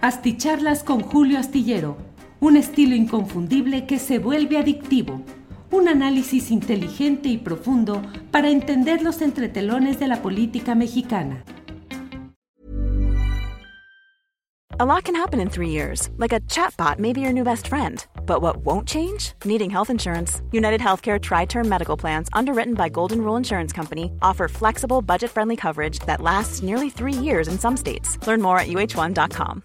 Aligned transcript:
Asticharlas 0.00 0.84
con 0.84 1.00
Julio 1.00 1.40
Astillero, 1.40 1.96
un 2.38 2.56
estilo 2.56 2.94
inconfundible 2.94 3.84
que 3.84 3.98
se 3.98 4.20
vuelve 4.20 4.56
adictivo. 4.56 5.22
Un 5.72 5.88
análisis 5.88 6.52
inteligente 6.52 7.28
y 7.28 7.36
profundo 7.36 8.00
para 8.30 8.48
entender 8.48 9.02
los 9.02 9.20
entretelones 9.22 9.98
de 9.98 10.06
la 10.06 10.22
política 10.22 10.76
mexicana. 10.76 11.42
A 14.80 14.84
lot 14.84 15.02
can 15.02 15.16
happen 15.16 15.40
in 15.40 15.50
three 15.50 15.70
years, 15.70 16.08
like 16.18 16.32
a 16.32 16.38
chatbot 16.42 17.00
may 17.00 17.12
be 17.12 17.20
your 17.20 17.32
new 17.32 17.42
best 17.42 17.66
friend. 17.66 18.06
But 18.24 18.40
what 18.40 18.58
won't 18.58 18.86
change? 18.86 19.32
Needing 19.44 19.68
health 19.70 19.90
insurance. 19.90 20.40
United 20.52 20.80
Healthcare 20.80 21.20
Tri 21.20 21.46
Term 21.46 21.68
Medical 21.68 21.96
Plans, 21.96 22.28
underwritten 22.32 22.74
by 22.74 22.88
Golden 22.88 23.20
Rule 23.20 23.36
Insurance 23.36 23.72
Company, 23.72 24.12
offer 24.22 24.46
flexible, 24.46 25.02
budget 25.02 25.32
friendly 25.32 25.56
coverage 25.56 25.98
that 26.06 26.20
lasts 26.20 26.62
nearly 26.62 26.88
three 26.88 27.12
years 27.12 27.48
in 27.48 27.58
some 27.58 27.76
states. 27.76 28.24
Learn 28.28 28.40
more 28.40 28.60
at 28.60 28.68
uh1.com. 28.68 29.64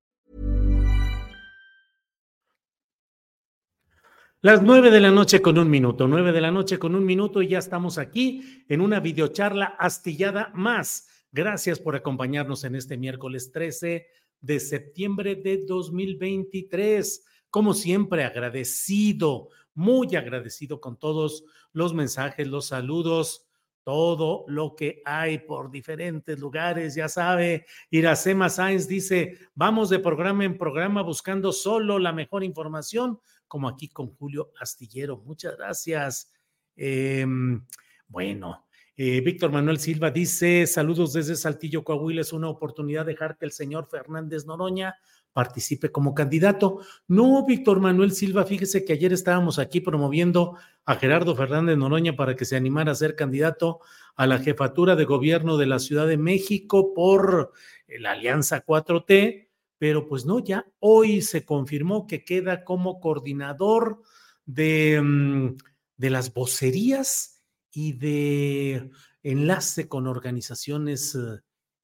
Las 4.43 4.63
nueve 4.63 4.89
de 4.89 4.99
la 4.99 5.11
noche 5.11 5.39
con 5.39 5.59
un 5.59 5.69
minuto, 5.69 6.07
nueve 6.07 6.31
de 6.31 6.41
la 6.41 6.49
noche 6.49 6.79
con 6.79 6.95
un 6.95 7.05
minuto 7.05 7.43
y 7.43 7.49
ya 7.49 7.59
estamos 7.59 7.99
aquí 7.99 8.63
en 8.67 8.81
una 8.81 8.99
videocharla 8.99 9.75
astillada 9.77 10.49
más. 10.55 11.07
Gracias 11.31 11.79
por 11.79 11.95
acompañarnos 11.95 12.63
en 12.63 12.73
este 12.73 12.97
miércoles 12.97 13.51
13 13.51 14.07
de 14.39 14.59
septiembre 14.59 15.35
de 15.35 15.63
2023. 15.67 17.23
Como 17.51 17.75
siempre, 17.75 18.23
agradecido, 18.23 19.49
muy 19.75 20.15
agradecido 20.15 20.81
con 20.81 20.97
todos 20.97 21.43
los 21.71 21.93
mensajes, 21.93 22.47
los 22.47 22.65
saludos, 22.65 23.45
todo 23.83 24.45
lo 24.47 24.75
que 24.75 25.01
hay 25.05 25.39
por 25.39 25.71
diferentes 25.71 26.39
lugares. 26.39 26.95
Ya 26.95 27.09
sabe, 27.09 27.65
Iracema 27.89 28.49
Sáenz 28.49 28.87
dice, 28.87 29.37
vamos 29.55 29.89
de 29.89 29.99
programa 29.99 30.45
en 30.45 30.57
programa 30.57 31.01
buscando 31.01 31.51
solo 31.51 31.99
la 31.99 32.13
mejor 32.13 32.43
información, 32.43 33.19
como 33.47 33.67
aquí 33.67 33.89
con 33.89 34.15
Julio 34.15 34.51
Astillero. 34.59 35.17
Muchas 35.17 35.57
gracias. 35.57 36.31
Em, 36.75 37.65
bueno, 38.07 38.65
eh, 38.95 39.21
Víctor 39.21 39.51
Manuel 39.51 39.79
Silva 39.79 40.11
dice: 40.11 40.67
Saludos 40.67 41.13
desde 41.13 41.35
Saltillo, 41.35 41.83
Coahuila. 41.83 42.21
Es 42.21 42.33
una 42.33 42.49
oportunidad 42.49 43.05
dejar 43.05 43.37
que 43.37 43.45
el 43.45 43.51
señor 43.51 43.87
Fernández 43.89 44.45
Noroña 44.45 44.95
participe 45.33 45.91
como 45.91 46.13
candidato. 46.13 46.81
No, 47.07 47.45
Víctor 47.45 47.79
Manuel 47.79 48.11
Silva, 48.11 48.45
fíjese 48.45 48.83
que 48.83 48.93
ayer 48.93 49.13
estábamos 49.13 49.59
aquí 49.59 49.81
promoviendo 49.81 50.57
a 50.85 50.95
Gerardo 50.95 51.35
Fernández 51.35 51.77
Noroña 51.77 52.15
para 52.15 52.35
que 52.35 52.45
se 52.45 52.55
animara 52.55 52.91
a 52.91 52.95
ser 52.95 53.15
candidato 53.15 53.79
a 54.15 54.27
la 54.27 54.39
jefatura 54.39 54.95
de 54.95 55.05
gobierno 55.05 55.57
de 55.57 55.65
la 55.67 55.79
Ciudad 55.79 56.07
de 56.07 56.17
México 56.17 56.93
por 56.93 57.53
la 57.87 58.11
Alianza 58.11 58.65
4T, 58.65 59.47
pero 59.77 60.07
pues 60.07 60.25
no, 60.25 60.39
ya 60.39 60.65
hoy 60.79 61.21
se 61.21 61.45
confirmó 61.45 62.07
que 62.07 62.23
queda 62.23 62.63
como 62.63 62.99
coordinador 62.99 64.01
de, 64.45 65.01
mm, 65.01 65.57
de 65.97 66.09
las 66.09 66.33
vocerías 66.33 67.41
y 67.71 67.93
de 67.93 68.91
enlace 69.23 69.87
con 69.87 70.07
organizaciones 70.07 71.17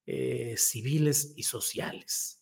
eh, 0.05 0.55
civiles 0.57 1.33
y 1.35 1.43
sociales. 1.43 2.36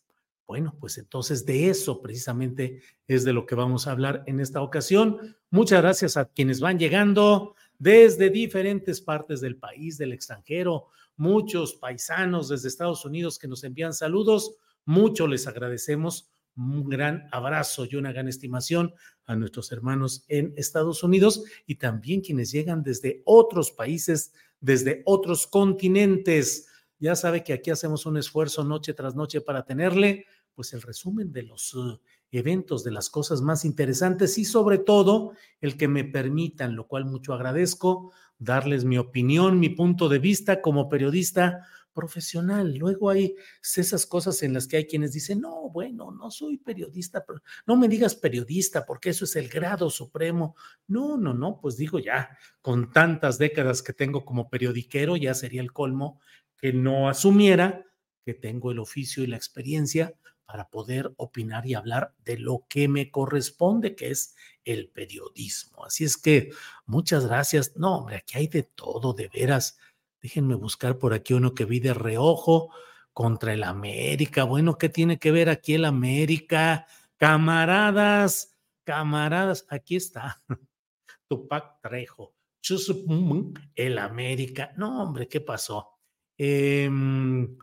Bueno, 0.48 0.76
pues 0.80 0.98
entonces 1.00 1.46
de 1.46 1.70
eso 1.70 2.02
precisamente 2.02 2.82
es 3.08 3.24
de 3.24 3.34
lo 3.34 3.46
que 3.46 3.56
vamos 3.56 3.88
a 3.88 3.92
hablar 3.92 4.24
en 4.28 4.40
esta 4.40 4.62
ocasión. 4.62 5.36
Muchas 5.50 5.82
gracias 5.82 6.18
a 6.18 6.26
quienes 6.26 6.60
van 6.60 6.78
llegando 6.78 7.56
desde 7.80 8.30
diferentes 8.30 9.02
partes 9.02 9.42
del 9.42 9.58
país, 9.58 9.98
del 9.98 10.14
extranjero, 10.14 10.88
muchos 11.18 11.74
paisanos 11.74 12.50
desde 12.50 12.68
Estados 12.68 13.06
Unidos 13.06 13.40
que 13.40 13.48
nos 13.48 13.64
envían 13.64 13.94
saludos. 13.94 14.56
Mucho 14.86 15.28
les 15.28 15.48
agradecemos 15.48 16.32
un 16.56 16.88
gran 16.88 17.28
abrazo 17.32 17.86
y 17.90 17.96
una 17.96 18.12
gran 18.12 18.28
estimación 18.28 18.94
a 19.26 19.36
nuestros 19.36 19.72
hermanos 19.72 20.26
en 20.28 20.54
Estados 20.56 21.04
Unidos 21.04 21.44
y 21.66 21.76
también 21.76 22.22
quienes 22.22 22.52
llegan 22.52 22.84
desde 22.84 23.22
otros 23.26 23.72
países, 23.72 24.32
desde 24.62 25.02
otros 25.06 25.48
continentes. 25.48 26.68
Ya 27.00 27.16
sabe 27.16 27.44
que 27.44 27.54
aquí 27.54 27.72
hacemos 27.72 28.06
un 28.06 28.18
esfuerzo 28.18 28.64
noche 28.64 28.94
tras 28.94 29.16
noche 29.16 29.42
para 29.42 29.66
tenerle 29.66 30.26
pues 30.56 30.74
el 30.74 30.82
resumen 30.82 31.32
de 31.32 31.44
los 31.44 31.74
uh, 31.74 32.00
eventos, 32.32 32.84
de 32.84 32.92
las 32.92 33.10
cosas 33.10 33.42
más 33.42 33.66
interesantes 33.66 34.38
y 34.38 34.46
sobre 34.46 34.78
todo 34.78 35.34
el 35.62 35.78
que 35.78 35.88
me 35.88 36.04
permitan, 36.04 36.76
lo 36.76 36.88
cual 36.88 37.06
mucho 37.06 37.34
agradezco, 37.34 38.12
darles 38.38 38.86
mi 38.86 38.98
opinión, 38.98 39.60
mi 39.60 39.70
punto 39.70 40.10
de 40.10 40.20
vista 40.20 40.62
como 40.62 40.90
periodista 40.90 41.66
profesional. 41.94 42.76
Luego 42.76 43.10
hay 43.10 43.36
esas 43.62 44.06
cosas 44.06 44.44
en 44.44 44.54
las 44.54 44.68
que 44.68 44.78
hay 44.78 44.86
quienes 44.86 45.14
dicen, 45.14 45.42
no, 45.42 45.70
bueno, 45.70 46.12
no 46.12 46.30
soy 46.30 46.58
periodista, 46.58 47.26
no 47.66 47.78
me 47.78 47.88
digas 47.88 48.16
periodista 48.16 48.86
porque 48.86 49.12
eso 49.12 49.26
es 49.26 49.36
el 49.38 49.48
grado 49.48 49.90
supremo. 49.90 50.56
No, 50.88 51.18
no, 51.18 51.34
no, 51.34 51.60
pues 51.60 51.78
digo 51.78 51.98
ya, 51.98 52.38
con 52.62 52.92
tantas 52.92 53.38
décadas 53.38 53.82
que 53.82 53.94
tengo 53.94 54.26
como 54.26 54.50
periodiquero, 54.50 55.16
ya 55.16 55.34
sería 55.34 55.62
el 55.62 55.72
colmo 55.72 56.20
que 56.58 56.74
no 56.74 57.10
asumiera 57.10 57.86
que 58.26 58.34
tengo 58.34 58.72
el 58.72 58.80
oficio 58.80 59.24
y 59.24 59.28
la 59.28 59.38
experiencia 59.38 60.14
para 60.46 60.70
poder 60.70 61.14
opinar 61.18 61.66
y 61.66 61.74
hablar 61.74 62.14
de 62.24 62.38
lo 62.38 62.66
que 62.70 62.88
me 62.88 63.12
corresponde, 63.12 63.96
que 63.96 64.12
es 64.12 64.36
el 64.64 64.90
periodismo. 64.90 65.86
Así 65.86 66.04
es 66.04 66.18
que 66.18 66.52
muchas 66.86 67.26
gracias. 67.26 67.76
No, 67.76 67.98
hombre, 67.98 68.18
aquí 68.18 68.38
hay 68.38 68.48
de 68.48 68.64
todo, 68.64 69.14
de 69.14 69.28
veras. 69.28 69.78
Déjenme 70.22 70.56
buscar 70.56 70.98
por 70.98 71.14
aquí 71.14 71.34
uno 71.34 71.54
que 71.54 71.66
vi 71.66 71.80
de 71.80 71.94
reojo 71.94 72.70
contra 73.14 73.54
el 73.54 73.64
América. 73.64 74.44
Bueno, 74.44 74.78
¿qué 74.78 74.90
tiene 74.90 75.20
que 75.20 75.32
ver 75.32 75.50
aquí 75.50 75.76
el 75.76 75.86
América? 75.86 76.88
Camaradas, 77.18 78.56
camaradas, 78.84 79.66
aquí 79.70 79.96
está. 79.96 80.42
Tupac 81.28 81.82
Trejo. 81.82 82.36
El 83.76 84.00
América. 84.00 84.74
No, 84.76 85.04
hombre, 85.04 85.28
¿qué 85.28 85.40
pasó? 85.40 86.00
Em, 86.38 87.58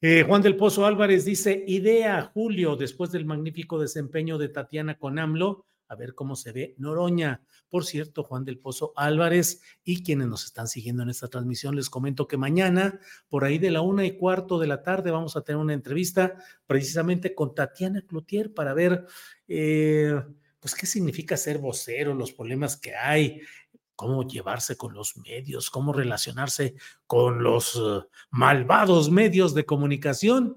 eh, 0.00 0.24
Juan 0.26 0.42
del 0.42 0.56
Pozo 0.56 0.86
Álvarez 0.86 1.24
dice, 1.24 1.64
idea, 1.66 2.30
Julio, 2.32 2.76
después 2.76 3.10
del 3.10 3.24
magnífico 3.24 3.78
desempeño 3.78 4.38
de 4.38 4.48
Tatiana 4.48 4.98
con 4.98 5.18
AMLO, 5.18 5.66
a 5.88 5.96
ver 5.96 6.14
cómo 6.14 6.36
se 6.36 6.52
ve 6.52 6.74
Noroña. 6.78 7.42
Por 7.68 7.84
cierto, 7.84 8.22
Juan 8.22 8.44
del 8.44 8.58
Pozo 8.58 8.92
Álvarez 8.94 9.62
y 9.82 10.02
quienes 10.02 10.28
nos 10.28 10.44
están 10.44 10.68
siguiendo 10.68 11.02
en 11.02 11.10
esta 11.10 11.28
transmisión, 11.28 11.74
les 11.74 11.90
comento 11.90 12.28
que 12.28 12.36
mañana, 12.36 13.00
por 13.28 13.44
ahí 13.44 13.58
de 13.58 13.70
la 13.70 13.80
una 13.80 14.04
y 14.04 14.16
cuarto 14.16 14.58
de 14.58 14.66
la 14.66 14.82
tarde, 14.82 15.10
vamos 15.10 15.36
a 15.36 15.42
tener 15.42 15.60
una 15.60 15.74
entrevista 15.74 16.36
precisamente 16.66 17.34
con 17.34 17.54
Tatiana 17.54 18.02
Cloutier 18.02 18.52
para 18.52 18.74
ver, 18.74 19.06
eh, 19.48 20.22
pues, 20.60 20.74
qué 20.74 20.86
significa 20.86 21.36
ser 21.36 21.58
vocero, 21.58 22.14
los 22.14 22.32
problemas 22.32 22.76
que 22.76 22.94
hay, 22.94 23.40
cómo 23.98 24.22
llevarse 24.22 24.76
con 24.76 24.94
los 24.94 25.16
medios, 25.16 25.70
cómo 25.70 25.92
relacionarse 25.92 26.76
con 27.08 27.42
los 27.42 27.74
eh, 27.74 28.06
malvados 28.30 29.10
medios 29.10 29.54
de 29.54 29.66
comunicación. 29.66 30.56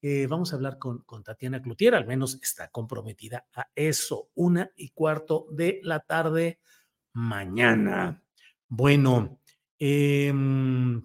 Eh, 0.00 0.26
vamos 0.26 0.52
a 0.52 0.56
hablar 0.56 0.78
con, 0.78 1.04
Tatiana 1.22 1.60
Cloutier, 1.60 1.94
al 1.94 2.06
menos 2.06 2.38
está 2.42 2.70
comprometida 2.70 3.44
a 3.54 3.68
eso, 3.74 4.30
una 4.34 4.70
y 4.74 4.88
cuarto 4.88 5.48
de 5.50 5.80
la 5.82 6.00
tarde 6.00 6.60
mañana. 7.12 8.22
Bueno, 8.68 9.38
em, 9.78 10.94
mm, 10.94 11.02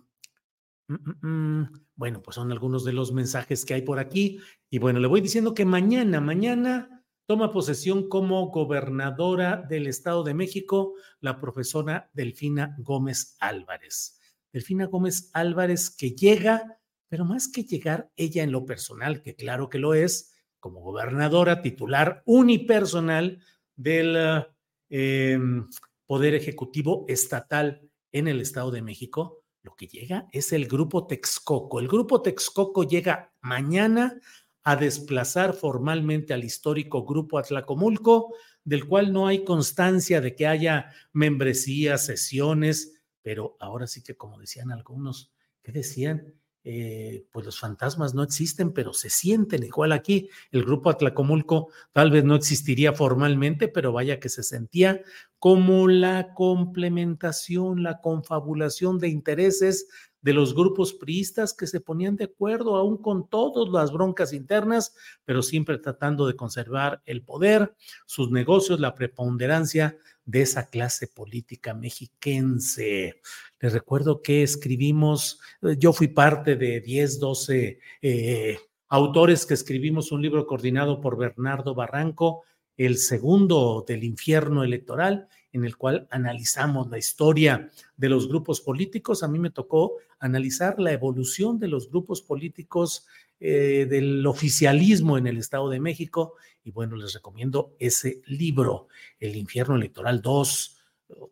mm, 0.88 1.28
mm, 1.28 1.72
bueno, 1.96 2.22
pues 2.22 2.36
son 2.36 2.50
algunos 2.54 2.86
de 2.86 2.94
los 2.94 3.12
mensajes 3.12 3.66
que 3.66 3.74
hay 3.74 3.82
por 3.82 4.00
aquí. 4.00 4.40
Y 4.70 4.80
bueno, 4.80 5.02
le 5.02 5.08
voy 5.08 5.20
diciendo 5.20 5.54
que 5.54 5.66
mañana, 5.66 6.22
mañana 6.22 6.93
toma 7.26 7.52
posesión 7.52 8.10
como 8.10 8.48
gobernadora 8.48 9.58
del 9.58 9.88
Estado 9.88 10.24
de 10.24 10.34
México 10.34 10.94
la 11.20 11.40
profesora 11.40 12.10
Delfina 12.14 12.76
Gómez 12.80 13.38
Álvarez. 13.40 14.20
Delfina 14.52 14.86
Gómez 14.86 15.30
Álvarez 15.34 15.90
que 15.90 16.12
llega 16.12 16.80
pero 17.14 17.26
más 17.26 17.48
que 17.48 17.64
llegar 17.64 18.10
ella 18.16 18.42
en 18.42 18.52
lo 18.52 18.66
personal, 18.66 19.22
que 19.22 19.36
claro 19.36 19.70
que 19.70 19.78
lo 19.78 19.94
es, 19.94 20.34
como 20.60 20.82
gobernadora 20.82 21.62
titular 21.62 22.24
unipersonal 22.26 23.40
del 23.76 24.48
em, 24.90 25.70
Poder 26.08 26.34
Ejecutivo 26.34 27.06
Estatal 27.08 27.88
en 28.12 28.28
el 28.28 28.42
Estado 28.42 28.72
de 28.72 28.82
México, 28.82 29.44
lo 29.62 29.76
que 29.76 29.86
llega 29.86 30.28
es 30.32 30.54
el 30.54 30.68
Grupo 30.68 31.06
Texcoco. 31.06 31.80
El 31.80 31.88
Grupo 31.88 32.24
Texcoco 32.24 32.84
llega 32.84 33.32
mañana 33.42 34.20
a 34.64 34.76
desplazar 34.76 35.54
formalmente 35.54 36.34
al 36.34 36.44
histórico 36.44 37.06
Grupo 37.06 37.38
Atlacomulco, 37.38 38.34
del 38.64 38.88
cual 38.88 39.12
no 39.12 39.28
hay 39.28 39.44
constancia 39.44 40.22
de 40.22 40.36
que 40.36 40.48
haya 40.48 40.92
membresías, 41.12 42.06
sesiones, 42.06 43.02
pero 43.22 43.58
ahora 43.60 43.88
sí 43.88 44.04
que 44.04 44.16
como 44.16 44.40
decían 44.40 44.72
algunos, 44.72 45.34
¿qué 45.62 45.72
decían? 45.72 46.34
Eh, 46.66 47.26
pues 47.34 47.46
los 47.46 47.60
fantasmas 47.60 48.14
no 48.14 48.24
existen, 48.24 48.72
pero 48.72 48.94
se 48.94 49.10
sienten 49.10 49.64
igual 49.64 49.92
aquí. 49.92 50.30
El 50.50 50.64
grupo 50.64 50.90
Atlacomulco 50.90 51.70
tal 51.92 52.10
vez 52.10 52.24
no 52.24 52.36
existiría 52.36 52.94
formalmente, 52.94 53.68
pero 53.68 53.92
vaya 53.92 54.22
que 54.22 54.30
se 54.30 54.44
sentía 54.44 55.02
como 55.40 55.90
la 55.90 56.34
complementación, 56.34 57.84
la 57.84 58.00
confabulación 58.00 58.98
de 58.98 59.10
intereses 59.10 59.88
de 60.24 60.34
los 60.34 60.56
grupos 60.56 60.94
priistas 60.94 61.54
que 61.54 61.68
se 61.68 61.82
ponían 61.82 62.16
de 62.16 62.24
acuerdo 62.24 62.78
aún 62.78 62.98
con 62.98 63.28
todas 63.28 63.70
las 63.72 63.92
broncas 63.92 64.34
internas, 64.34 64.96
pero 65.26 65.44
siempre 65.44 65.78
tratando 65.78 66.26
de 66.26 66.36
conservar 66.36 67.02
el 67.06 67.22
poder, 67.22 67.76
sus 68.06 68.32
negocios, 68.32 68.80
la 68.80 68.96
preponderancia 68.96 69.98
de 70.26 70.42
esa 70.42 70.70
clase 70.70 71.08
política 71.08 71.74
mexiquense. 71.74 73.22
Les 73.60 73.74
recuerdo 73.74 74.22
que 74.22 74.44
escribimos, 74.44 75.40
eh, 75.62 75.76
yo 75.78 75.92
fui 75.92 76.08
parte 76.08 76.56
de 76.56 76.80
10, 76.80 77.20
12 77.20 77.80
eh, 78.02 78.58
autores 78.88 79.46
que 79.46 79.56
escribimos 79.56 80.14
un 80.14 80.22
libro 80.22 80.48
coordinado 80.48 81.02
por 81.02 81.18
Bernardo 81.18 81.76
Barranco, 81.76 82.44
el 82.78 82.98
segundo 82.98 83.84
del 83.86 84.06
infierno 84.06 84.64
electoral, 84.64 85.28
en 85.54 85.64
el 85.64 85.78
cual 85.78 86.08
analizamos 86.12 86.90
la 86.90 86.98
historia 86.98 87.70
de 87.96 88.10
los 88.10 88.28
grupos 88.28 88.60
políticos. 88.60 89.24
A 89.24 89.30
mí 89.30 89.40
me 89.40 89.52
tocó 89.52 89.94
analizar 90.20 90.80
la 90.80 90.92
evolución 90.92 91.60
de 91.60 91.70
los 91.70 91.90
grupos 91.90 92.22
políticos 92.22 93.08
eh, 93.40 93.88
del 93.90 94.26
oficialismo 94.26 95.18
en 95.18 95.28
el 95.28 95.38
Estado 95.38 95.70
de 95.70 95.80
México. 95.80 96.36
Y 96.64 96.72
bueno, 96.72 96.96
les 96.96 97.14
recomiendo 97.14 97.76
ese 97.80 98.22
libro, 98.26 98.88
El 99.20 99.36
Infierno 99.36 99.76
Electoral 99.76 100.22
2, 100.22 100.78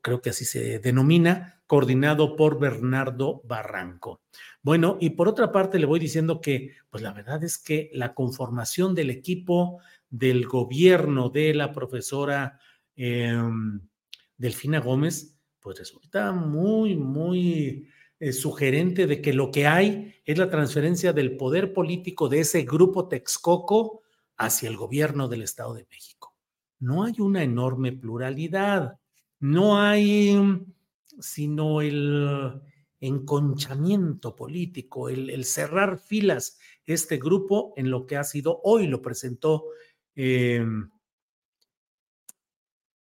creo 0.02 0.22
que 0.22 0.30
así 0.30 0.46
se 0.46 0.80
denomina, 0.80 1.62
coordinado 1.68 2.36
por 2.36 2.60
Bernardo 2.60 3.42
Barranco. 3.46 4.22
Bueno, 4.62 4.98
y 5.00 5.12
por 5.12 5.28
otra 5.28 5.52
parte 5.52 5.80
le 5.80 5.86
voy 5.86 6.00
diciendo 6.00 6.42
que, 6.42 6.76
pues 6.90 7.02
la 7.02 7.14
verdad 7.14 7.44
es 7.44 7.58
que 7.58 7.90
la 7.94 8.14
conformación 8.14 8.94
del 8.94 9.10
equipo 9.10 9.80
del 10.10 10.46
gobierno 10.46 11.30
de 11.30 11.54
la 11.54 11.72
profesora 11.72 12.60
em, 12.96 13.82
Delfina 14.42 14.80
Gómez, 14.80 15.38
pues 15.60 15.78
resulta 15.78 16.32
muy, 16.32 16.96
muy 16.96 17.88
eh, 18.20 18.34
sugerente 18.34 19.06
de 19.06 19.22
que 19.22 19.34
lo 19.34 19.52
que 19.52 19.68
hay 19.68 20.16
es 20.26 20.38
la 20.38 20.50
transferencia 20.50 21.14
del 21.14 21.38
poder 21.38 21.74
político 21.74 22.28
de 22.28 22.40
ese 22.40 22.64
grupo 22.64 23.08
Texcoco 23.08 24.02
hacia 24.38 24.68
el 24.68 24.78
gobierno 24.78 25.28
del 25.28 25.44
Estado 25.44 25.76
de 25.76 25.86
México. 25.92 26.36
No 26.80 27.04
hay 27.04 27.14
una 27.20 27.44
enorme 27.44 27.92
pluralidad, 27.92 29.00
no 29.40 29.80
hay 29.80 30.36
sino 31.20 31.82
el 31.82 32.60
enconchamiento 33.00 34.36
político, 34.36 35.08
el, 35.10 35.46
cerrar 35.46 36.00
filas 36.00 36.58
este 36.88 37.18
grupo 37.18 37.74
en 37.78 37.92
lo 37.92 38.08
que 38.08 38.18
ha 38.18 38.24
sido 38.24 38.60
hoy, 38.64 38.88
lo 38.88 39.04
presentó, 39.04 39.66
em, 40.16 40.90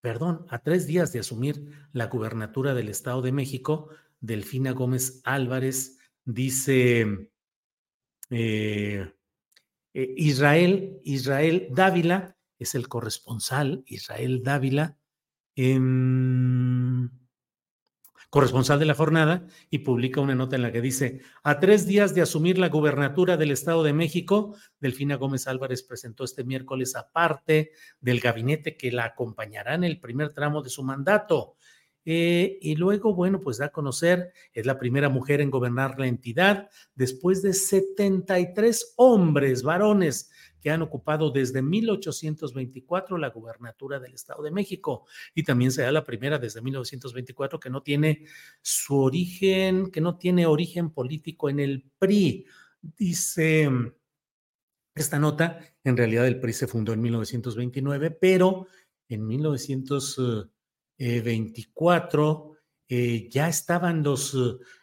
perdón, 0.00 0.47
a 0.49 0.61
tres 0.61 0.87
días 0.87 1.12
de 1.12 1.20
asumir 1.20 1.88
la 1.93 2.06
gubernatura 2.06 2.75
del 2.75 2.88
Estado 2.88 3.23
de 3.23 3.32
México, 3.32 3.88
Delfina 4.20 4.73
Gómez 4.73 5.20
Álvarez 5.25 5.99
dice 6.25 7.31
eh, 8.31 9.12
eh, 9.94 10.14
Israel, 10.17 11.00
Israel 11.05 11.69
Dávila, 11.70 12.37
es 12.58 12.75
el 12.75 12.88
corresponsal, 12.88 13.82
Israel 13.87 14.43
Dávila, 14.43 14.99
em, 15.56 16.90
corresponsal 18.31 18.79
de 18.79 18.87
la 18.87 18.94
jornada, 18.94 19.47
y 19.69 19.79
publica 19.79 20.21
una 20.21 20.35
nota 20.35 20.56
en 20.56 20.62
la 20.62 20.73
que 20.73 20.81
dice, 20.81 21.21
a 21.43 21.59
tres 21.59 21.87
días 21.87 22.15
de 22.15 22.23
asumir 22.23 22.59
la 22.59 22.69
gubernatura 22.69 23.37
del 23.37 23.50
Estado 23.50 23.82
de 23.82 23.93
México, 23.93 24.56
Delfina 24.79 25.17
Gómez 25.17 25.49
Álvarez 25.49 25.82
presentó 25.82 26.25
este 26.25 26.44
miércoles 26.44 26.94
aparte 26.94 27.73
del 28.00 28.21
gabinete 28.21 28.77
que 28.77 28.93
la 28.93 29.05
acompañará 29.05 29.75
en 29.75 29.85
el 29.85 29.99
primer 30.00 30.32
tramo 30.32 30.62
de 30.62 30.71
su 30.71 30.85
mandato. 30.85 31.56
Eh, 32.05 32.59
y 32.62 32.77
luego, 32.77 33.15
bueno, 33.15 33.41
pues 33.41 33.59
da 33.59 33.67
a 33.67 33.73
conocer, 33.73 34.33
es 34.55 34.65
la 34.65 34.79
primera 34.79 35.09
mujer 35.09 35.41
en 35.41 35.50
gobernar 35.50 35.99
la 35.99 36.06
entidad 36.06 36.71
después 36.94 37.43
de 37.43 37.53
73 37.53 38.94
hombres, 38.97 39.62
varones, 39.62 40.31
que 40.61 40.71
han 40.71 40.83
ocupado 40.83 41.31
desde 41.31 41.62
1824 41.62 43.19
la 43.19 43.31
gubernatura 43.31 43.99
del 43.99 44.15
Estado 44.15 44.43
de 44.43 44.51
México. 44.51 45.07
Y 45.35 45.43
también 45.43 45.73
será 45.73 45.91
la 45.93 46.05
primera 46.05 46.39
desde 46.39 46.61
1924 46.61 47.59
que 47.59 47.71
no 47.71 47.83
tiene 47.83 48.25
su 48.62 48.99
origen, 48.99 49.91
que 49.91 50.01
no 50.01 50.19
tiene 50.19 50.47
origen 50.47 50.91
político 50.91 51.49
en 51.49 51.61
el 51.61 51.91
PRI. 51.99 52.47
Dice 52.81 53.69
esta 54.95 55.19
nota, 55.19 55.61
en 55.85 55.97
realidad 55.97 56.27
el 56.27 56.41
PRI 56.41 56.53
se 56.53 56.67
fundó 56.67 56.93
en 56.93 57.01
1929, 57.01 58.11
pero 58.11 58.67
en 59.09 59.27
1900 59.27 60.51
24 61.01 62.57
eh, 62.89 62.97
eh, 62.97 63.29
ya 63.31 63.49
estaban 63.49 64.03
los, 64.03 64.35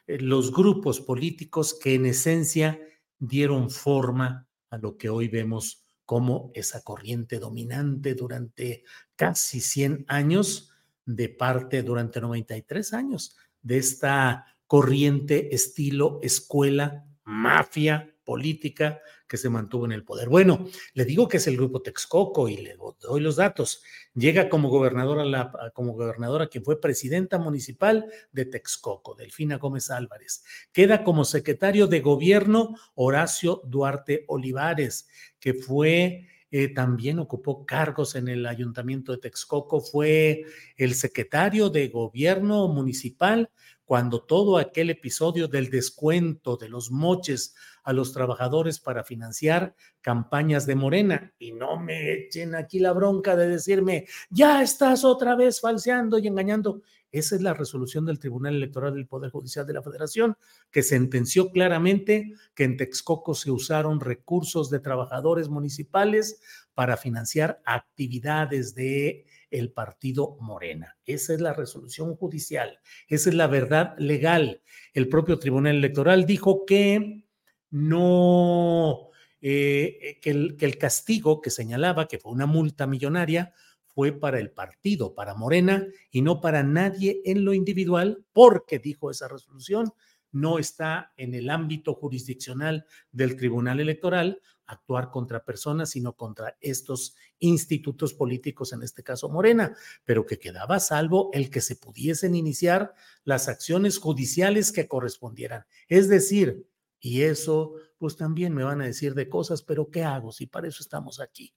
eh, 0.08 0.18
los 0.20 0.52
grupos 0.52 1.00
políticos 1.00 1.78
que 1.80 1.96
en 1.96 2.08
esencia 2.08 2.80
dieron 3.20 3.70
forma 3.70 4.47
a 4.70 4.78
lo 4.78 4.98
que 4.98 5.10
hoy 5.10 5.28
vemos 5.28 5.86
como 6.06 6.52
esa 6.54 6.82
corriente 6.82 7.40
dominante 7.40 8.16
durante 8.16 8.84
casi 9.16 9.60
100 9.60 10.06
años, 10.08 10.72
de 11.06 11.30
parte 11.30 11.84
durante 11.84 12.22
93 12.22 12.94
años, 12.94 13.36
de 13.62 13.78
esta 13.78 14.46
corriente 14.68 15.54
estilo 15.56 16.20
escuela, 16.22 17.06
mafia 17.24 18.17
política 18.28 19.00
que 19.26 19.38
se 19.38 19.50
mantuvo 19.50 19.86
en 19.86 19.94
el 19.94 20.04
poder. 20.04 20.28
Bueno, 20.28 20.68
le 20.94 21.06
digo 21.06 21.30
que 21.30 21.38
es 21.38 21.48
el 21.48 21.56
grupo 21.56 21.82
Texcoco 21.82 22.50
y 22.50 22.58
le 22.58 22.76
doy 23.00 23.22
los 23.22 23.38
datos. 23.38 23.82
Llega 24.14 24.50
como 24.50 24.68
gobernadora, 24.68 25.24
la, 25.24 25.72
como 25.74 25.94
gobernadora 25.94 26.48
quien 26.48 26.66
fue 26.66 26.82
presidenta 26.82 27.38
municipal 27.38 28.06
de 28.34 28.44
Texcoco, 28.44 29.16
Delfina 29.16 29.56
Gómez 29.60 29.90
Álvarez. 29.92 30.44
Queda 30.74 31.06
como 31.06 31.24
secretario 31.24 31.88
de 31.88 32.02
gobierno 32.02 32.76
Horacio 32.96 33.62
Duarte 33.64 34.26
Olivares, 34.28 35.08
que 35.40 35.54
fue 35.54 36.28
eh, 36.52 36.74
también 36.74 37.20
ocupó 37.20 37.66
cargos 37.66 38.16
en 38.16 38.28
el 38.28 38.46
ayuntamiento 38.46 39.14
de 39.14 39.20
Texcoco, 39.20 39.80
fue 39.80 40.44
el 40.76 40.96
secretario 40.96 41.70
de 41.70 41.88
gobierno 41.88 42.68
municipal 42.68 43.50
cuando 43.88 44.22
todo 44.22 44.58
aquel 44.58 44.90
episodio 44.90 45.48
del 45.48 45.70
descuento 45.70 46.58
de 46.58 46.68
los 46.68 46.92
moches 46.92 47.56
a 47.84 47.94
los 47.94 48.12
trabajadores 48.12 48.82
para 48.82 49.06
financiar 49.06 49.76
campañas 50.02 50.66
de 50.66 50.76
Morena. 50.76 51.34
Y 51.40 51.54
no 51.54 51.80
me 51.80 52.12
echen 52.12 52.54
aquí 52.54 52.80
la 52.80 52.92
bronca 52.92 53.38
de 53.38 53.48
decirme, 53.48 54.06
ya 54.30 54.62
estás 54.62 55.06
otra 55.06 55.38
vez 55.38 55.62
falseando 55.62 56.20
y 56.20 56.28
engañando. 56.28 56.82
Esa 57.14 57.38
es 57.38 57.42
la 57.42 57.54
resolución 57.54 58.06
del 58.06 58.20
Tribunal 58.20 58.58
Electoral 58.58 58.94
del 58.94 59.08
Poder 59.08 59.32
Judicial 59.32 59.66
de 59.66 59.76
la 59.76 59.82
Federación, 59.82 60.36
que 60.70 60.84
sentenció 60.84 61.50
claramente 61.52 62.34
que 62.56 62.66
en 62.66 62.76
Texcoco 62.76 63.36
se 63.36 63.52
usaron 63.52 64.02
recursos 64.02 64.70
de 64.70 64.82
trabajadores 64.82 65.48
municipales 65.48 66.42
para 66.74 66.98
financiar 66.98 67.62
actividades 67.64 68.76
de 68.76 69.26
el 69.52 69.72
partido 69.72 70.38
Morena. 70.40 70.98
Esa 71.06 71.34
es 71.34 71.42
la 71.42 71.54
resolución 71.54 72.16
judicial, 72.16 72.80
esa 73.08 73.30
es 73.30 73.36
la 73.36 73.48
verdad 73.48 73.96
legal. 73.98 74.62
El 74.94 75.10
propio 75.10 75.40
Tribunal 75.40 75.76
Electoral 75.76 76.26
dijo 76.26 76.66
que 76.66 77.26
no, 77.70 79.10
eh, 79.42 80.20
que, 80.22 80.30
el, 80.30 80.58
que 80.58 80.66
el 80.66 80.78
castigo 80.78 81.42
que 81.42 81.50
señalaba, 81.50 82.08
que 82.08 82.20
fue 82.20 82.32
una 82.32 82.46
multa 82.46 82.88
millonaria, 82.88 83.54
fue 83.98 84.12
para 84.12 84.40
el 84.40 84.52
partido, 84.52 85.16
para 85.16 85.34
Morena, 85.34 85.88
y 86.12 86.22
no 86.22 86.40
para 86.40 86.62
nadie 86.62 87.22
en 87.26 87.44
lo 87.44 87.54
individual, 87.54 88.24
porque, 88.32 88.78
dijo 88.78 89.10
esa 89.10 89.28
resolución, 89.28 89.92
no 90.32 90.60
está 90.60 91.14
en 91.18 91.34
el 91.34 91.50
ámbito 91.50 91.96
jurisdiccional 91.96 92.86
del 93.12 93.36
Tribunal 93.36 93.80
Electoral 93.80 94.40
actuar 94.68 95.10
contra 95.10 95.44
personas, 95.44 95.92
sino 95.92 96.14
contra 96.14 96.58
estos 96.62 97.16
institutos 97.40 98.14
políticos, 98.14 98.74
en 98.74 98.84
este 98.84 99.04
caso 99.04 99.30
Morena, 99.30 99.76
pero 100.06 100.26
que 100.26 100.40
quedaba 100.40 100.80
salvo 100.80 101.30
el 101.34 101.50
que 101.50 101.62
se 101.62 101.76
pudiesen 101.76 102.36
iniciar 102.36 102.94
las 103.24 103.48
acciones 103.48 103.98
judiciales 103.98 104.72
que 104.72 104.88
correspondieran. 104.88 105.66
Es 105.88 106.10
decir, 106.10 106.68
y 107.00 107.22
eso, 107.22 107.76
pues 107.98 108.18
también 108.18 108.54
me 108.54 108.64
van 108.64 108.82
a 108.82 108.86
decir 108.86 109.14
de 109.14 109.30
cosas, 109.30 109.64
pero 109.64 109.90
¿qué 109.90 110.04
hago 110.04 110.32
si 110.32 110.46
para 110.46 110.68
eso 110.68 110.84
estamos 110.84 111.20
aquí? 111.20 111.54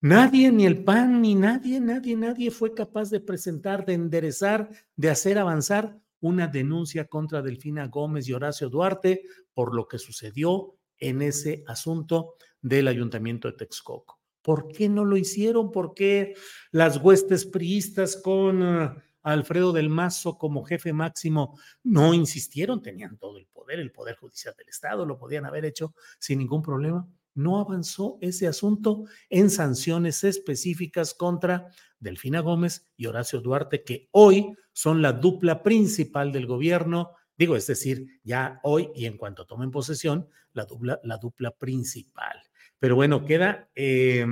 Nadie, 0.00 0.50
ni 0.50 0.66
el 0.66 0.82
PAN, 0.82 1.22
ni 1.22 1.36
nadie, 1.36 1.78
nadie, 1.80 2.16
nadie 2.16 2.50
fue 2.50 2.74
capaz 2.74 3.10
de 3.10 3.20
presentar, 3.20 3.86
de 3.86 3.94
enderezar, 3.94 4.68
de 4.96 5.10
hacer 5.10 5.38
avanzar 5.38 6.00
una 6.18 6.48
denuncia 6.48 7.06
contra 7.06 7.42
Delfina 7.42 7.86
Gómez 7.86 8.28
y 8.28 8.32
Horacio 8.32 8.68
Duarte 8.68 9.22
por 9.54 9.74
lo 9.74 9.86
que 9.86 9.98
sucedió 9.98 10.76
en 11.02 11.20
ese 11.20 11.64
asunto 11.66 12.36
del 12.62 12.88
ayuntamiento 12.88 13.48
de 13.48 13.56
Texcoco. 13.56 14.20
¿Por 14.40 14.68
qué 14.68 14.88
no 14.88 15.04
lo 15.04 15.16
hicieron? 15.16 15.70
¿Por 15.70 15.94
qué 15.94 16.34
las 16.70 16.96
huestes 16.98 17.44
priistas 17.44 18.16
con 18.16 18.62
uh, 18.62 18.94
Alfredo 19.22 19.72
del 19.72 19.88
Mazo 19.88 20.38
como 20.38 20.64
jefe 20.64 20.92
máximo 20.92 21.58
no 21.82 22.14
insistieron? 22.14 22.82
Tenían 22.82 23.18
todo 23.18 23.38
el 23.38 23.46
poder, 23.46 23.80
el 23.80 23.92
poder 23.92 24.16
judicial 24.16 24.54
del 24.56 24.68
Estado, 24.68 25.04
lo 25.04 25.18
podían 25.18 25.44
haber 25.44 25.64
hecho 25.64 25.94
sin 26.18 26.38
ningún 26.38 26.62
problema. 26.62 27.08
No 27.34 27.58
avanzó 27.58 28.18
ese 28.20 28.46
asunto 28.46 29.04
en 29.28 29.50
sanciones 29.50 30.22
específicas 30.22 31.14
contra 31.14 31.68
Delfina 31.98 32.40
Gómez 32.40 32.90
y 32.96 33.06
Horacio 33.06 33.40
Duarte, 33.40 33.84
que 33.84 34.08
hoy 34.12 34.54
son 34.72 35.02
la 35.02 35.12
dupla 35.12 35.62
principal 35.62 36.30
del 36.30 36.46
gobierno 36.46 37.12
Digo, 37.42 37.56
es 37.56 37.66
decir, 37.66 38.20
ya 38.22 38.60
hoy 38.62 38.92
y 38.94 39.06
en 39.06 39.16
cuanto 39.16 39.46
tomen 39.46 39.72
posesión, 39.72 40.28
la 40.52 40.64
dupla, 40.64 41.00
la 41.02 41.16
dupla 41.16 41.50
principal. 41.50 42.40
Pero 42.78 42.94
bueno, 42.94 43.24
queda 43.24 43.68
eh, 43.74 44.24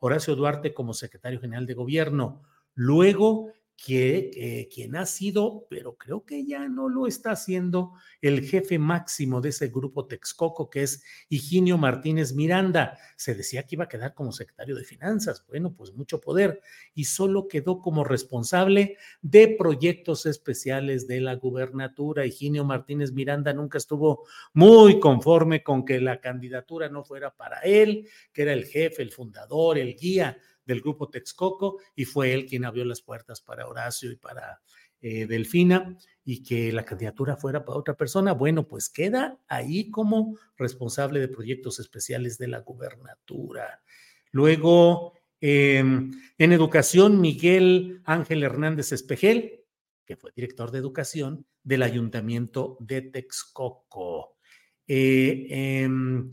Horacio 0.00 0.34
Duarte 0.34 0.74
como 0.74 0.92
secretario 0.92 1.40
general 1.40 1.66
de 1.66 1.74
gobierno. 1.74 2.42
Luego 2.74 3.52
que, 3.84 4.68
quien 4.72 4.96
ha 4.96 5.06
sido, 5.06 5.66
pero 5.70 5.96
creo 5.96 6.24
que 6.24 6.44
ya 6.44 6.68
no 6.68 6.88
lo 6.88 7.06
está 7.06 7.30
haciendo, 7.30 7.92
el 8.20 8.42
jefe 8.44 8.76
máximo 8.78 9.40
de 9.40 9.50
ese 9.50 9.68
grupo 9.68 10.06
Texcoco, 10.06 10.68
que 10.68 10.82
es 10.82 11.04
Higinio 11.28 11.78
Martínez 11.78 12.34
Miranda. 12.34 12.98
Se 13.16 13.36
decía 13.36 13.62
que 13.62 13.76
iba 13.76 13.84
a 13.84 13.88
quedar 13.88 14.14
como 14.14 14.32
secretario 14.32 14.74
de 14.74 14.82
Finanzas. 14.82 15.44
Bueno, 15.46 15.74
pues 15.74 15.94
mucho 15.94 16.20
poder. 16.20 16.60
Y 16.92 17.04
solo 17.04 17.46
quedó 17.46 17.80
como 17.80 18.02
responsable 18.02 18.96
de 19.22 19.54
proyectos 19.56 20.26
especiales 20.26 21.06
de 21.06 21.20
la 21.20 21.36
gubernatura. 21.36 22.26
Higinio 22.26 22.64
Martínez 22.64 23.12
Miranda 23.12 23.52
nunca 23.52 23.78
estuvo 23.78 24.26
muy 24.54 24.98
conforme 24.98 25.62
con 25.62 25.84
que 25.84 26.00
la 26.00 26.20
candidatura 26.20 26.88
no 26.88 27.04
fuera 27.04 27.34
para 27.36 27.60
él, 27.60 28.08
que 28.32 28.42
era 28.42 28.52
el 28.52 28.64
jefe, 28.64 29.02
el 29.02 29.12
fundador, 29.12 29.78
el 29.78 29.94
guía 29.94 30.36
del 30.68 30.82
grupo 30.82 31.08
Texcoco 31.08 31.78
y 31.96 32.04
fue 32.04 32.32
él 32.32 32.46
quien 32.46 32.64
abrió 32.64 32.84
las 32.84 33.00
puertas 33.00 33.40
para 33.40 33.66
Horacio 33.66 34.12
y 34.12 34.16
para 34.16 34.60
eh, 35.00 35.26
Delfina 35.26 35.96
y 36.24 36.42
que 36.42 36.70
la 36.72 36.84
candidatura 36.84 37.36
fuera 37.36 37.64
para 37.64 37.78
otra 37.78 37.96
persona, 37.96 38.32
bueno, 38.32 38.68
pues 38.68 38.90
queda 38.90 39.40
ahí 39.48 39.90
como 39.90 40.36
responsable 40.56 41.20
de 41.20 41.28
proyectos 41.28 41.80
especiales 41.80 42.36
de 42.36 42.48
la 42.48 42.60
gubernatura. 42.60 43.82
Luego, 44.30 45.14
em, 45.40 46.10
en 46.36 46.52
educación, 46.52 47.20
Miguel 47.20 48.02
Ángel 48.04 48.42
Hernández 48.42 48.92
Espejel, 48.92 49.64
que 50.04 50.16
fue 50.16 50.32
director 50.34 50.70
de 50.70 50.78
educación 50.78 51.46
del 51.62 51.82
ayuntamiento 51.82 52.76
de 52.80 53.02
Texcoco. 53.02 54.36
Eh, 54.86 55.46
em, 55.48 56.30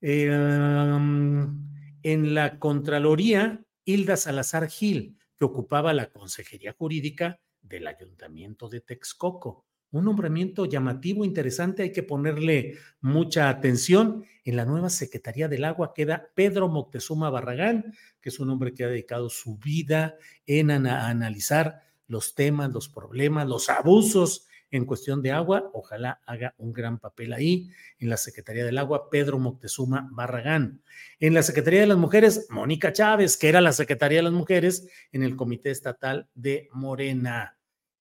em, 0.00 1.66
en 2.02 2.34
la 2.34 2.58
Contraloría, 2.60 3.65
Hilda 3.86 4.16
Salazar 4.16 4.68
Gil, 4.68 5.16
que 5.38 5.44
ocupaba 5.44 5.94
la 5.94 6.10
Consejería 6.10 6.74
Jurídica 6.76 7.40
del 7.62 7.86
Ayuntamiento 7.86 8.68
de 8.68 8.80
Texcoco. 8.80 9.64
Un 9.92 10.04
nombramiento 10.04 10.66
llamativo, 10.66 11.24
interesante, 11.24 11.84
hay 11.84 11.92
que 11.92 12.02
ponerle 12.02 12.76
mucha 13.00 13.48
atención. 13.48 14.24
En 14.44 14.56
la 14.56 14.64
nueva 14.64 14.90
Secretaría 14.90 15.48
del 15.48 15.64
Agua 15.64 15.94
queda 15.94 16.30
Pedro 16.34 16.68
Moctezuma 16.68 17.30
Barragán, 17.30 17.94
que 18.20 18.30
es 18.30 18.40
un 18.40 18.50
hombre 18.50 18.74
que 18.74 18.84
ha 18.84 18.88
dedicado 18.88 19.30
su 19.30 19.56
vida 19.56 20.16
en 20.44 20.70
analizar 20.70 21.80
los 22.08 22.34
temas, 22.34 22.72
los 22.72 22.88
problemas, 22.88 23.46
los 23.46 23.68
abusos 23.70 24.48
en 24.76 24.84
cuestión 24.84 25.22
de 25.22 25.32
agua. 25.32 25.70
Ojalá 25.72 26.20
haga 26.26 26.54
un 26.58 26.72
gran 26.72 26.98
papel 26.98 27.32
ahí 27.32 27.68
en 27.98 28.08
la 28.08 28.16
Secretaría 28.16 28.64
del 28.64 28.78
Agua, 28.78 29.10
Pedro 29.10 29.38
Moctezuma 29.38 30.08
Barragán. 30.12 30.82
En 31.18 31.34
la 31.34 31.42
Secretaría 31.42 31.80
de 31.80 31.86
las 31.86 31.98
Mujeres, 31.98 32.46
Mónica 32.50 32.92
Chávez, 32.92 33.36
que 33.36 33.48
era 33.48 33.60
la 33.60 33.72
Secretaría 33.72 34.18
de 34.18 34.24
las 34.24 34.32
Mujeres 34.32 34.88
en 35.12 35.22
el 35.22 35.36
Comité 35.36 35.70
Estatal 35.70 36.28
de 36.34 36.68
Morena. 36.72 37.58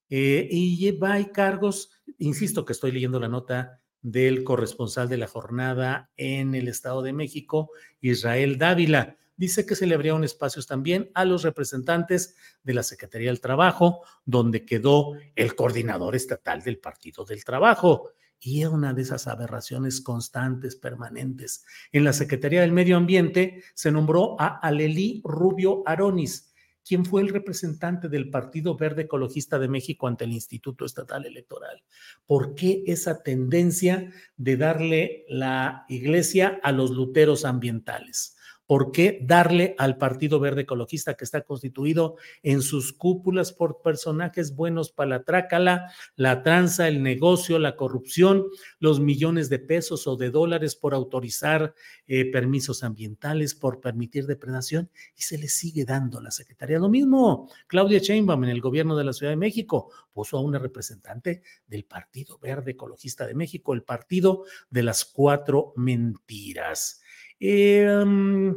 Eh, 0.10 0.48
y 0.52 0.78
lleva 0.78 1.24
cargos, 1.32 1.92
insisto 2.20 2.64
que 2.64 2.74
estoy 2.74 2.92
leyendo 2.92 3.20
la 3.20 3.28
nota 3.28 3.82
del 4.02 4.44
corresponsal 4.44 5.10
de 5.10 5.18
la 5.18 5.28
jornada 5.28 6.12
en 6.16 6.54
el 6.54 6.68
Estado 6.68 7.02
de 7.02 7.12
México, 7.12 7.72
Israel 8.02 8.60
Dávila 8.60 9.18
dice 9.38 9.66
que 9.66 9.76
se 9.76 9.86
le 9.86 9.96
un 10.14 10.24
espacios 10.24 10.68
también 10.68 11.10
a 11.14 11.26
los 11.26 11.44
representantes 11.44 12.36
de 12.64 12.74
la 12.74 12.84
Secretaría 12.84 13.30
del 13.30 13.42
Trabajo, 13.42 14.04
donde 14.26 14.66
quedó 14.66 15.14
el 15.36 15.56
coordinador 15.56 16.16
estatal 16.16 16.62
del 16.62 16.78
Partido 16.78 17.26
del 17.26 17.44
Trabajo. 17.44 18.12
Y 18.40 18.62
es 18.62 18.68
una 18.68 18.94
de 18.94 19.02
esas 19.02 19.28
aberraciones 19.28 20.02
constantes, 20.02 20.76
permanentes. 20.76 21.66
En 21.92 22.04
la 22.04 22.14
Secretaría 22.14 22.62
del 22.62 22.74
Medio 22.74 22.98
Ambiente 22.98 23.64
se 23.74 23.92
nombró 23.92 24.40
a 24.40 24.60
Alelí 24.60 25.22
Rubio 25.24 25.82
Aronis, 25.86 26.54
quien 26.86 27.04
fue 27.04 27.22
el 27.22 27.30
representante 27.30 28.10
del 28.10 28.30
Partido 28.30 28.78
Verde 28.78 29.04
Ecologista 29.04 29.58
de 29.58 29.68
México 29.68 30.08
ante 30.08 30.26
el 30.26 30.34
Instituto 30.34 30.86
Estatal 30.86 31.26
Electoral. 31.26 31.82
¿Por 32.28 32.54
qué 32.54 32.84
esa 32.86 33.24
tendencia 33.24 34.12
de 34.38 34.58
darle 34.58 35.26
la 35.28 35.86
iglesia 35.90 36.60
a 36.62 36.72
los 36.72 36.92
luteros 36.92 37.44
ambientales? 37.44 38.35
¿Por 38.68 38.92
qué 38.92 39.20
darle 39.22 39.76
al 39.78 39.98
Partido 39.98 40.40
Verde 40.40 40.62
Ecologista 40.62 41.16
que 41.16 41.24
está 41.24 41.42
constituido 41.42 42.16
en 42.42 42.62
sus 42.62 42.94
cúpulas 42.94 43.54
por 43.54 43.82
personajes 43.82 44.56
buenos 44.56 44.92
para 44.92 45.10
la 45.10 45.24
trácala, 45.24 45.92
la 46.16 46.42
tranza, 46.42 46.88
el 46.88 47.04
negocio, 47.04 47.60
la 47.60 47.76
corrupción, 47.76 48.46
los 48.80 49.00
millones 49.00 49.50
de 49.50 49.60
pesos 49.60 50.08
o 50.08 50.16
de 50.16 50.32
dólares 50.32 50.76
por 50.76 50.94
autorizar 50.94 51.74
eh, 52.08 52.32
permisos 52.32 52.84
ambientales, 52.84 53.54
por 53.54 53.82
permitir 53.82 54.26
depredación? 54.26 54.90
Y 55.16 55.22
se 55.22 55.38
le 55.38 55.48
sigue 55.48 55.86
dando 55.86 56.20
la 56.22 56.32
Secretaría. 56.32 56.80
Lo 56.80 56.90
mismo, 56.90 57.50
Claudia 57.68 58.00
Sheinbaum 58.00 58.46
en 58.46 58.50
el 58.50 58.62
gobierno 58.62 58.96
de 58.96 59.04
la 59.04 59.14
Ciudad 59.14 59.32
de 59.32 59.38
México 59.38 59.92
puso 60.12 60.38
a 60.38 60.42
una 60.42 60.60
representante 60.60 61.44
del 61.68 61.84
Partido 61.84 62.40
Verde 62.40 62.72
Ecologista 62.72 63.28
de 63.28 63.36
México, 63.36 63.74
el 63.74 63.84
partido 63.84 64.46
de 64.70 64.84
las 64.84 65.06
cuatro 65.06 65.74
mentiras. 65.76 67.02
Em, 67.40 68.56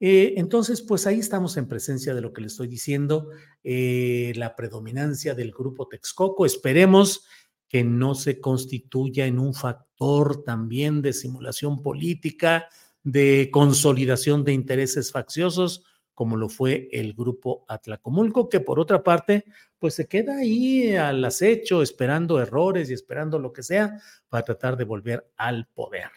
eh, 0.00 0.34
entonces, 0.36 0.82
pues 0.82 1.06
ahí 1.06 1.18
estamos 1.18 1.56
en 1.56 1.68
presencia 1.68 2.14
de 2.14 2.20
lo 2.20 2.32
que 2.32 2.40
le 2.40 2.48
estoy 2.48 2.68
diciendo, 2.68 3.30
eh, 3.64 4.32
la 4.36 4.54
predominancia 4.56 5.34
del 5.34 5.52
grupo 5.52 5.88
Texcoco. 5.88 6.44
Esperemos 6.44 7.26
que 7.68 7.82
no 7.82 8.14
se 8.14 8.40
constituya 8.40 9.26
en 9.26 9.38
un 9.38 9.54
factor 9.54 10.44
también 10.44 11.02
de 11.02 11.12
simulación 11.12 11.82
política, 11.82 12.68
de 13.02 13.50
consolidación 13.52 14.44
de 14.44 14.52
intereses 14.52 15.12
facciosos, 15.12 15.84
como 16.12 16.36
lo 16.36 16.48
fue 16.48 16.88
el 16.92 17.12
grupo 17.12 17.64
Atlacomulco, 17.68 18.48
que 18.48 18.60
por 18.60 18.80
otra 18.80 19.02
parte, 19.02 19.44
pues 19.78 19.94
se 19.94 20.08
queda 20.08 20.38
ahí 20.38 20.96
al 20.96 21.24
acecho, 21.24 21.82
esperando 21.82 22.40
errores 22.40 22.88
y 22.88 22.94
esperando 22.94 23.38
lo 23.38 23.52
que 23.52 23.62
sea 23.62 24.00
para 24.28 24.44
tratar 24.44 24.76
de 24.76 24.84
volver 24.84 25.30
al 25.36 25.68
poder. 25.68 26.10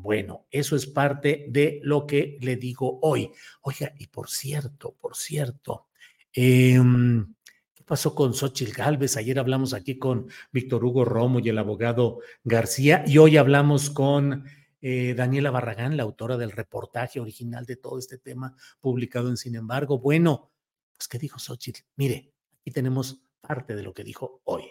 Bueno, 0.00 0.46
eso 0.50 0.76
es 0.76 0.86
parte 0.86 1.46
de 1.48 1.80
lo 1.82 2.06
que 2.06 2.38
le 2.40 2.54
digo 2.56 3.00
hoy. 3.02 3.32
Oiga, 3.62 3.92
y 3.98 4.06
por 4.06 4.30
cierto, 4.30 4.94
por 5.00 5.16
cierto, 5.16 5.88
em, 6.32 7.34
¿qué 7.74 7.82
pasó 7.82 8.14
con 8.14 8.32
Xochitl 8.32 8.72
Galvez? 8.72 9.16
Ayer 9.16 9.40
hablamos 9.40 9.74
aquí 9.74 9.98
con 9.98 10.28
Víctor 10.52 10.84
Hugo 10.84 11.04
Romo 11.04 11.40
y 11.40 11.48
el 11.48 11.58
abogado 11.58 12.20
García, 12.44 13.02
y 13.08 13.18
hoy 13.18 13.36
hablamos 13.36 13.90
con 13.90 14.44
eh, 14.80 15.14
Daniela 15.16 15.50
Barragán, 15.50 15.96
la 15.96 16.04
autora 16.04 16.36
del 16.36 16.52
reportaje 16.52 17.18
original 17.18 17.66
de 17.66 17.74
todo 17.74 17.98
este 17.98 18.18
tema 18.18 18.54
publicado 18.80 19.28
en 19.28 19.36
Sin 19.36 19.56
embargo. 19.56 19.98
Bueno, 19.98 20.52
pues, 20.96 21.08
¿qué 21.08 21.18
dijo 21.18 21.40
Xochitl? 21.40 21.80
Mire, 21.96 22.32
aquí 22.60 22.70
tenemos 22.70 23.20
parte 23.40 23.74
de 23.74 23.82
lo 23.82 23.92
que 23.92 24.04
dijo 24.04 24.42
hoy. 24.44 24.62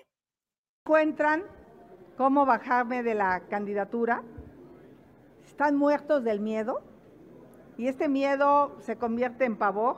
¿Encuentran 0.86 1.44
cómo 2.16 2.46
bajarme 2.46 3.04
de 3.04 3.14
la 3.14 3.46
candidatura? 3.50 4.24
Están 5.58 5.76
muertos 5.76 6.24
del 6.24 6.40
miedo 6.40 6.84
y 7.80 7.88
este 7.88 8.08
miedo 8.08 8.76
se 8.80 8.96
convierte 8.96 9.44
en 9.44 9.56
pavor. 9.56 9.98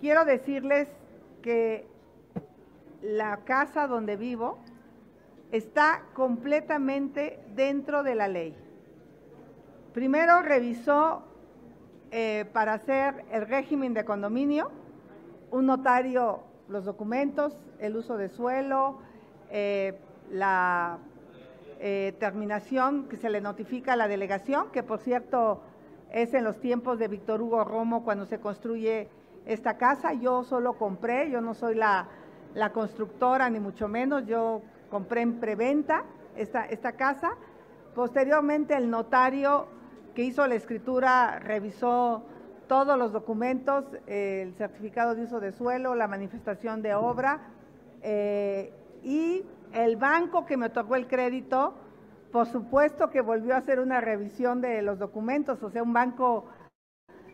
Quiero 0.00 0.24
decirles 0.24 0.88
que 1.42 1.88
la 3.02 3.38
casa 3.38 3.88
donde 3.88 4.14
vivo 4.14 4.58
está 5.50 6.04
completamente 6.14 7.40
dentro 7.56 8.04
de 8.04 8.14
la 8.14 8.28
ley. 8.28 8.56
Primero 9.92 10.42
revisó 10.42 11.24
eh, 12.12 12.44
para 12.52 12.74
hacer 12.74 13.24
el 13.32 13.48
régimen 13.48 13.94
de 13.94 14.04
condominio, 14.04 14.70
un 15.50 15.66
notario 15.66 16.44
los 16.68 16.84
documentos, 16.84 17.58
el 17.80 17.96
uso 17.96 18.16
de 18.16 18.28
suelo, 18.28 19.00
eh, 19.50 19.98
la 20.30 20.98
eh, 21.78 22.14
terminación 22.18 23.08
que 23.08 23.16
se 23.16 23.30
le 23.30 23.40
notifica 23.40 23.92
a 23.92 23.96
la 23.96 24.08
delegación, 24.08 24.70
que 24.70 24.82
por 24.82 25.00
cierto 25.00 25.62
es 26.10 26.34
en 26.34 26.44
los 26.44 26.58
tiempos 26.60 26.98
de 26.98 27.08
Víctor 27.08 27.42
Hugo 27.42 27.64
Romo 27.64 28.04
cuando 28.04 28.26
se 28.26 28.38
construye 28.38 29.08
esta 29.44 29.76
casa. 29.76 30.12
Yo 30.14 30.44
solo 30.44 30.74
compré, 30.74 31.30
yo 31.30 31.40
no 31.40 31.54
soy 31.54 31.74
la, 31.74 32.08
constructora 32.72 33.50
ni 33.50 33.60
mucho 33.60 33.88
menos, 33.88 34.26
yo 34.26 34.62
compré 34.90 35.20
en 35.20 35.40
preventa 35.40 36.04
esta, 36.36 36.64
esta 36.64 36.92
casa. 36.92 37.36
Posteriormente 37.94 38.74
el 38.74 38.90
notario 38.90 39.66
que 40.14 40.22
hizo 40.22 40.46
la 40.46 40.54
escritura 40.54 41.38
revisó 41.38 42.22
todos 42.66 42.98
los 42.98 43.12
documentos, 43.12 43.84
el 44.06 44.54
certificado 44.54 45.14
de 45.14 45.24
uso 45.24 45.40
de 45.40 45.52
suelo, 45.52 45.94
la 45.94 46.08
manifestación 46.08 46.82
de 46.82 46.94
obra 46.94 47.40
eh, 48.02 48.72
y 49.02 49.44
el 49.72 49.96
banco 49.96 50.46
que 50.46 50.56
me 50.56 50.66
otorgó 50.66 50.96
el 50.96 51.06
crédito, 51.06 51.74
por 52.32 52.46
supuesto 52.46 53.10
que 53.10 53.20
volvió 53.20 53.54
a 53.54 53.58
hacer 53.58 53.80
una 53.80 54.00
revisión 54.00 54.60
de 54.60 54.82
los 54.82 54.98
documentos, 54.98 55.62
o 55.62 55.70
sea, 55.70 55.82
un 55.82 55.92
banco 55.92 56.46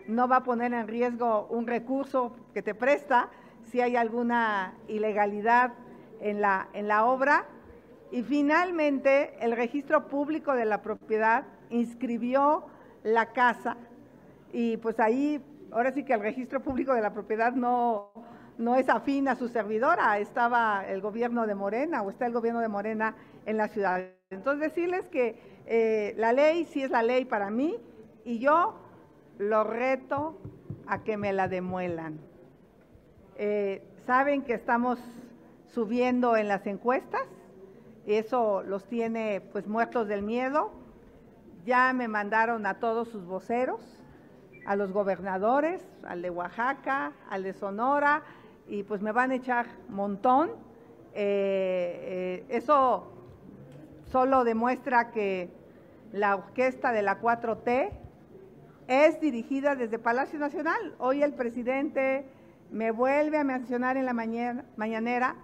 no 0.07 0.29
va 0.29 0.37
a 0.37 0.43
poner 0.45 0.73
en 0.73 0.89
riesgo 0.89 1.47
un 1.51 1.67
recurso 1.67 2.35
que 2.55 2.63
te 2.63 2.75
presta 2.75 3.29
si 3.71 3.81
hay 3.81 3.97
alguna 3.97 4.75
ilegalidad 4.89 5.73
en 6.21 6.41
la, 6.41 6.69
en 6.73 6.89
la 6.89 7.05
obra. 7.07 7.47
Y 8.11 8.23
finalmente, 8.23 9.35
el 9.41 9.57
registro 9.57 10.09
público 10.09 10.55
de 10.55 10.65
la 10.65 10.83
propiedad 10.83 11.45
inscribió 11.71 12.67
la 13.03 13.33
casa 13.33 13.77
y 14.53 14.77
pues 14.77 15.01
ahí, 15.01 15.43
ahora 15.71 15.93
sí 15.93 16.05
que 16.05 16.13
el 16.13 16.21
registro 16.21 16.61
público 16.61 16.93
de 16.95 17.01
la 17.01 17.13
propiedad 17.13 17.53
no, 17.53 18.13
no 18.59 18.77
es 18.77 18.89
afín 18.89 19.29
a 19.29 19.35
su 19.35 19.49
servidora, 19.49 20.19
estaba 20.19 20.87
el 20.87 21.01
gobierno 21.01 21.47
de 21.47 21.55
Morena 21.55 22.03
o 22.03 22.11
está 22.11 22.27
el 22.27 22.33
gobierno 22.33 22.61
de 22.61 22.69
Morena 22.69 23.15
en 23.47 23.57
la 23.57 23.69
ciudad. 23.69 24.03
Entonces 24.31 24.73
decirles 24.75 25.07
que 25.09 25.39
eh, 25.67 26.15
la 26.17 26.33
ley 26.33 26.65
sí 26.67 26.83
es 26.83 26.91
la 26.91 27.03
ley 27.03 27.25
para 27.25 27.51
mí 27.51 27.77
y 28.25 28.39
yo 28.39 28.75
lo 29.39 29.65
reto 29.65 30.39
a 30.87 31.03
que 31.03 31.17
me 31.17 31.33
la 31.33 31.49
demuelan. 31.49 32.19
Eh, 33.37 33.83
saben 34.07 34.43
que 34.43 34.55
estamos 34.55 34.99
subiendo 35.67 36.37
en 36.37 36.49
las 36.49 36.67
encuestas, 36.67 37.23
eso 38.07 38.63
los 38.63 38.85
tiene 38.87 39.41
pues 39.53 39.67
muertos 39.67 40.09
del 40.09 40.23
miedo. 40.23 40.73
Ya 41.65 41.93
me 41.93 42.09
mandaron 42.09 42.67
a 42.67 42.81
todos 42.81 43.09
sus 43.09 43.25
voceros, 43.25 43.81
a 44.67 44.75
los 44.75 44.93
gobernadores, 44.93 45.81
al 46.03 46.21
de 46.21 46.31
Oaxaca, 46.31 47.13
al 47.31 47.45
de 47.45 47.53
Sonora, 47.53 48.23
y 48.73 48.85
pues 48.85 49.03
me 49.03 49.13
van 49.13 49.33
a 49.33 49.35
echar 49.35 49.67
montón. 49.91 50.49
Eh, 51.13 52.45
eh, 52.45 52.45
eso 52.49 53.13
solo 54.11 54.45
demuestra 54.45 55.11
que 55.11 55.51
la 56.11 56.37
orquesta 56.37 56.91
de 56.91 57.03
la 57.03 57.21
4T 57.21 57.91
es 58.89 59.21
dirigida 59.21 59.77
desde 59.77 59.99
Palacio 59.99 60.39
Nacional. 60.39 60.95
Hoy 60.99 61.23
el 61.23 61.35
presidente 61.35 62.25
me 62.71 62.93
vuelve 62.93 63.37
a 63.37 63.45
mencionar 63.45 63.99
en 63.99 64.07
la 64.07 64.15
mañanera, 64.15 65.37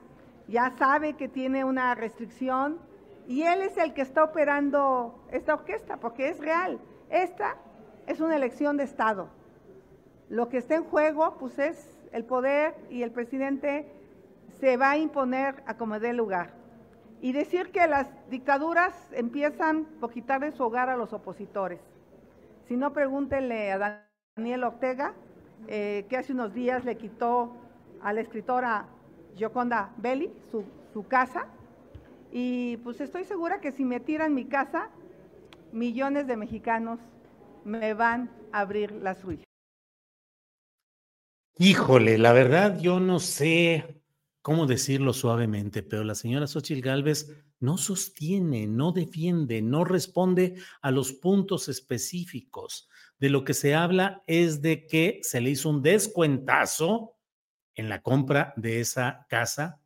ya 0.48 0.72
sabe 0.78 1.12
que 1.12 1.28
tiene 1.28 1.64
una 1.64 1.94
restricción 1.94 2.78
y 3.26 3.42
él 3.42 3.60
es 3.60 3.76
el 3.76 3.92
que 3.92 4.00
está 4.00 4.24
operando 4.24 5.22
esta 5.32 5.52
orquesta, 5.52 5.98
porque 5.98 6.30
es 6.30 6.38
real. 6.38 6.80
Esta 7.10 7.56
es 8.06 8.20
una 8.20 8.36
elección 8.36 8.78
de 8.78 8.84
Estado. 8.84 9.28
Lo 10.30 10.48
que 10.48 10.56
está 10.56 10.76
en 10.76 10.84
juego, 10.84 11.36
pues 11.38 11.58
es 11.58 11.97
el 12.12 12.24
poder 12.24 12.74
y 12.90 13.02
el 13.02 13.10
presidente 13.10 13.86
se 14.60 14.76
va 14.76 14.92
a 14.92 14.98
imponer 14.98 15.62
a 15.66 15.76
como 15.76 16.00
dé 16.00 16.12
lugar. 16.12 16.50
Y 17.20 17.32
decir 17.32 17.70
que 17.70 17.86
las 17.86 18.08
dictaduras 18.30 18.94
empiezan 19.12 19.84
por 20.00 20.12
quitarle 20.12 20.52
su 20.52 20.62
hogar 20.62 20.88
a 20.88 20.96
los 20.96 21.12
opositores. 21.12 21.80
Si 22.66 22.76
no, 22.76 22.92
pregúntenle 22.92 23.72
a 23.72 24.04
Daniel 24.36 24.64
Ortega, 24.64 25.14
eh, 25.66 26.06
que 26.08 26.16
hace 26.16 26.32
unos 26.32 26.54
días 26.54 26.84
le 26.84 26.96
quitó 26.96 27.56
a 28.02 28.12
la 28.12 28.20
escritora 28.20 28.86
Gioconda 29.36 29.90
Belli 29.96 30.30
su, 30.50 30.64
su 30.92 31.06
casa. 31.08 31.46
Y 32.30 32.76
pues 32.78 33.00
estoy 33.00 33.24
segura 33.24 33.60
que 33.60 33.72
si 33.72 33.84
me 33.84 34.00
tiran 34.00 34.34
mi 34.34 34.44
casa, 34.44 34.90
millones 35.72 36.26
de 36.26 36.36
mexicanos 36.36 37.00
me 37.64 37.94
van 37.94 38.30
a 38.52 38.60
abrir 38.60 38.92
la 38.92 39.14
suya. 39.14 39.47
Híjole, 41.60 42.18
la 42.18 42.32
verdad 42.32 42.78
yo 42.78 43.00
no 43.00 43.18
sé 43.18 44.00
cómo 44.42 44.66
decirlo 44.66 45.12
suavemente, 45.12 45.82
pero 45.82 46.04
la 46.04 46.14
señora 46.14 46.46
Xochitl 46.46 46.82
Gálvez 46.82 47.34
no 47.58 47.78
sostiene, 47.78 48.68
no 48.68 48.92
defiende, 48.92 49.60
no 49.60 49.84
responde 49.84 50.54
a 50.82 50.92
los 50.92 51.12
puntos 51.12 51.68
específicos. 51.68 52.88
De 53.18 53.28
lo 53.28 53.42
que 53.42 53.54
se 53.54 53.74
habla 53.74 54.22
es 54.28 54.62
de 54.62 54.86
que 54.86 55.18
se 55.22 55.40
le 55.40 55.50
hizo 55.50 55.68
un 55.70 55.82
descuentazo 55.82 57.16
en 57.74 57.88
la 57.88 58.02
compra 58.02 58.54
de 58.56 58.78
esa 58.78 59.26
casa, 59.28 59.80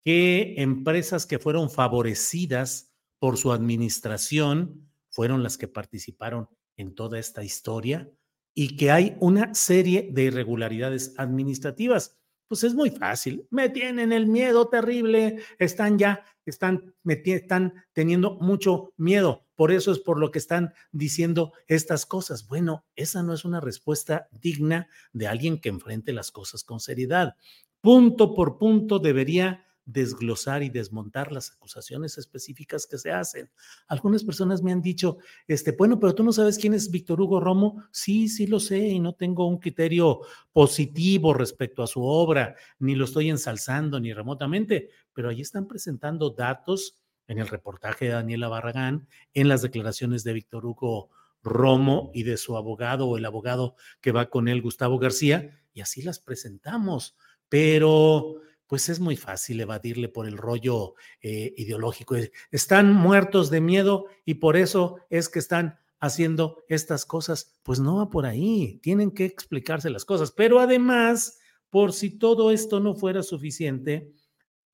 que 0.00 0.54
empresas 0.56 1.26
que 1.26 1.38
fueron 1.38 1.68
favorecidas 1.68 2.94
por 3.18 3.36
su 3.36 3.52
administración 3.52 4.90
fueron 5.10 5.42
las 5.42 5.58
que 5.58 5.68
participaron 5.68 6.48
en 6.78 6.94
toda 6.94 7.18
esta 7.18 7.44
historia 7.44 8.10
y 8.54 8.76
que 8.76 8.90
hay 8.90 9.16
una 9.20 9.54
serie 9.54 10.10
de 10.12 10.24
irregularidades 10.24 11.14
administrativas. 11.16 12.16
Pues 12.48 12.64
es 12.64 12.74
muy 12.74 12.90
fácil, 12.90 13.46
me 13.50 13.68
tienen 13.68 14.12
el 14.12 14.26
miedo 14.26 14.68
terrible, 14.68 15.38
están 15.58 15.98
ya, 15.98 16.24
están, 16.44 16.94
están 17.04 17.74
teniendo 17.92 18.38
mucho 18.40 18.92
miedo, 18.96 19.46
por 19.54 19.70
eso 19.70 19.92
es 19.92 20.00
por 20.00 20.18
lo 20.18 20.32
que 20.32 20.40
están 20.40 20.74
diciendo 20.90 21.52
estas 21.68 22.06
cosas. 22.06 22.48
Bueno, 22.48 22.84
esa 22.96 23.22
no 23.22 23.34
es 23.34 23.44
una 23.44 23.60
respuesta 23.60 24.28
digna 24.32 24.88
de 25.12 25.28
alguien 25.28 25.60
que 25.60 25.68
enfrente 25.68 26.12
las 26.12 26.32
cosas 26.32 26.64
con 26.64 26.80
seriedad. 26.80 27.36
Punto 27.80 28.34
por 28.34 28.58
punto 28.58 28.98
debería 28.98 29.64
desglosar 29.92 30.62
y 30.62 30.70
desmontar 30.70 31.32
las 31.32 31.52
acusaciones 31.52 32.18
específicas 32.18 32.86
que 32.86 32.98
se 32.98 33.10
hacen. 33.10 33.50
Algunas 33.88 34.24
personas 34.24 34.62
me 34.62 34.72
han 34.72 34.82
dicho, 34.82 35.18
este, 35.46 35.72
bueno, 35.72 35.98
pero 35.98 36.14
tú 36.14 36.22
no 36.22 36.32
sabes 36.32 36.58
quién 36.58 36.74
es 36.74 36.90
Víctor 36.90 37.20
Hugo 37.20 37.40
Romo. 37.40 37.84
Sí, 37.90 38.28
sí 38.28 38.46
lo 38.46 38.60
sé 38.60 38.78
y 38.78 39.00
no 39.00 39.14
tengo 39.14 39.46
un 39.46 39.58
criterio 39.58 40.20
positivo 40.52 41.34
respecto 41.34 41.82
a 41.82 41.86
su 41.86 42.02
obra, 42.02 42.54
ni 42.78 42.94
lo 42.94 43.04
estoy 43.04 43.30
ensalzando 43.30 44.00
ni 44.00 44.12
remotamente, 44.12 44.90
pero 45.12 45.28
ahí 45.28 45.40
están 45.40 45.66
presentando 45.66 46.30
datos 46.30 46.96
en 47.26 47.38
el 47.38 47.48
reportaje 47.48 48.06
de 48.06 48.12
Daniela 48.12 48.48
Barragán, 48.48 49.06
en 49.34 49.48
las 49.48 49.62
declaraciones 49.62 50.24
de 50.24 50.32
Víctor 50.32 50.66
Hugo 50.66 51.10
Romo 51.42 52.10
y 52.12 52.24
de 52.24 52.36
su 52.36 52.56
abogado 52.56 53.06
o 53.06 53.16
el 53.16 53.24
abogado 53.24 53.76
que 54.00 54.12
va 54.12 54.28
con 54.28 54.48
él, 54.48 54.62
Gustavo 54.62 54.98
García, 54.98 55.60
y 55.72 55.80
así 55.80 56.02
las 56.02 56.18
presentamos. 56.18 57.16
Pero 57.48 58.40
pues 58.70 58.88
es 58.88 59.00
muy 59.00 59.16
fácil 59.16 59.60
evadirle 59.60 60.08
por 60.08 60.28
el 60.28 60.36
rollo 60.38 60.94
eh, 61.22 61.52
ideológico. 61.56 62.14
Están 62.52 62.94
muertos 62.94 63.50
de 63.50 63.60
miedo 63.60 64.06
y 64.24 64.34
por 64.34 64.56
eso 64.56 64.98
es 65.10 65.28
que 65.28 65.40
están 65.40 65.80
haciendo 65.98 66.62
estas 66.68 67.04
cosas. 67.04 67.58
Pues 67.64 67.80
no 67.80 67.96
va 67.96 68.10
por 68.10 68.26
ahí, 68.26 68.78
tienen 68.80 69.10
que 69.10 69.24
explicarse 69.24 69.90
las 69.90 70.04
cosas. 70.04 70.30
Pero 70.30 70.60
además, 70.60 71.40
por 71.68 71.92
si 71.92 72.10
todo 72.10 72.52
esto 72.52 72.78
no 72.78 72.94
fuera 72.94 73.24
suficiente, 73.24 74.12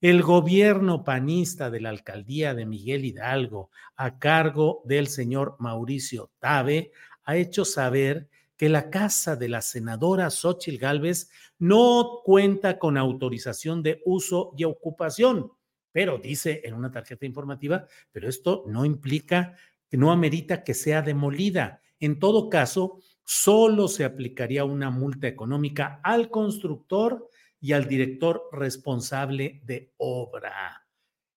el 0.02 0.22
gobierno 0.22 1.02
panista 1.02 1.70
de 1.70 1.80
la 1.80 1.88
alcaldía 1.88 2.52
de 2.52 2.66
Miguel 2.66 3.02
Hidalgo, 3.02 3.70
a 3.96 4.18
cargo 4.18 4.82
del 4.84 5.08
señor 5.08 5.56
Mauricio 5.58 6.32
Tabe, 6.38 6.92
ha 7.24 7.36
hecho 7.38 7.64
saber 7.64 8.28
que 8.56 8.68
la 8.68 8.90
casa 8.90 9.36
de 9.36 9.48
la 9.48 9.60
senadora 9.62 10.30
Xochil 10.30 10.78
Gálvez 10.78 11.30
no 11.58 12.20
cuenta 12.24 12.78
con 12.78 12.96
autorización 12.96 13.82
de 13.82 14.02
uso 14.04 14.52
y 14.56 14.64
ocupación, 14.64 15.52
pero 15.92 16.18
dice 16.18 16.62
en 16.64 16.74
una 16.74 16.90
tarjeta 16.90 17.26
informativa, 17.26 17.86
pero 18.12 18.28
esto 18.28 18.64
no 18.66 18.84
implica, 18.84 19.56
no 19.92 20.10
amerita 20.10 20.64
que 20.64 20.74
sea 20.74 21.02
demolida. 21.02 21.80
En 22.00 22.18
todo 22.18 22.50
caso, 22.50 23.00
solo 23.24 23.88
se 23.88 24.04
aplicaría 24.04 24.64
una 24.64 24.90
multa 24.90 25.26
económica 25.26 26.00
al 26.02 26.30
constructor 26.30 27.28
y 27.60 27.72
al 27.72 27.88
director 27.88 28.48
responsable 28.52 29.60
de 29.64 29.92
obra. 29.96 30.85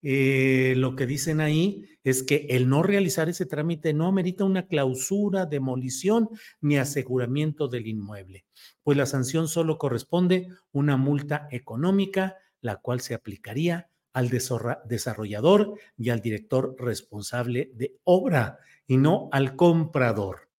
Eh, 0.02 0.76
lo 0.78 0.96
que 0.96 1.06
dicen 1.06 1.42
ahí 1.42 1.84
es 2.04 2.24
que 2.24 2.48
el 2.52 2.70
no 2.70 2.84
realizar 2.84 3.28
ese 3.28 3.46
trámite 3.46 3.94
no 3.94 4.08
amerita 4.08 4.46
una 4.46 4.66
clausura, 4.66 5.46
demolición 5.46 6.30
ni 6.62 6.78
aseguramiento 6.78 7.68
del 7.68 7.88
inmueble, 7.88 8.46
pues 8.82 8.98
la 8.98 9.06
sanción 9.06 9.50
solo 9.50 9.78
corresponde 9.78 10.48
una 10.72 10.96
multa 10.96 11.48
económica, 11.52 12.38
la 12.62 12.78
cual 12.78 13.02
se 13.02 13.14
aplicaría 13.14 13.90
al 14.14 14.30
desarrollador 14.30 15.76
y 15.98 16.10
al 16.10 16.22
director 16.22 16.76
responsable 16.80 17.72
de 17.74 17.98
obra 18.04 18.58
y 18.88 18.98
no 18.98 19.30
al 19.32 19.56
comprador. 19.56 20.50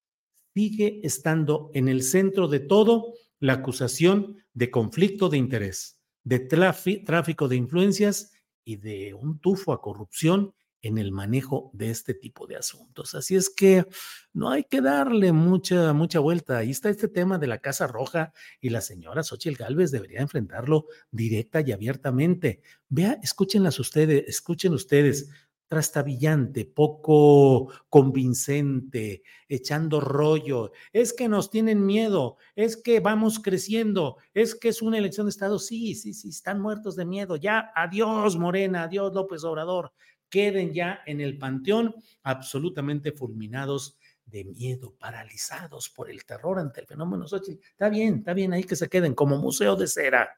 Sigue 0.55 1.00
estando 1.03 1.70
en 1.74 1.88
el 1.88 2.03
centro 2.03 2.48
de 2.48 2.61
todo 2.61 3.14
la 3.38 3.55
acusación 3.55 4.37
de 4.53 4.70
conflicto 4.70 5.29
de 5.29 5.38
interés, 5.38 5.98
de 6.24 6.40
tráfico 6.40 7.48
de 7.48 7.57
influencias 7.57 8.33
y 8.64 8.76
de 8.76 9.14
un 9.14 9.38
tufo 9.38 9.72
a 9.72 9.80
corrupción 9.80 10.54
en 10.82 10.98
el 10.98 11.12
manejo 11.12 11.70
de 11.74 11.90
este 11.90 12.14
tipo 12.14 12.46
de 12.46 12.56
asuntos. 12.56 13.14
Así 13.14 13.36
es 13.36 13.50
que 13.50 13.86
no 14.32 14.50
hay 14.50 14.64
que 14.64 14.80
darle 14.80 15.32
mucha, 15.32 15.92
mucha 15.92 16.20
vuelta. 16.20 16.58
Ahí 16.58 16.70
está 16.70 16.88
este 16.88 17.08
tema 17.08 17.38
de 17.38 17.46
la 17.46 17.58
Casa 17.58 17.86
Roja 17.86 18.32
y 18.60 18.70
la 18.70 18.80
señora 18.80 19.22
Xochitl 19.22 19.56
Gálvez 19.56 19.90
debería 19.90 20.20
enfrentarlo 20.20 20.86
directa 21.10 21.60
y 21.60 21.72
abiertamente. 21.72 22.62
Vea, 22.88 23.18
escúchenlas 23.22 23.78
ustedes, 23.78 24.24
escuchen 24.26 24.72
ustedes. 24.72 25.28
Trastabillante, 25.70 26.64
poco 26.64 27.72
convincente, 27.88 29.22
echando 29.48 30.00
rollo. 30.00 30.72
Es 30.92 31.12
que 31.12 31.28
nos 31.28 31.48
tienen 31.48 31.87
miedo, 31.87 32.38
es 32.56 32.76
que 32.76 32.98
vamos 32.98 33.38
creciendo, 33.38 34.16
es 34.35 34.56
que 34.56 34.68
es 34.68 34.83
una 34.83 34.98
elección 34.98 35.26
de 35.26 35.30
Estado. 35.30 35.61
Sí, 35.61 35.94
sí, 35.94 36.12
sí, 36.12 36.30
están 36.30 36.61
muertos 36.61 36.96
de 36.96 37.04
miedo. 37.04 37.37
Ya, 37.37 37.70
adiós 37.76 38.37
Morena, 38.37 38.83
adiós 38.83 39.14
López 39.14 39.44
Obrador. 39.44 39.92
Queden 40.28 40.74
ya 40.74 41.02
en 41.06 41.20
el 41.20 41.38
panteón 41.38 41.94
absolutamente 42.24 43.12
fulminados 43.12 43.96
de 44.26 44.44
miedo, 44.46 44.96
paralizados 44.98 45.88
por 45.88 46.11
el 46.11 46.24
terror 46.24 46.59
ante 46.59 46.80
el 46.80 46.88
fenómeno 46.88 47.28
Xochitl. 47.28 47.64
Está 47.64 47.88
bien, 47.88 48.16
está 48.16 48.35
bien 48.35 48.52
ahí 48.52 48.64
que 48.64 48.74
se 48.74 48.88
queden 48.88 49.14
como 49.14 49.38
museo 49.38 49.76
de 49.76 49.87
cera. 49.87 50.37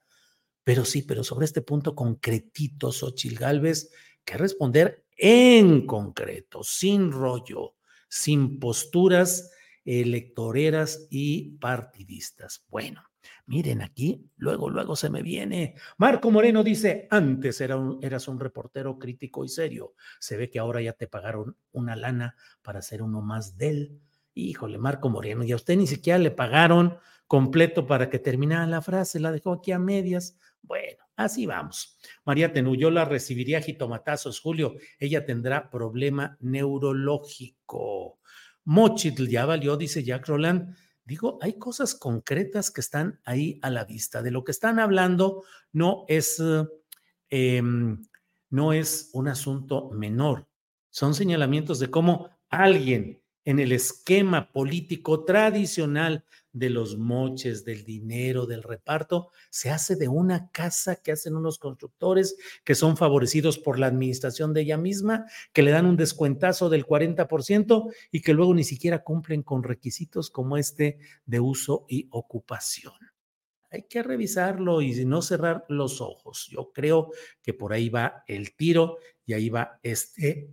Pero 0.63 0.85
sí, 0.85 1.03
pero 1.03 1.25
sobre 1.25 1.47
este 1.47 1.63
punto 1.63 1.95
concretito, 1.95 2.93
Xochitl 2.93 3.39
Galvez, 3.39 3.91
que 4.27 4.37
responder 4.37 5.02
en 5.17 5.87
concreto, 5.87 6.63
sin 6.63 7.13
rollo, 7.13 7.75
sin 8.09 8.59
posturas 8.59 9.51
electoreras 9.85 11.07
y 11.11 11.57
partidistas. 11.59 12.65
Bueno, 12.69 13.03
miren 13.47 13.83
aquí, 13.83 14.31
luego, 14.37 14.71
luego 14.71 14.97
se 14.97 15.11
me 15.11 15.23
viene. 15.23 15.75
Marco 15.99 16.31
Moreno 16.31 16.63
dice, 16.63 17.09
antes 17.11 17.61
era 17.61 17.79
eras 18.01 18.29
un 18.29 18.39
reportero 18.39 18.99
crítico 18.99 19.45
y 19.45 19.49
serio. 19.49 19.95
Se 20.21 20.37
ve 20.37 20.51
que 20.51 20.59
ahora 20.59 20.81
ya 20.81 20.93
te 20.93 21.09
pagaron 21.09 21.57
una 21.73 21.97
lana 21.97 22.37
para 22.63 22.83
ser 22.83 23.03
uno 23.03 23.21
más 23.21 23.57
de 23.57 23.69
él. 23.69 24.01
Híjole, 24.35 24.79
Marco 24.79 25.11
Moreno, 25.11 25.45
y 25.45 25.53
a 25.53 25.57
usted 25.57 25.77
ni 25.77 25.87
siquiera 25.87 26.19
le 26.19 26.31
pagaron 26.31 26.97
completo 27.27 27.87
para 27.87 28.11
que 28.11 28.19
terminara 28.19 28.67
la 28.67 28.83
frase, 28.83 29.21
la 29.21 29.33
dejó 29.33 29.53
aquí 29.53 29.73
a 29.73 29.79
medias. 29.79 30.39
Bueno, 30.63 31.03
así 31.17 31.47
vamos. 31.47 31.99
María 32.25 32.53
Tenuyola 32.53 33.05
recibiría 33.05 33.61
jitomatazos, 33.61 34.41
Julio. 34.41 34.77
Ella 34.99 35.25
tendrá 35.25 35.71
problema 35.71 36.37
neurológico. 36.41 38.21
Mochitl 38.65 39.27
ya 39.27 39.45
valió, 39.45 39.77
dice 39.77 40.05
Jack 40.05 40.29
Roland. 40.29 40.77
Digo, 41.05 41.39
hay 41.43 41.59
cosas 41.59 41.95
concretas 41.97 42.71
que 42.71 42.81
están 42.81 43.21
ahí 43.25 43.59
a 43.63 43.71
la 43.71 43.85
vista. 43.85 44.23
De 44.23 44.31
lo 44.31 44.45
que 44.45 44.53
están 44.53 44.79
hablando 44.79 45.45
no 45.73 46.05
es, 46.07 46.41
em, 47.29 48.07
no 48.51 48.73
es 48.73 49.11
un 49.13 49.29
asunto 49.29 49.91
menor. 49.91 50.47
Son 50.91 51.15
señalamientos 51.15 51.81
de 51.81 51.91
cómo 51.91 52.31
alguien 52.49 53.22
en 53.45 53.59
el 53.59 53.73
esquema 53.73 54.53
político 54.53 55.25
tradicional 55.25 56.25
de 56.53 56.71
los 56.71 56.99
moches, 56.99 57.65
del 57.65 57.85
dinero, 57.85 58.47
del 58.47 58.63
reparto, 58.63 59.31
se 59.51 59.71
hace 59.71 59.97
de 59.97 60.09
una 60.09 60.51
casa 60.51 60.97
que 60.97 61.13
hacen 61.13 61.35
unos 61.35 61.59
constructores 61.59 62.37
que 62.63 62.75
son 62.75 62.97
favorecidos 62.97 63.59
por 63.59 63.79
la 63.79 63.87
administración 63.87 64.53
de 64.53 64.63
ella 64.63 64.77
misma, 64.77 65.27
que 65.53 65.63
le 65.63 65.71
dan 65.71 65.87
un 65.87 65.97
descuentazo 65.97 66.69
del 66.69 66.87
40% 66.87 67.93
y 68.11 68.21
que 68.21 68.35
luego 68.35 68.55
ni 68.55 68.65
siquiera 68.65 69.03
cumplen 69.03 69.43
con 69.43 69.63
requisitos 69.63 70.31
como 70.31 70.57
este 70.57 70.99
de 71.25 71.41
uso 71.41 71.87
y 71.89 72.09
ocupación. 72.11 72.95
Hay 73.71 73.85
que 73.85 74.03
revisarlo 74.03 74.83
y 74.83 75.07
no 75.07 75.23
cerrar 75.23 75.65
los 75.69 76.03
ojos. 76.03 76.49
Yo 76.51 76.73
creo 76.75 77.11
que 77.43 77.55
por 77.55 77.73
ahí 77.73 77.89
va 77.89 78.23
el 78.27 78.55
tiro 78.55 78.99
y 79.25 79.33
ahí 79.33 79.49
va 79.49 79.81
este 79.83 80.51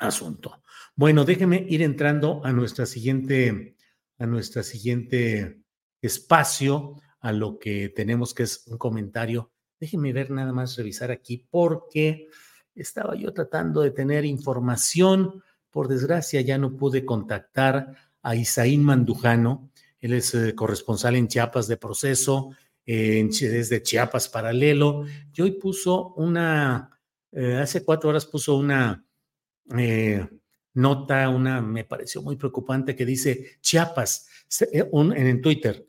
asunto. 0.00 0.62
Bueno, 0.96 1.24
déjeme 1.24 1.64
ir 1.68 1.82
entrando 1.82 2.40
a 2.44 2.52
nuestra 2.52 2.86
siguiente 2.86 3.76
a 4.20 4.26
nuestra 4.26 4.62
siguiente 4.62 5.62
espacio, 6.02 7.00
a 7.20 7.32
lo 7.32 7.58
que 7.58 7.88
tenemos 7.88 8.34
que 8.34 8.44
es 8.44 8.66
un 8.66 8.78
comentario. 8.78 9.50
Déjenme 9.80 10.12
ver 10.12 10.30
nada 10.30 10.52
más, 10.52 10.76
revisar 10.76 11.10
aquí, 11.10 11.46
porque 11.50 12.28
estaba 12.74 13.16
yo 13.16 13.32
tratando 13.32 13.80
de 13.80 13.90
tener 13.90 14.26
información. 14.26 15.42
Por 15.70 15.88
desgracia, 15.88 16.42
ya 16.42 16.58
no 16.58 16.76
pude 16.76 17.06
contactar 17.06 17.94
a 18.22 18.36
Isaín 18.36 18.82
Mandujano. 18.84 19.70
Él 20.00 20.12
es 20.12 20.34
eh, 20.34 20.54
corresponsal 20.54 21.16
en 21.16 21.28
Chiapas 21.28 21.66
de 21.66 21.78
proceso, 21.78 22.50
desde 22.84 23.82
Chiapas 23.82 24.28
Paralelo. 24.28 25.04
Y 25.32 25.40
hoy 25.40 25.52
puso 25.52 26.12
una, 26.14 26.90
eh, 27.32 27.56
hace 27.56 27.84
cuatro 27.84 28.10
horas 28.10 28.26
puso 28.26 28.56
una 28.56 29.02
eh, 29.76 30.28
nota, 30.74 31.28
una 31.28 31.60
me 31.60 31.84
pareció 31.84 32.22
muy 32.22 32.36
preocupante 32.36 32.96
que 32.96 33.06
dice 33.06 33.58
Chiapas 33.60 34.28
eh, 34.72 34.88
en 34.92 35.40
Twitter, 35.40 35.86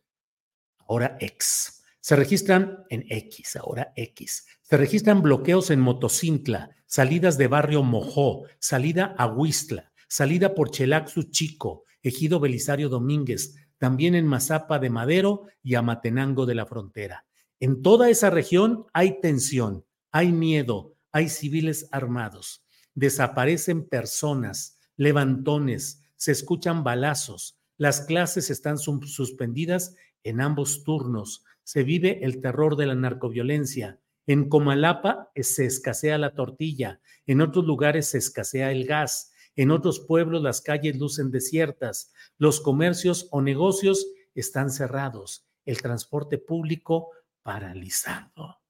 ahora 0.88 1.18
X. 1.20 1.84
Se 2.00 2.16
registran 2.16 2.84
en 2.90 3.06
X, 3.10 3.56
ahora 3.56 3.94
X. 3.96 4.48
Se 4.62 4.78
registran 4.78 5.22
bloqueos 5.22 5.70
en 5.70 5.80
Motocintla, 5.80 6.76
salidas 6.86 7.38
de 7.38 7.48
barrio 7.48 7.84
Mojó, 7.84 8.46
salida 8.60 9.16
a 9.18 9.28
Huistla, 9.28 9.92
salida 10.08 10.56
por 10.56 10.72
Chelaxu 10.72 11.24
Chico, 11.24 11.86
Ejido 12.02 12.40
Belisario 12.40 12.90
Domínguez, 12.90 13.56
también 13.78 14.16
en 14.16 14.26
Mazapa 14.26 14.80
de 14.80 14.90
Madero 14.90 15.46
y 15.62 15.76
Amatenango 15.76 16.46
de 16.46 16.56
la 16.56 16.66
Frontera. 16.66 17.26
En 17.60 17.82
toda 17.84 18.10
esa 18.10 18.32
región 18.32 18.86
hay 18.94 19.22
tensión, 19.22 19.86
hay 20.12 20.32
miedo, 20.32 20.96
hay 21.12 21.30
civiles 21.30 21.88
armados 21.92 22.61
desaparecen 22.96 23.88
personas, 23.88 24.80
levantones, 24.98 26.04
se 26.16 26.32
escuchan 26.32 26.84
balazos, 26.84 27.58
las 27.78 28.02
clases 28.02 28.50
están 28.50 28.78
suspendidas 28.78 29.96
en 30.24 30.40
ambos 30.40 30.84
turnos, 30.84 31.44
se 31.64 31.84
vive 31.84 32.24
el 32.24 32.42
terror 32.42 32.76
de 32.76 32.86
la 32.86 32.96
narcoviolencia. 32.96 34.00
En 34.28 34.50
Comalapa 34.50 35.32
eh, 35.34 35.44
se 35.44 35.66
escasea 35.66 36.18
la 36.18 36.36
tortilla, 36.36 37.00
en 37.26 37.42
otros 37.42 37.66
lugares 37.66 38.10
se 38.10 38.20
escasea 38.20 38.72
el 38.72 38.86
gas, 38.86 39.32
en 39.56 39.72
otros 39.72 40.00
pueblos 40.00 40.44
las 40.44 40.62
calles 40.62 40.98
lucen 40.98 41.32
desiertas, 41.32 42.14
los 42.38 42.62
comercios 42.62 43.28
o 43.32 43.42
negocios 43.42 44.08
están 44.36 44.70
cerrados, 44.70 45.48
el 45.66 45.82
transporte 45.82 46.38
público 46.38 47.10
paralizado. 47.44 48.61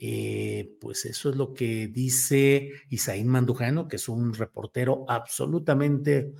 Eh, 0.00 0.76
pues 0.80 1.04
eso 1.06 1.30
es 1.30 1.36
lo 1.36 1.52
que 1.52 1.88
dice 1.88 2.70
Isaín 2.88 3.26
Mandujano, 3.26 3.88
que 3.88 3.96
es 3.96 4.08
un 4.08 4.32
reportero 4.32 5.04
absolutamente, 5.08 6.32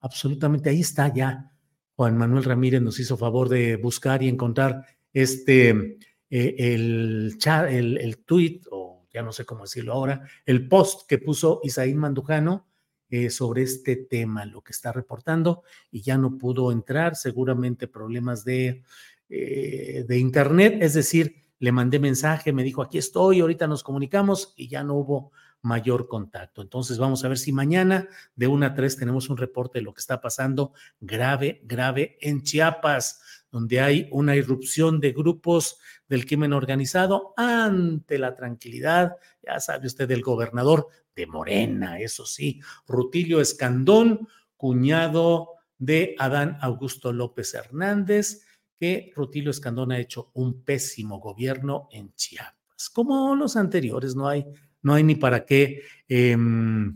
absolutamente, 0.00 0.70
ahí 0.70 0.80
está 0.80 1.12
ya. 1.14 1.52
Juan 1.94 2.18
Manuel 2.18 2.42
Ramírez 2.42 2.82
nos 2.82 2.98
hizo 2.98 3.16
favor 3.16 3.48
de 3.48 3.76
buscar 3.76 4.20
y 4.24 4.28
encontrar 4.28 4.84
este, 5.12 5.96
eh, 6.28 6.56
el, 6.58 7.36
chat, 7.38 7.70
el, 7.70 8.18
tweet, 8.24 8.62
o 8.72 9.06
ya 9.12 9.22
no 9.22 9.30
sé 9.30 9.44
cómo 9.44 9.62
decirlo 9.62 9.92
ahora, 9.92 10.28
el 10.44 10.66
post 10.66 11.08
que 11.08 11.18
puso 11.18 11.60
Isaín 11.62 11.98
Mandujano 11.98 12.66
eh, 13.10 13.30
sobre 13.30 13.62
este 13.62 13.94
tema, 13.94 14.44
lo 14.44 14.60
que 14.60 14.72
está 14.72 14.90
reportando, 14.90 15.62
y 15.92 16.02
ya 16.02 16.18
no 16.18 16.36
pudo 16.36 16.72
entrar, 16.72 17.14
seguramente 17.14 17.86
problemas 17.86 18.44
de, 18.44 18.82
de 19.28 20.18
internet, 20.18 20.78
es 20.80 20.94
decir, 20.94 21.43
le 21.64 21.72
mandé 21.72 21.98
mensaje, 21.98 22.52
me 22.52 22.62
dijo, 22.62 22.82
aquí 22.82 22.98
estoy, 22.98 23.40
ahorita 23.40 23.66
nos 23.66 23.82
comunicamos 23.82 24.52
y 24.54 24.68
ya 24.68 24.84
no 24.84 24.96
hubo 24.96 25.32
mayor 25.62 26.08
contacto. 26.08 26.60
Entonces 26.60 26.98
vamos 26.98 27.24
a 27.24 27.28
ver 27.28 27.38
si 27.38 27.52
mañana 27.52 28.06
de 28.36 28.48
una 28.48 28.66
a 28.66 28.74
tres 28.74 28.98
tenemos 28.98 29.30
un 29.30 29.38
reporte 29.38 29.78
de 29.78 29.82
lo 29.82 29.94
que 29.94 30.00
está 30.00 30.20
pasando 30.20 30.74
grave, 31.00 31.62
grave 31.64 32.18
en 32.20 32.42
Chiapas, 32.42 33.46
donde 33.50 33.80
hay 33.80 34.08
una 34.12 34.36
irrupción 34.36 35.00
de 35.00 35.12
grupos 35.12 35.78
del 36.06 36.26
crimen 36.26 36.52
organizado 36.52 37.32
ante 37.38 38.18
la 38.18 38.36
tranquilidad, 38.36 39.16
ya 39.42 39.58
sabe 39.58 39.86
usted, 39.86 40.06
del 40.06 40.20
gobernador 40.20 40.88
de 41.16 41.26
Morena, 41.26 41.98
eso 41.98 42.26
sí, 42.26 42.60
Rutilio 42.86 43.40
Escandón, 43.40 44.28
cuñado 44.58 45.52
de 45.78 46.14
Adán 46.18 46.58
Augusto 46.60 47.10
López 47.10 47.54
Hernández, 47.54 48.42
que 48.84 49.10
Rutilio 49.16 49.50
Escandón 49.50 49.92
ha 49.92 49.98
hecho 49.98 50.30
un 50.34 50.62
pésimo 50.62 51.18
gobierno 51.18 51.88
en 51.90 52.12
Chiapas, 52.14 52.90
como 52.92 53.34
los 53.34 53.56
anteriores, 53.56 54.14
no 54.14 54.28
hay, 54.28 54.44
no 54.82 54.92
hay 54.92 55.02
ni 55.02 55.14
para 55.14 55.46
qué. 55.46 55.80
Em, 56.06 56.94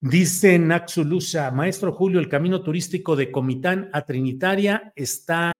dice 0.00 0.58
Naxulusha, 0.58 1.52
maestro 1.52 1.92
Julio, 1.92 2.18
el 2.18 2.28
camino 2.28 2.62
turístico 2.64 3.14
de 3.14 3.30
Comitán 3.30 3.90
a 3.92 4.04
Trinitaria 4.04 4.92
está. 4.96 5.52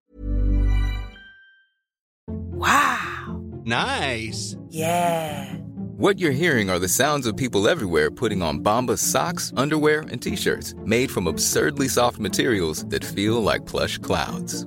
Wow. 2.26 3.62
Nice. 3.64 4.56
Yeah. 4.70 5.60
What 5.96 6.18
you're 6.18 6.32
hearing 6.32 6.68
are 6.68 6.80
the 6.80 6.88
sounds 6.88 7.28
of 7.28 7.36
people 7.36 7.68
everywhere 7.68 8.10
putting 8.10 8.42
on 8.42 8.58
Bombas 8.58 8.98
socks, 8.98 9.52
underwear, 9.56 10.00
and 10.10 10.20
t-shirts 10.20 10.74
made 10.84 11.12
from 11.12 11.28
absurdly 11.28 11.86
soft 11.86 12.18
materials 12.18 12.84
that 12.86 13.04
feel 13.04 13.40
like 13.40 13.66
plush 13.66 13.98
clouds. 13.98 14.66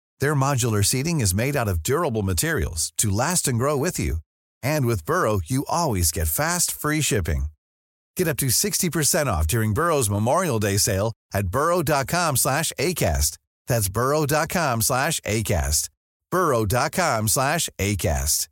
Their 0.21 0.35
modular 0.35 0.85
seating 0.85 1.19
is 1.19 1.33
made 1.33 1.55
out 1.55 1.67
of 1.67 1.81
durable 1.81 2.21
materials 2.21 2.93
to 2.99 3.09
last 3.09 3.47
and 3.47 3.57
grow 3.57 3.75
with 3.75 3.99
you. 3.99 4.17
And 4.61 4.85
with 4.85 5.03
Burrow, 5.03 5.41
you 5.43 5.65
always 5.67 6.11
get 6.11 6.27
fast, 6.27 6.71
free 6.71 7.01
shipping. 7.01 7.45
Get 8.15 8.27
up 8.27 8.37
to 8.37 8.45
60% 8.47 9.25
off 9.25 9.47
during 9.47 9.73
Burrow's 9.73 10.11
Memorial 10.11 10.59
Day 10.59 10.77
sale 10.77 11.11
at 11.33 11.47
burrow.com 11.47 12.37
slash 12.37 12.71
ACAST. 12.77 13.39
That's 13.65 13.89
burrow.com 13.89 14.83
slash 14.83 15.19
ACAST. 15.21 15.89
burrow.com 16.29 17.27
slash 17.27 17.69
ACAST. 17.79 18.47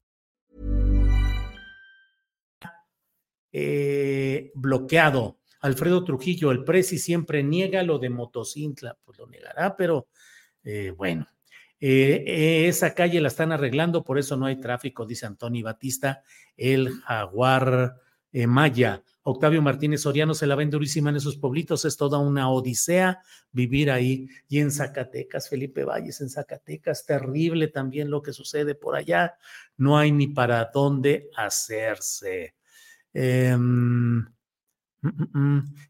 Eh, 3.54 4.52
bloqueado. 4.56 5.38
Alfredo 5.62 6.04
Trujillo, 6.04 6.50
el 6.50 6.64
Presi 6.64 6.98
siempre 6.98 7.44
niega 7.44 7.84
lo 7.84 8.00
de 8.00 8.10
Motocintla, 8.10 8.98
pues 9.06 9.20
lo 9.20 9.28
negará, 9.28 9.76
pero 9.76 10.08
eh, 10.64 10.96
bueno. 10.98 11.28
Eh, 11.80 12.68
esa 12.68 12.94
calle 12.94 13.22
la 13.22 13.30
están 13.30 13.52
arreglando, 13.52 14.04
por 14.04 14.20
eso 14.20 14.38
no 14.38 14.46
hay 14.46 14.60
tráfico, 14.60 15.06
dice 15.06 15.26
Antonio 15.26 15.66
Batista, 15.66 16.24
el 16.58 16.92
jaguar 17.02 17.96
Maya. 18.32 19.04
Octavio 19.24 19.62
Martínez 19.62 20.02
Soriano 20.02 20.34
se 20.34 20.48
la 20.48 20.56
ven 20.56 20.70
durísima 20.70 21.10
en 21.10 21.18
esos 21.18 21.38
pueblitos, 21.38 21.86
es 21.86 21.98
toda 21.98 22.20
una 22.20 22.50
odisea 22.50 23.22
vivir 23.52 23.92
ahí. 23.92 24.28
Y 24.48 24.60
en 24.60 24.72
Zacatecas, 24.72 25.50
Felipe 25.50 25.84
Valles, 25.84 26.22
en 26.22 26.30
Zacatecas, 26.30 27.06
terrible 27.06 27.68
también 27.68 28.10
lo 28.10 28.22
que 28.22 28.34
sucede 28.34 28.76
por 28.76 28.96
allá, 28.96 29.36
no 29.78 29.98
hay 29.98 30.12
ni 30.12 30.28
para 30.28 30.70
dónde 30.74 31.30
hacerse. 31.36 32.56
Em. 33.14 34.26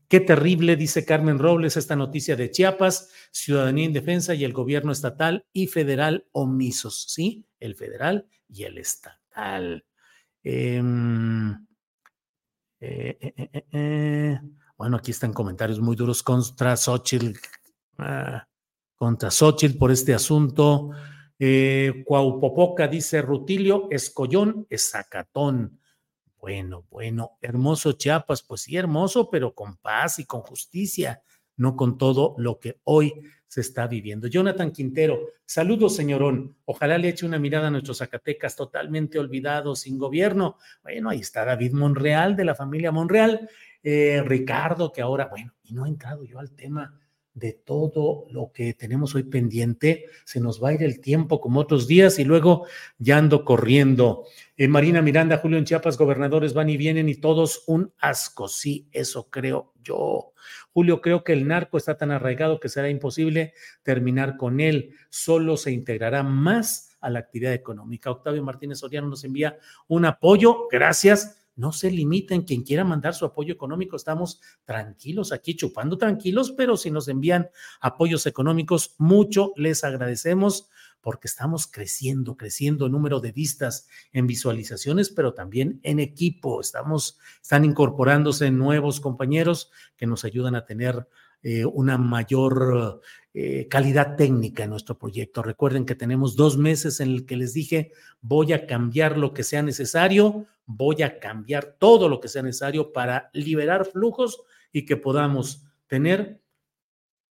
Qué 0.08 0.20
terrible, 0.20 0.76
dice 0.76 1.06
Carmen 1.06 1.40
Robles, 1.40 1.78
esta 1.78 1.96
noticia 1.96 2.36
de 2.36 2.52
Chiapas, 2.52 3.12
Ciudadanía 3.32 3.86
en 3.86 3.94
Defensa 3.94 4.36
y 4.36 4.44
el 4.44 4.54
gobierno 4.54 4.92
estatal 4.92 5.46
y 5.54 5.68
federal 5.68 6.28
omisos, 6.32 7.06
¿sí? 7.10 7.48
El 7.60 7.76
federal 7.76 8.28
y 8.48 8.64
el 8.64 8.78
estatal. 8.78 9.86
Eh, 10.44 10.82
eh, 12.82 13.18
eh, 13.22 13.66
eh, 13.72 14.40
bueno, 14.78 14.98
aquí 14.98 15.12
están 15.12 15.34
comentarios 15.34 15.80
muy 15.82 15.96
duros 15.96 16.24
contra 16.24 16.78
Xochitl, 16.78 17.34
ah, 17.98 18.48
contra 18.96 19.30
Xochitl 19.30 19.78
por 19.78 19.92
este 19.92 20.14
asunto. 20.14 20.92
Cuaupopoca 22.06 22.88
dice 22.88 23.22
Rutilio, 23.22 23.88
Escollón, 23.90 24.68
Zacatón. 24.76 25.79
Bueno, 26.40 26.86
bueno, 26.90 27.38
hermoso 27.42 27.94
Chiapas, 27.94 28.44
pues 28.44 28.62
sí, 28.62 28.78
hermoso, 28.78 29.30
pero 29.30 29.54
con 29.54 29.76
paz 29.78 30.20
y 30.20 30.26
con 30.26 30.42
justicia, 30.42 31.22
no 31.58 31.76
con 31.76 31.98
todo 31.98 32.36
lo 32.38 32.60
que 32.60 32.80
hoy 32.86 33.14
se 33.46 33.62
está 33.62 33.88
viviendo. 33.88 34.28
Jonathan 34.28 34.72
Quintero, 34.72 35.20
saludos, 35.46 35.96
señorón. 35.96 36.56
Ojalá 36.66 36.98
le 36.98 37.10
eche 37.10 37.26
una 37.26 37.40
mirada 37.40 37.68
a 37.68 37.72
nuestros 37.72 37.98
Zacatecas 37.98 38.56
totalmente 38.56 39.20
olvidados, 39.20 39.82
sin 39.82 39.98
gobierno. 39.98 40.56
Bueno, 40.82 41.10
ahí 41.10 41.20
está 41.20 41.44
David 41.44 41.74
Monreal, 41.74 42.36
de 42.36 42.46
la 42.46 42.56
familia 42.56 42.92
Monreal. 42.92 43.50
Eh, 43.84 44.22
Ricardo, 44.26 44.92
que 44.94 45.02
ahora, 45.02 45.28
bueno, 45.28 45.54
y 45.64 45.74
no 45.74 45.86
he 45.86 45.90
entrado 45.90 46.24
yo 46.24 46.40
al 46.40 46.52
tema 46.52 46.98
de 47.40 47.54
todo 47.54 48.26
lo 48.30 48.52
que 48.54 48.74
tenemos 48.74 49.16
hoy 49.16 49.24
pendiente. 49.24 50.06
Se 50.26 50.40
nos 50.40 50.64
va 50.64 50.70
a 50.70 50.74
ir 50.74 50.84
el 50.84 51.00
tiempo 51.00 51.42
como 51.42 51.62
otros 51.62 51.88
días 51.88 52.20
y 52.20 52.26
luego 52.26 52.66
ya 52.98 53.18
ando 53.18 53.44
corriendo. 53.46 54.26
Eh, 54.58 54.68
Marina 54.68 55.02
Miranda, 55.02 55.38
Julio 55.38 55.58
en 55.58 55.66
Chiapas, 55.66 55.98
gobernadores 55.98 56.54
van 56.54 56.70
y 56.70 56.78
vienen 56.78 57.10
y 57.10 57.16
todos 57.16 57.64
un 57.68 57.94
asco. 58.00 58.48
Sí, 58.48 58.88
eso 58.92 59.30
creo 59.30 59.74
yo. 59.82 60.34
Julio, 60.72 61.02
creo 61.02 61.24
que 61.24 61.34
el 61.34 61.48
narco 61.48 61.78
está 61.78 61.98
tan 61.98 62.12
arraigado 62.12 62.60
que 62.60 62.70
será 62.70 62.90
imposible 62.90 63.54
terminar 63.84 64.38
con 64.38 64.60
él. 64.60 64.94
Solo 65.10 65.58
se 65.58 65.72
integrará 65.72 66.24
más 66.24 66.98
a 67.02 67.10
la 67.10 67.20
actividad 67.20 67.54
económica. 67.54 68.12
Octavio 68.12 68.44
Martínez 68.44 68.80
Soriano 68.80 69.08
nos 69.08 69.24
envía 69.24 69.58
un 69.88 70.06
apoyo. 70.06 70.68
Gracias 70.70 71.49
no 71.60 71.72
se 71.72 71.92
limiten. 71.92 72.44
Quien 72.44 72.64
quiera 72.64 72.84
mandar 72.84 73.14
su 73.14 73.26
apoyo 73.26 73.54
económico, 73.54 73.96
estamos 73.96 74.42
tranquilos 74.64 75.32
aquí, 75.32 75.56
chupando 75.56 75.98
tranquilos, 75.98 76.52
pero 76.52 76.78
si 76.78 76.90
nos 76.90 77.08
envían 77.08 77.50
apoyos 77.82 78.26
económicos, 78.26 78.96
mucho 78.98 79.52
les 79.56 79.84
agradecemos 79.84 80.70
porque 81.02 81.28
estamos 81.28 81.68
creciendo, 81.68 82.36
creciendo 82.36 82.86
en 82.86 82.92
número 82.92 83.20
de 83.20 83.32
vistas, 83.32 83.88
en 84.12 84.28
visualizaciones, 84.28 85.10
pero 85.10 85.34
también 85.34 85.80
en 85.84 86.00
equipo. 86.00 86.62
Estamos, 86.62 87.20
están 87.42 87.66
incorporándose 87.66 88.52
nuevos 88.52 89.00
compañeros 89.00 89.72
que 89.96 90.08
nos 90.08 90.26
ayudan 90.26 90.56
a 90.56 90.66
tener 90.66 91.08
eh, 91.42 91.66
una 91.66 91.98
mayor 91.98 93.02
eh, 93.34 93.68
calidad 93.70 94.16
técnica 94.16 94.64
en 94.64 94.72
nuestro 94.72 94.98
proyecto. 94.98 95.42
Recuerden 95.42 95.86
que 95.86 95.96
tenemos 95.96 96.36
dos 96.36 96.58
meses 96.58 97.00
en 97.00 97.10
el 97.10 97.26
que 97.26 97.38
les 97.38 97.54
dije, 97.54 97.92
voy 98.22 98.54
a 98.54 98.68
cambiar 98.68 99.18
lo 99.18 99.34
que 99.34 99.44
sea 99.44 99.62
necesario, 99.62 100.48
voy 100.66 101.04
a 101.04 101.20
cambiar 101.20 101.78
todo 101.80 102.10
lo 102.10 102.20
que 102.20 102.28
sea 102.28 102.42
necesario 102.42 102.92
para 102.92 103.30
liberar 103.34 103.86
flujos 103.86 104.42
y 104.72 104.86
que 104.86 104.98
podamos 104.98 105.64
tener 105.88 106.42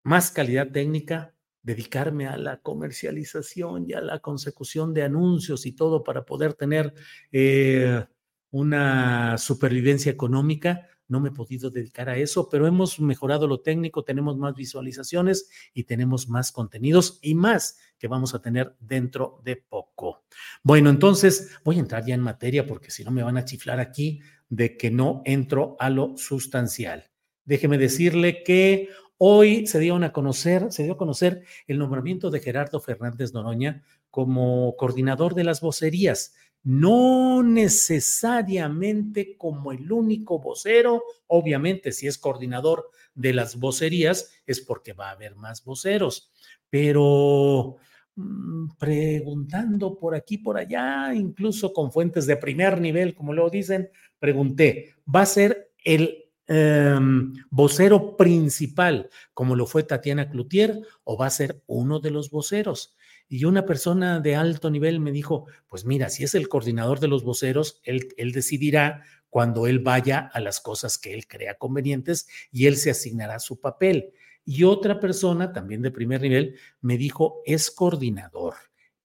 más 0.02 0.30
calidad 0.30 0.70
técnica, 0.70 1.34
dedicarme 1.62 2.26
a 2.26 2.38
la 2.38 2.56
comercialización 2.58 3.90
y 3.90 3.92
a 3.92 4.00
la 4.00 4.20
consecución 4.20 4.94
de 4.94 5.02
anuncios 5.02 5.66
y 5.66 5.72
todo 5.72 6.02
para 6.02 6.24
poder 6.24 6.54
tener 6.54 6.94
eh, 7.30 8.06
una 8.50 9.36
supervivencia 9.36 10.10
económica 10.10 10.88
no 11.08 11.20
me 11.20 11.30
he 11.30 11.32
podido 11.32 11.70
dedicar 11.70 12.08
a 12.08 12.16
eso, 12.16 12.48
pero 12.48 12.66
hemos 12.66 13.00
mejorado 13.00 13.46
lo 13.46 13.60
técnico, 13.60 14.04
tenemos 14.04 14.36
más 14.36 14.54
visualizaciones 14.54 15.50
y 15.74 15.84
tenemos 15.84 16.28
más 16.28 16.52
contenidos 16.52 17.18
y 17.22 17.34
más 17.34 17.78
que 17.98 18.08
vamos 18.08 18.34
a 18.34 18.40
tener 18.40 18.76
dentro 18.78 19.40
de 19.44 19.56
poco. 19.56 20.22
Bueno, 20.62 20.90
entonces 20.90 21.50
voy 21.64 21.76
a 21.76 21.80
entrar 21.80 22.04
ya 22.04 22.14
en 22.14 22.20
materia 22.20 22.66
porque 22.66 22.90
si 22.90 23.04
no 23.04 23.10
me 23.10 23.22
van 23.22 23.36
a 23.36 23.44
chiflar 23.44 23.80
aquí 23.80 24.20
de 24.48 24.76
que 24.76 24.90
no 24.90 25.22
entro 25.24 25.76
a 25.78 25.90
lo 25.90 26.16
sustancial. 26.16 27.10
Déjeme 27.44 27.78
decirle 27.78 28.42
que 28.42 28.90
hoy 29.16 29.66
se 29.66 29.78
dio 29.80 29.96
a 29.96 30.12
conocer, 30.12 30.70
se 30.70 30.84
dio 30.84 30.92
a 30.92 30.98
conocer 30.98 31.44
el 31.66 31.78
nombramiento 31.78 32.30
de 32.30 32.40
Gerardo 32.40 32.80
Fernández 32.80 33.32
Noroña 33.32 33.82
como 34.10 34.76
coordinador 34.76 35.34
de 35.34 35.44
las 35.44 35.60
vocerías 35.60 36.34
no 36.64 37.42
necesariamente 37.42 39.36
como 39.36 39.72
el 39.72 39.90
único 39.90 40.38
vocero, 40.38 41.02
obviamente 41.26 41.92
si 41.92 42.06
es 42.06 42.18
coordinador 42.18 42.90
de 43.14 43.32
las 43.32 43.58
vocerías 43.58 44.30
es 44.46 44.60
porque 44.60 44.92
va 44.92 45.08
a 45.08 45.12
haber 45.12 45.34
más 45.34 45.64
voceros, 45.64 46.30
pero 46.70 47.76
mm, 48.16 48.68
preguntando 48.78 49.98
por 49.98 50.14
aquí, 50.14 50.38
por 50.38 50.56
allá, 50.56 51.14
incluso 51.14 51.72
con 51.72 51.90
fuentes 51.90 52.26
de 52.26 52.36
primer 52.36 52.80
nivel, 52.80 53.14
como 53.14 53.32
lo 53.32 53.50
dicen, 53.50 53.90
pregunté, 54.18 54.94
¿va 55.12 55.22
a 55.22 55.26
ser 55.26 55.72
el 55.84 56.26
em, 56.46 57.32
vocero 57.50 58.16
principal, 58.16 59.10
como 59.34 59.56
lo 59.56 59.66
fue 59.66 59.82
Tatiana 59.82 60.30
Cloutier, 60.30 60.80
o 61.04 61.16
va 61.16 61.26
a 61.26 61.30
ser 61.30 61.62
uno 61.66 62.00
de 62.00 62.10
los 62.10 62.30
voceros? 62.30 62.96
Y 63.28 63.44
una 63.44 63.66
persona 63.66 64.20
de 64.20 64.36
alto 64.36 64.70
nivel 64.70 65.00
me 65.00 65.12
dijo, 65.12 65.46
pues 65.68 65.84
mira, 65.84 66.08
si 66.08 66.24
es 66.24 66.34
el 66.34 66.48
coordinador 66.48 66.98
de 66.98 67.08
los 67.08 67.24
voceros, 67.24 67.80
él, 67.84 68.08
decidirá 68.32 69.02
cuando 69.28 69.66
él 69.66 69.80
vaya 69.80 70.30
a 70.32 70.40
las 70.40 70.60
cosas 70.60 70.96
que 70.96 71.12
él 71.12 71.26
crea 71.26 71.58
convenientes 71.58 72.26
y 72.50 72.66
él 72.66 72.76
se 72.76 72.90
asignará 72.90 73.38
su 73.38 73.60
papel. 73.60 74.12
Y 74.46 74.64
otra 74.64 74.98
persona, 74.98 75.52
también 75.52 75.82
de 75.82 75.90
primer 75.90 76.22
nivel, 76.22 76.56
me 76.80 76.96
dijo, 76.96 77.42
es 77.44 77.70
coordinador. 77.70 78.54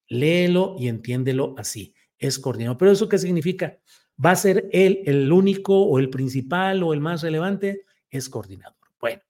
Léelo 0.07 0.77
y 0.79 0.87
entiéndelo 0.87 1.53
así, 1.57 1.93
es 2.17 2.39
coordinador. 2.39 2.77
Pero 2.77 2.91
eso 2.91 3.09
qué 3.09 3.17
significa? 3.17 3.77
¿Va 4.23 4.31
a 4.31 4.35
ser 4.37 4.69
él 4.71 5.01
el 5.05 5.29
único 5.33 5.81
o 5.81 5.99
el 5.99 6.09
principal 6.09 6.81
o 6.83 6.93
el 6.93 7.01
más 7.01 7.23
relevante? 7.23 7.81
Es 8.09 8.29
coordinador. 8.29 8.77
Bueno, 9.01 9.21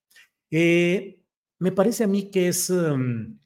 eh, 0.51 1.19
me 1.58 1.71
parece 1.71 2.03
a 2.03 2.08
mí 2.08 2.29
que 2.29 2.49
es... 2.49 2.69
Mm, 2.69 3.42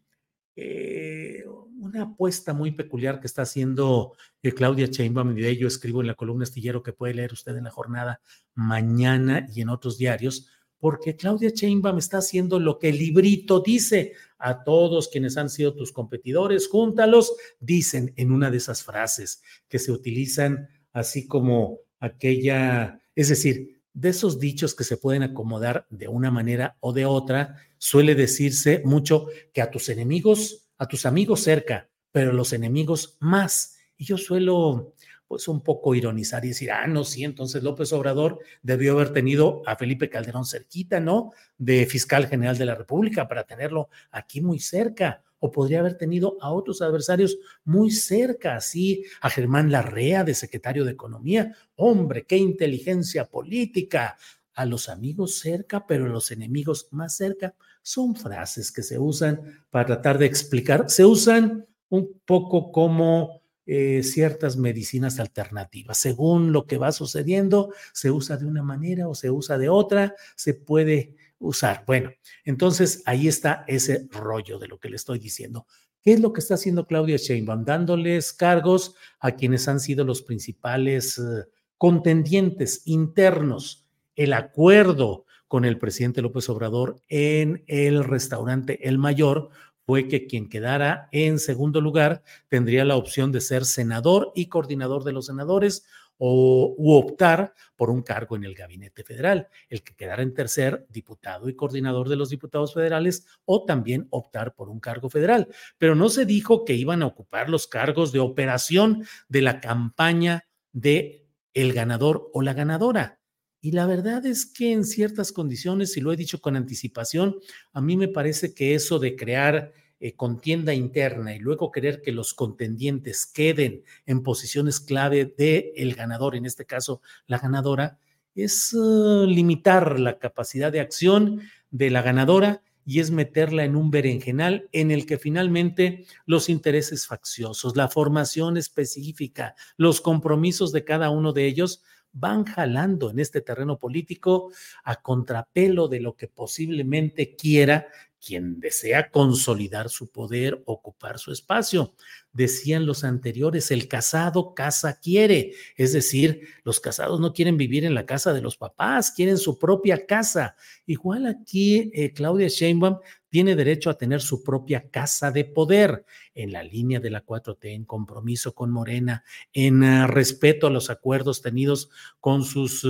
eh, 0.59 1.45
una 1.79 2.01
apuesta 2.01 2.51
muy 2.51 2.71
peculiar 2.71 3.19
que 3.19 3.27
está 3.27 3.43
haciendo 3.43 4.13
eh, 4.41 4.51
Claudia 4.51 4.87
Sheinbaum 4.87 5.37
y 5.37 5.41
de 5.41 5.49
ello. 5.49 5.67
Escribo 5.67 6.01
en 6.01 6.07
la 6.07 6.15
columna 6.15 6.43
astillero 6.43 6.81
que 6.81 6.93
puede 6.93 7.13
leer 7.13 7.31
usted 7.31 7.55
en 7.55 7.65
la 7.65 7.69
jornada 7.69 8.21
mañana 8.55 9.47
y 9.53 9.61
en 9.61 9.69
otros 9.69 9.99
diarios, 9.99 10.47
porque 10.79 11.15
Claudia 11.15 11.51
Sheinbaum 11.51 11.99
está 11.99 12.17
haciendo 12.17 12.59
lo 12.59 12.79
que 12.79 12.89
el 12.89 12.97
librito 12.97 13.59
dice. 13.59 14.13
A 14.39 14.63
todos 14.63 15.09
quienes 15.09 15.37
han 15.37 15.49
sido 15.49 15.75
tus 15.75 15.91
competidores, 15.91 16.67
júntalos, 16.67 17.35
dicen 17.59 18.13
en 18.17 18.31
una 18.31 18.49
de 18.49 18.57
esas 18.57 18.83
frases 18.83 19.43
que 19.67 19.79
se 19.79 19.91
utilizan 19.91 20.69
así 20.91 21.27
como 21.27 21.79
aquella, 21.99 22.99
es 23.15 23.29
decir, 23.29 23.81
de 23.93 24.09
esos 24.09 24.39
dichos 24.39 24.75
que 24.75 24.83
se 24.83 24.97
pueden 24.97 25.23
acomodar 25.23 25.87
de 25.89 26.07
una 26.07 26.29
manera 26.29 26.77
o 26.79 26.93
de 26.93 27.05
otra, 27.05 27.55
suele 27.77 28.15
decirse 28.15 28.81
mucho 28.85 29.27
que 29.53 29.61
a 29.61 29.71
tus 29.71 29.89
enemigos, 29.89 30.69
a 30.77 30.87
tus 30.87 31.05
amigos 31.05 31.41
cerca, 31.41 31.89
pero 32.11 32.31
a 32.31 32.33
los 32.33 32.53
enemigos 32.53 33.17
más. 33.19 33.77
Y 33.97 34.05
yo 34.05 34.17
suelo 34.17 34.93
pues 35.27 35.47
un 35.47 35.61
poco 35.61 35.93
ironizar 35.93 36.45
y 36.45 36.49
decir, 36.49 36.71
ah, 36.71 36.87
no, 36.87 37.03
sí, 37.03 37.23
entonces 37.23 37.61
López 37.61 37.91
Obrador 37.91 38.39
debió 38.61 38.93
haber 38.93 39.11
tenido 39.11 39.61
a 39.65 39.75
Felipe 39.75 40.09
Calderón 40.09 40.45
cerquita, 40.45 40.99
¿no? 40.99 41.31
De 41.57 41.85
fiscal 41.85 42.27
general 42.27 42.57
de 42.57 42.65
la 42.65 42.75
República 42.75 43.27
para 43.27 43.43
tenerlo 43.43 43.89
aquí 44.11 44.39
muy 44.39 44.59
cerca 44.59 45.23
o 45.39 45.51
podría 45.51 45.79
haber 45.79 45.97
tenido 45.97 46.37
a 46.41 46.51
otros 46.51 46.81
adversarios 46.81 47.37
muy 47.63 47.91
cerca, 47.91 48.55
así 48.55 49.03
a 49.21 49.29
Germán 49.29 49.71
Larrea 49.71 50.23
de 50.23 50.33
secretario 50.33 50.83
de 50.85 50.93
Economía. 50.93 51.55
Hombre, 51.75 52.25
qué 52.25 52.37
inteligencia 52.37 53.25
política. 53.25 54.17
A 54.53 54.65
los 54.65 54.89
amigos 54.89 55.37
cerca, 55.37 55.85
pero 55.85 56.05
a 56.05 56.09
los 56.09 56.31
enemigos 56.31 56.87
más 56.89 57.15
cerca. 57.15 57.53
Son 57.87 58.17
frases 58.17 58.69
que 58.69 58.83
se 58.83 58.99
usan 58.99 59.63
para 59.69 59.85
tratar 59.85 60.17
de 60.17 60.25
explicar. 60.25 60.89
Se 60.89 61.05
usan 61.05 61.65
un 61.87 62.19
poco 62.25 62.69
como 62.73 63.39
eh, 63.65 64.03
ciertas 64.03 64.57
medicinas 64.57 65.21
alternativas. 65.21 65.97
Según 65.97 66.51
lo 66.51 66.67
que 66.67 66.77
va 66.77 66.91
sucediendo, 66.91 67.71
se 67.93 68.11
usa 68.11 68.35
de 68.35 68.45
una 68.45 68.61
manera 68.61 69.07
o 69.07 69.15
se 69.15 69.31
usa 69.31 69.57
de 69.57 69.69
otra, 69.69 70.13
se 70.35 70.53
puede 70.53 71.15
usar. 71.39 71.85
Bueno, 71.87 72.11
entonces 72.43 73.03
ahí 73.05 73.29
está 73.29 73.63
ese 73.69 74.05
rollo 74.11 74.59
de 74.59 74.67
lo 74.67 74.81
que 74.81 74.89
le 74.89 74.97
estoy 74.97 75.17
diciendo. 75.17 75.65
¿Qué 76.01 76.11
es 76.11 76.19
lo 76.19 76.33
que 76.33 76.41
está 76.41 76.55
haciendo 76.55 76.87
Claudia 76.87 77.15
Sheinbaum? 77.15 77.63
Dándoles 77.63 78.33
cargos 78.33 78.95
a 79.21 79.31
quienes 79.31 79.65
han 79.69 79.79
sido 79.79 80.03
los 80.03 80.23
principales 80.23 81.19
eh, 81.19 81.45
contendientes 81.77 82.81
internos. 82.83 83.87
El 84.13 84.33
acuerdo 84.33 85.26
con 85.47 85.65
el 85.65 85.77
presidente 85.77 86.21
López 86.21 86.49
Obrador 86.49 87.01
en 87.07 87.63
el 87.67 88.03
restaurante 88.03 88.87
El 88.87 88.97
Mayor 88.97 89.49
fue 89.85 90.07
que 90.07 90.27
quien 90.27 90.49
quedara 90.49 91.07
en 91.11 91.39
segundo 91.39 91.79
lugar 91.79 92.21
tendría 92.49 92.83
la 92.83 92.97
opción 92.97 93.31
de 93.31 93.39
ser 93.39 93.63
senador 93.63 94.33
y 94.35 94.47
coordinador 94.47 95.03
de 95.03 95.13
los 95.13 95.27
senadores 95.27 95.85
o 96.17 96.75
u 96.77 96.93
optar 96.93 97.53
por 97.75 97.89
un 97.89 98.01
cargo 98.01 98.35
en 98.35 98.43
el 98.43 98.55
gabinete 98.55 99.03
federal, 99.03 99.47
el 99.69 99.83
que 99.83 99.95
quedara 99.95 100.23
en 100.23 100.33
tercer 100.33 100.85
diputado 100.89 101.47
y 101.47 101.55
coordinador 101.55 102.09
de 102.09 102.15
los 102.15 102.29
diputados 102.29 102.73
federales 102.73 103.25
o 103.45 103.65
también 103.65 104.07
optar 104.09 104.55
por 104.55 104.69
un 104.69 104.79
cargo 104.79 105.09
federal. 105.09 105.47
Pero 105.77 105.95
no 105.95 106.09
se 106.09 106.25
dijo 106.25 106.65
que 106.65 106.73
iban 106.73 107.03
a 107.03 107.07
ocupar 107.07 107.49
los 107.49 107.67
cargos 107.67 108.11
de 108.11 108.19
operación 108.19 109.05
de 109.29 109.41
la 109.41 109.61
campaña 109.61 110.45
de 110.71 111.27
el 111.53 111.73
ganador 111.73 112.29
o 112.33 112.41
la 112.41 112.53
ganadora. 112.53 113.16
Y 113.61 113.71
la 113.71 113.85
verdad 113.85 114.25
es 114.25 114.45
que 114.45 114.71
en 114.71 114.85
ciertas 114.85 115.31
condiciones, 115.31 115.97
y 115.97 116.01
lo 116.01 116.13
he 116.13 116.17
dicho 116.17 116.39
con 116.39 116.55
anticipación, 116.55 117.37
a 117.73 117.81
mí 117.81 117.97
me 117.97 118.07
parece 118.07 118.53
que 118.53 118.75
eso 118.75 118.99
de 118.99 119.15
crear 119.15 119.73
eh, 119.99 120.13
contienda 120.13 120.75
interna 120.75 121.35
y 121.35 121.39
luego 121.39 121.71
querer 121.71 122.01
que 122.03 122.11
los 122.11 122.35
contendientes 122.35 123.25
queden 123.25 123.83
en 124.05 124.21
posiciones 124.21 124.79
clave 124.79 125.33
de 125.37 125.73
el 125.75 125.95
ganador, 125.95 126.35
en 126.35 126.45
este 126.45 126.65
caso 126.65 127.01
la 127.25 127.39
ganadora, 127.39 127.97
es 128.35 128.73
uh, 128.73 129.25
limitar 129.25 129.99
la 129.99 130.19
capacidad 130.19 130.71
de 130.71 130.81
acción 130.81 131.41
de 131.71 131.89
la 131.89 132.03
ganadora 132.03 132.61
y 132.85 132.99
es 132.99 133.09
meterla 133.09 133.65
en 133.65 133.75
un 133.75 133.89
berenjenal 133.89 134.69
en 134.71 134.91
el 134.91 135.05
que 135.05 135.17
finalmente 135.17 136.05
los 136.25 136.47
intereses 136.47 137.07
facciosos, 137.07 137.75
la 137.75 137.89
formación 137.89 138.55
específica, 138.55 139.55
los 139.75 139.99
compromisos 139.99 140.71
de 140.71 140.85
cada 140.85 141.09
uno 141.09 141.33
de 141.33 141.47
ellos 141.47 141.83
van 142.13 142.45
jalando 142.45 143.09
en 143.11 143.19
este 143.19 143.41
terreno 143.41 143.77
político 143.77 144.51
a 144.83 145.01
contrapelo 145.01 145.87
de 145.87 145.99
lo 145.99 146.15
que 146.15 146.27
posiblemente 146.27 147.35
quiera 147.35 147.87
quien 148.25 148.59
desea 148.59 149.09
consolidar 149.11 149.89
su 149.89 150.11
poder, 150.11 150.61
ocupar 150.65 151.19
su 151.19 151.31
espacio. 151.31 151.93
Decían 152.33 152.85
los 152.85 153.03
anteriores, 153.03 153.71
el 153.71 153.87
casado 153.87 154.53
casa 154.53 154.99
quiere, 154.99 155.53
es 155.75 155.93
decir, 155.93 156.47
los 156.63 156.79
casados 156.79 157.19
no 157.19 157.33
quieren 157.33 157.57
vivir 157.57 157.85
en 157.85 157.95
la 157.95 158.05
casa 158.05 158.33
de 158.33 158.41
los 158.41 158.57
papás, 158.57 159.11
quieren 159.11 159.37
su 159.37 159.57
propia 159.57 160.05
casa. 160.05 160.55
Igual 160.85 161.25
aquí 161.25 161.91
eh, 161.93 162.13
Claudia 162.13 162.47
Sheinbaum 162.47 162.99
tiene 163.29 163.55
derecho 163.55 163.89
a 163.89 163.97
tener 163.97 164.21
su 164.21 164.43
propia 164.43 164.89
casa 164.89 165.31
de 165.31 165.45
poder 165.45 166.05
en 166.33 166.51
la 166.51 166.63
línea 166.63 166.99
de 166.99 167.09
la 167.09 167.25
4T, 167.25 167.73
en 167.73 167.85
compromiso 167.85 168.55
con 168.55 168.71
Morena, 168.71 169.23
en 169.53 169.83
uh, 169.83 170.07
respeto 170.07 170.67
a 170.67 170.71
los 170.71 170.89
acuerdos 170.89 171.41
tenidos 171.41 171.89
con 172.19 172.43
sus 172.43 172.85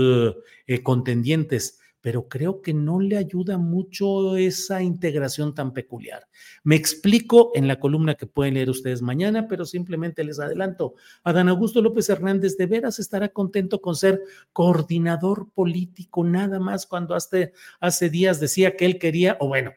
eh, 0.67 0.83
contendientes 0.83 1.76
pero 2.01 2.27
creo 2.27 2.61
que 2.61 2.73
no 2.73 2.99
le 2.99 3.17
ayuda 3.17 3.57
mucho 3.57 4.37
esa 4.37 4.81
integración 4.81 5.53
tan 5.53 5.73
peculiar. 5.73 6.27
Me 6.63 6.75
explico 6.75 7.51
en 7.55 7.67
la 7.67 7.79
columna 7.79 8.15
que 8.15 8.27
pueden 8.27 8.53
leer 8.53 8.69
ustedes 8.69 9.01
mañana, 9.01 9.47
pero 9.47 9.65
simplemente 9.65 10.23
les 10.23 10.39
adelanto. 10.39 10.95
Adán 11.23 11.49
Augusto 11.49 11.81
López 11.81 12.09
Hernández 12.09 12.57
de 12.57 12.65
veras 12.65 12.99
estará 12.99 13.29
contento 13.29 13.81
con 13.81 13.95
ser 13.95 14.21
coordinador 14.53 15.49
político, 15.53 16.23
nada 16.23 16.59
más 16.59 16.85
cuando 16.85 17.15
hace, 17.15 17.53
hace 17.79 18.09
días 18.09 18.39
decía 18.39 18.75
que 18.75 18.85
él 18.85 18.99
quería, 18.99 19.37
o 19.39 19.47
bueno, 19.47 19.73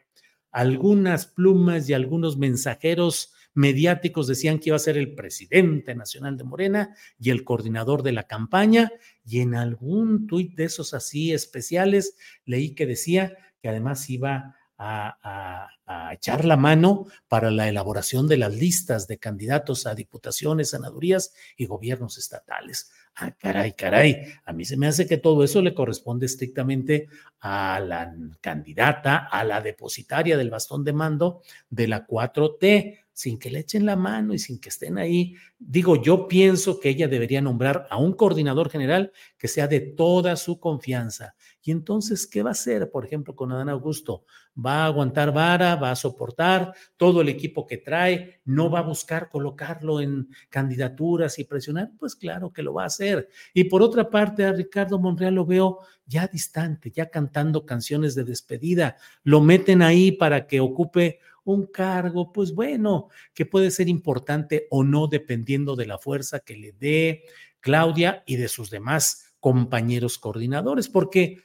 algunas 0.51 1.27
plumas 1.27 1.89
y 1.89 1.93
algunos 1.93 2.37
mensajeros 2.37 3.33
mediáticos 3.53 4.27
decían 4.27 4.59
que 4.59 4.69
iba 4.69 4.75
a 4.75 4.79
ser 4.79 4.97
el 4.97 5.13
presidente 5.13 5.95
nacional 5.95 6.37
de 6.37 6.43
Morena 6.43 6.95
y 7.19 7.29
el 7.29 7.43
coordinador 7.43 8.03
de 8.03 8.11
la 8.13 8.23
campaña, 8.23 8.91
y 9.25 9.39
en 9.39 9.55
algún 9.55 10.27
tuit 10.27 10.55
de 10.55 10.65
esos 10.65 10.93
así 10.93 11.33
especiales 11.33 12.15
leí 12.45 12.73
que 12.73 12.85
decía 12.85 13.37
que 13.61 13.69
además 13.69 14.09
iba 14.09 14.55
a, 14.83 15.67
echar 16.13 16.45
la 16.45 16.57
mano 16.57 17.05
para 17.27 17.51
la 17.51 17.67
elaboración 17.67 18.27
de 18.27 18.37
las 18.37 18.53
listas 18.53 19.07
de 19.07 19.17
candidatos 19.17 19.85
a 19.85 19.93
diputaciones, 19.93 20.71
senadurías 20.71 21.33
y 21.55 21.65
gobiernos 21.65 22.17
estatales. 22.17 22.91
Ah, 23.15 23.31
caray, 23.31 23.73
caray, 23.73 24.17
a 24.45 24.53
mí 24.53 24.65
se 24.65 24.77
me 24.77 24.87
hace 24.87 25.05
que 25.05 25.17
todo 25.17 25.43
eso 25.43 25.61
le 25.61 25.73
corresponde 25.73 26.25
estrictamente 26.25 27.07
a 27.41 27.79
la 27.79 28.13
candidata, 28.39 29.27
a 29.29 29.43
la 29.43 29.61
depositaria 29.61 30.37
del 30.37 30.49
bastón 30.49 30.83
de 30.83 30.93
mando 30.93 31.41
de 31.69 31.87
la 31.87 32.07
4T, 32.07 32.99
sin 33.21 33.37
que 33.37 33.51
le 33.51 33.59
echen 33.59 33.85
la 33.85 33.95
mano 33.95 34.33
y 34.33 34.39
sin 34.39 34.59
que 34.59 34.69
estén 34.69 34.97
ahí. 34.97 35.35
Digo, 35.59 36.01
yo 36.01 36.27
pienso 36.27 36.79
que 36.79 36.89
ella 36.89 37.07
debería 37.07 37.39
nombrar 37.39 37.85
a 37.91 37.97
un 37.97 38.13
coordinador 38.13 38.71
general 38.71 39.11
que 39.37 39.47
sea 39.47 39.67
de 39.67 39.79
toda 39.79 40.35
su 40.35 40.59
confianza. 40.59 41.35
Y 41.61 41.69
entonces, 41.69 42.25
¿qué 42.25 42.41
va 42.41 42.49
a 42.49 42.53
hacer, 42.53 42.89
por 42.89 43.05
ejemplo, 43.05 43.35
con 43.35 43.51
Adán 43.51 43.69
Augusto? 43.69 44.25
¿Va 44.57 44.81
a 44.81 44.85
aguantar 44.87 45.31
vara? 45.31 45.75
¿Va 45.75 45.91
a 45.91 45.95
soportar 45.95 46.73
todo 46.97 47.21
el 47.21 47.29
equipo 47.29 47.67
que 47.67 47.77
trae? 47.77 48.41
¿No 48.43 48.71
va 48.71 48.79
a 48.79 48.83
buscar 48.83 49.29
colocarlo 49.29 50.01
en 50.01 50.29
candidaturas 50.49 51.37
y 51.37 51.43
presionar? 51.43 51.91
Pues 51.99 52.15
claro 52.15 52.51
que 52.51 52.63
lo 52.63 52.73
va 52.73 52.83
a 52.83 52.87
hacer. 52.87 53.29
Y 53.53 53.65
por 53.65 53.83
otra 53.83 54.09
parte, 54.09 54.45
a 54.45 54.51
Ricardo 54.51 54.97
Monreal 54.97 55.35
lo 55.35 55.45
veo 55.45 55.81
ya 56.07 56.25
distante, 56.25 56.89
ya 56.89 57.11
cantando 57.11 57.67
canciones 57.67 58.15
de 58.15 58.23
despedida. 58.23 58.97
Lo 59.21 59.41
meten 59.41 59.83
ahí 59.83 60.11
para 60.11 60.47
que 60.47 60.59
ocupe 60.59 61.19
un 61.43 61.67
cargo, 61.67 62.31
pues 62.31 62.53
bueno, 62.53 63.09
que 63.33 63.45
puede 63.45 63.71
ser 63.71 63.89
importante 63.89 64.67
o 64.69 64.83
no 64.83 65.07
dependiendo 65.07 65.75
de 65.75 65.87
la 65.87 65.97
fuerza 65.97 66.39
que 66.39 66.55
le 66.55 66.71
dé 66.73 67.23
Claudia 67.59 68.23
y 68.25 68.35
de 68.35 68.47
sus 68.47 68.69
demás 68.69 69.35
compañeros 69.39 70.17
coordinadores, 70.17 70.89
porque 70.89 71.43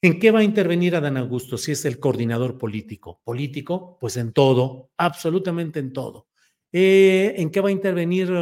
¿en 0.00 0.18
qué 0.18 0.30
va 0.30 0.40
a 0.40 0.44
intervenir 0.44 0.94
Adán 0.96 1.16
Augusto 1.16 1.58
si 1.58 1.72
es 1.72 1.84
el 1.84 1.98
coordinador 1.98 2.58
político? 2.58 3.20
Político, 3.24 3.98
pues 4.00 4.16
en 4.16 4.32
todo, 4.32 4.90
absolutamente 4.96 5.80
en 5.80 5.92
todo. 5.92 6.28
Eh, 6.72 7.34
¿En 7.36 7.50
qué 7.50 7.60
va 7.60 7.68
a 7.68 7.72
intervenir 7.72 8.32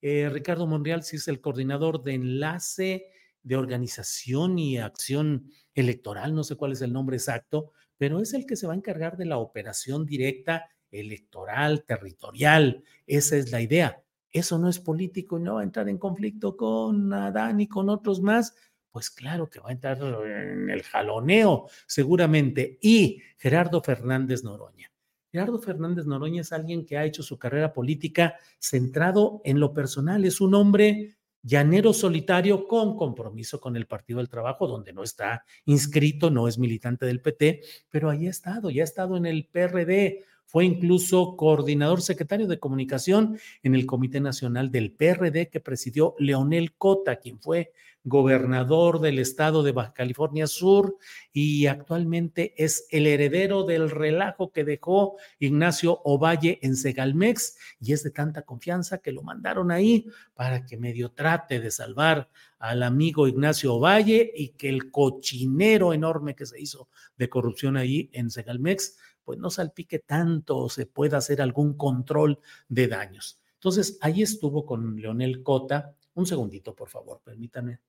eh, 0.00 0.28
Ricardo 0.30 0.66
Monreal 0.66 1.02
si 1.02 1.16
es 1.16 1.26
el 1.28 1.40
coordinador 1.40 2.02
de 2.02 2.14
enlace, 2.14 3.06
de 3.42 3.56
organización 3.56 4.58
y 4.58 4.78
acción 4.78 5.50
electoral? 5.74 6.34
No 6.34 6.44
sé 6.44 6.54
cuál 6.56 6.72
es 6.72 6.82
el 6.82 6.92
nombre 6.92 7.16
exacto, 7.16 7.72
pero 7.98 8.20
es 8.20 8.34
el 8.34 8.46
que 8.46 8.56
se 8.56 8.66
va 8.66 8.72
a 8.72 8.76
encargar 8.76 9.16
de 9.16 9.26
la 9.26 9.38
operación 9.38 10.06
directa 10.06 10.68
electoral, 10.90 11.84
territorial. 11.84 12.82
Esa 13.06 13.36
es 13.36 13.50
la 13.50 13.60
idea. 13.60 14.02
Eso 14.30 14.58
no 14.58 14.68
es 14.68 14.78
político 14.78 15.38
y 15.38 15.42
no 15.42 15.54
va 15.54 15.60
a 15.60 15.64
entrar 15.64 15.88
en 15.88 15.98
conflicto 15.98 16.56
con 16.56 17.12
Adán 17.12 17.60
y 17.60 17.68
con 17.68 17.88
otros 17.88 18.20
más. 18.20 18.54
Pues 18.90 19.10
claro 19.10 19.48
que 19.48 19.60
va 19.60 19.70
a 19.70 19.72
entrar 19.72 19.98
en 19.98 20.70
el 20.70 20.82
jaloneo, 20.82 21.68
seguramente. 21.86 22.78
Y 22.80 23.22
Gerardo 23.38 23.82
Fernández 23.82 24.42
Noroña. 24.42 24.90
Gerardo 25.30 25.60
Fernández 25.60 26.06
Noroña 26.06 26.40
es 26.40 26.52
alguien 26.52 26.86
que 26.86 26.96
ha 26.96 27.04
hecho 27.04 27.22
su 27.22 27.38
carrera 27.38 27.72
política 27.72 28.36
centrado 28.58 29.42
en 29.44 29.60
lo 29.60 29.74
personal. 29.74 30.24
Es 30.24 30.40
un 30.40 30.54
hombre 30.54 31.15
llanero 31.46 31.92
solitario 31.92 32.66
con 32.66 32.96
compromiso 32.96 33.60
con 33.60 33.76
el 33.76 33.86
Partido 33.86 34.18
del 34.18 34.28
Trabajo, 34.28 34.66
donde 34.66 34.92
no 34.92 35.04
está 35.04 35.44
inscrito, 35.64 36.28
no 36.28 36.48
es 36.48 36.58
militante 36.58 37.06
del 37.06 37.22
PT, 37.22 37.62
pero 37.88 38.10
ahí 38.10 38.26
ha 38.26 38.30
estado, 38.30 38.68
ya 38.68 38.82
ha 38.82 38.84
estado 38.84 39.16
en 39.16 39.26
el 39.26 39.46
PRD, 39.46 40.24
fue 40.46 40.64
incluso 40.64 41.36
coordinador 41.36 42.00
secretario 42.00 42.46
de 42.46 42.58
comunicación 42.58 43.38
en 43.62 43.74
el 43.74 43.84
Comité 43.84 44.20
Nacional 44.20 44.70
del 44.70 44.92
PRD 44.92 45.48
que 45.50 45.60
presidió 45.60 46.14
Leonel 46.18 46.74
Cota, 46.74 47.16
quien 47.16 47.40
fue 47.40 47.72
gobernador 48.06 49.00
del 49.00 49.18
estado 49.18 49.64
de 49.64 49.72
Baja 49.72 49.92
California 49.92 50.46
Sur 50.46 50.96
y 51.32 51.66
actualmente 51.66 52.54
es 52.56 52.86
el 52.90 53.08
heredero 53.08 53.64
del 53.64 53.90
relajo 53.90 54.52
que 54.52 54.62
dejó 54.62 55.16
Ignacio 55.40 56.00
Ovalle 56.04 56.60
en 56.62 56.76
Segalmex 56.76 57.58
y 57.80 57.92
es 57.92 58.04
de 58.04 58.12
tanta 58.12 58.42
confianza 58.42 58.98
que 58.98 59.10
lo 59.10 59.22
mandaron 59.22 59.72
ahí 59.72 60.06
para 60.34 60.64
que 60.64 60.76
medio 60.76 61.10
trate 61.10 61.58
de 61.58 61.72
salvar 61.72 62.28
al 62.60 62.84
amigo 62.84 63.26
Ignacio 63.26 63.74
Ovalle 63.74 64.32
y 64.36 64.50
que 64.50 64.68
el 64.68 64.92
cochinero 64.92 65.92
enorme 65.92 66.36
que 66.36 66.46
se 66.46 66.60
hizo 66.60 66.88
de 67.18 67.28
corrupción 67.28 67.76
ahí 67.76 68.08
en 68.12 68.30
Segalmex 68.30 68.98
pues 69.26 69.40
no 69.40 69.50
salpique 69.50 69.98
tanto 69.98 70.56
o 70.56 70.70
se 70.70 70.86
pueda 70.86 71.18
hacer 71.18 71.42
algún 71.42 71.74
control 71.74 72.38
de 72.68 72.86
daños. 72.86 73.40
Entonces, 73.54 73.98
ahí 74.00 74.22
estuvo 74.22 74.64
con 74.64 75.00
Leonel 75.00 75.42
Cota. 75.42 75.96
Un 76.14 76.26
segundito, 76.26 76.76
por 76.76 76.88
favor, 76.88 77.20
permítame. 77.24 77.80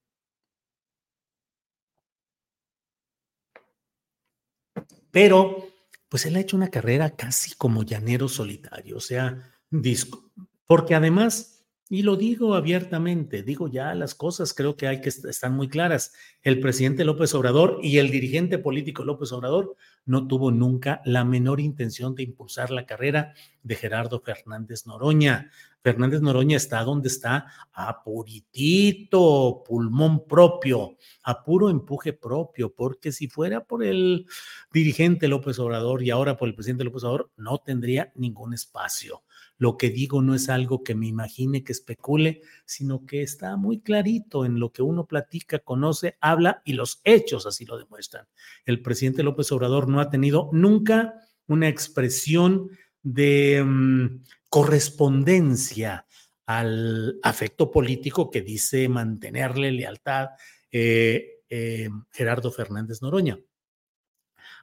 Pero, 5.11 5.67
pues 6.09 6.25
él 6.25 6.35
ha 6.35 6.39
hecho 6.39 6.57
una 6.57 6.71
carrera 6.71 7.11
casi 7.11 7.53
como 7.55 7.83
llanero 7.83 8.27
solitario, 8.27 8.97
o 8.97 9.01
sea, 9.01 9.53
disco, 9.69 10.31
porque 10.65 10.95
además 10.95 11.56
y 11.89 12.01
lo 12.01 12.17
digo 12.17 12.55
abiertamente, 12.55 13.43
digo 13.43 13.69
ya 13.69 13.95
las 13.95 14.13
cosas, 14.13 14.53
creo 14.53 14.75
que 14.75 14.87
hay 14.87 14.99
que 14.99 15.07
están 15.07 15.55
muy 15.55 15.69
claras. 15.69 16.13
El 16.41 16.59
presidente 16.59 17.05
López 17.05 17.33
Obrador 17.33 17.79
y 17.81 17.99
el 17.99 18.11
dirigente 18.11 18.57
político 18.57 19.05
López 19.05 19.31
Obrador 19.31 19.77
no 20.05 20.27
tuvo 20.27 20.51
nunca 20.51 21.01
la 21.05 21.23
menor 21.23 21.61
intención 21.61 22.13
de 22.13 22.23
impulsar 22.23 22.71
la 22.71 22.85
carrera 22.85 23.33
de 23.63 23.75
Gerardo 23.75 24.19
Fernández 24.19 24.85
Noroña. 24.85 25.49
Fernández 25.81 26.21
Noroña 26.21 26.57
está 26.57 26.83
donde 26.83 27.07
está, 27.07 27.45
a 27.71 28.03
puritito, 28.03 29.63
pulmón 29.65 30.27
propio, 30.27 30.97
a 31.23 31.41
puro 31.41 31.69
empuje 31.69 32.11
propio, 32.11 32.73
porque 32.73 33.13
si 33.13 33.29
fuera 33.29 33.63
por 33.63 33.85
el 33.85 34.25
dirigente 34.73 35.29
López 35.29 35.57
Obrador 35.59 36.03
y 36.03 36.09
ahora 36.09 36.35
por 36.35 36.49
el 36.49 36.55
presidente 36.55 36.83
López 36.83 37.05
Obrador, 37.05 37.31
no 37.37 37.59
tendría 37.59 38.11
ningún 38.15 38.53
espacio. 38.53 39.23
Lo 39.57 39.77
que 39.77 39.89
digo 39.89 40.21
no 40.21 40.35
es 40.35 40.49
algo 40.49 40.83
que 40.83 40.95
me 40.95 41.07
imagine, 41.07 41.63
que 41.63 41.71
especule, 41.71 42.41
sino 42.65 43.05
que 43.05 43.23
está 43.23 43.57
muy 43.57 43.79
clarito 43.79 44.45
en 44.45 44.59
lo 44.59 44.71
que 44.71 44.83
uno 44.83 45.05
platica, 45.05 45.59
conoce, 45.59 46.17
habla 46.21 46.61
y 46.63 46.73
los 46.73 47.01
hechos 47.03 47.45
así 47.45 47.65
lo 47.65 47.77
demuestran. 47.77 48.27
El 48.65 48.81
presidente 48.81 49.23
López 49.23 49.51
Obrador 49.51 49.87
no 49.87 49.99
ha 49.99 50.09
tenido 50.09 50.49
nunca 50.53 51.15
una 51.47 51.67
expresión 51.67 52.69
de 53.01 53.63
mm, 53.65 54.23
correspondencia 54.49 56.05
al 56.45 57.19
afecto 57.23 57.71
político 57.71 58.29
que 58.29 58.41
dice 58.41 58.87
mantenerle 58.87 59.71
lealtad 59.71 60.29
eh, 60.71 61.41
eh, 61.49 61.89
Gerardo 62.11 62.51
Fernández 62.51 63.01
Noroña. 63.01 63.39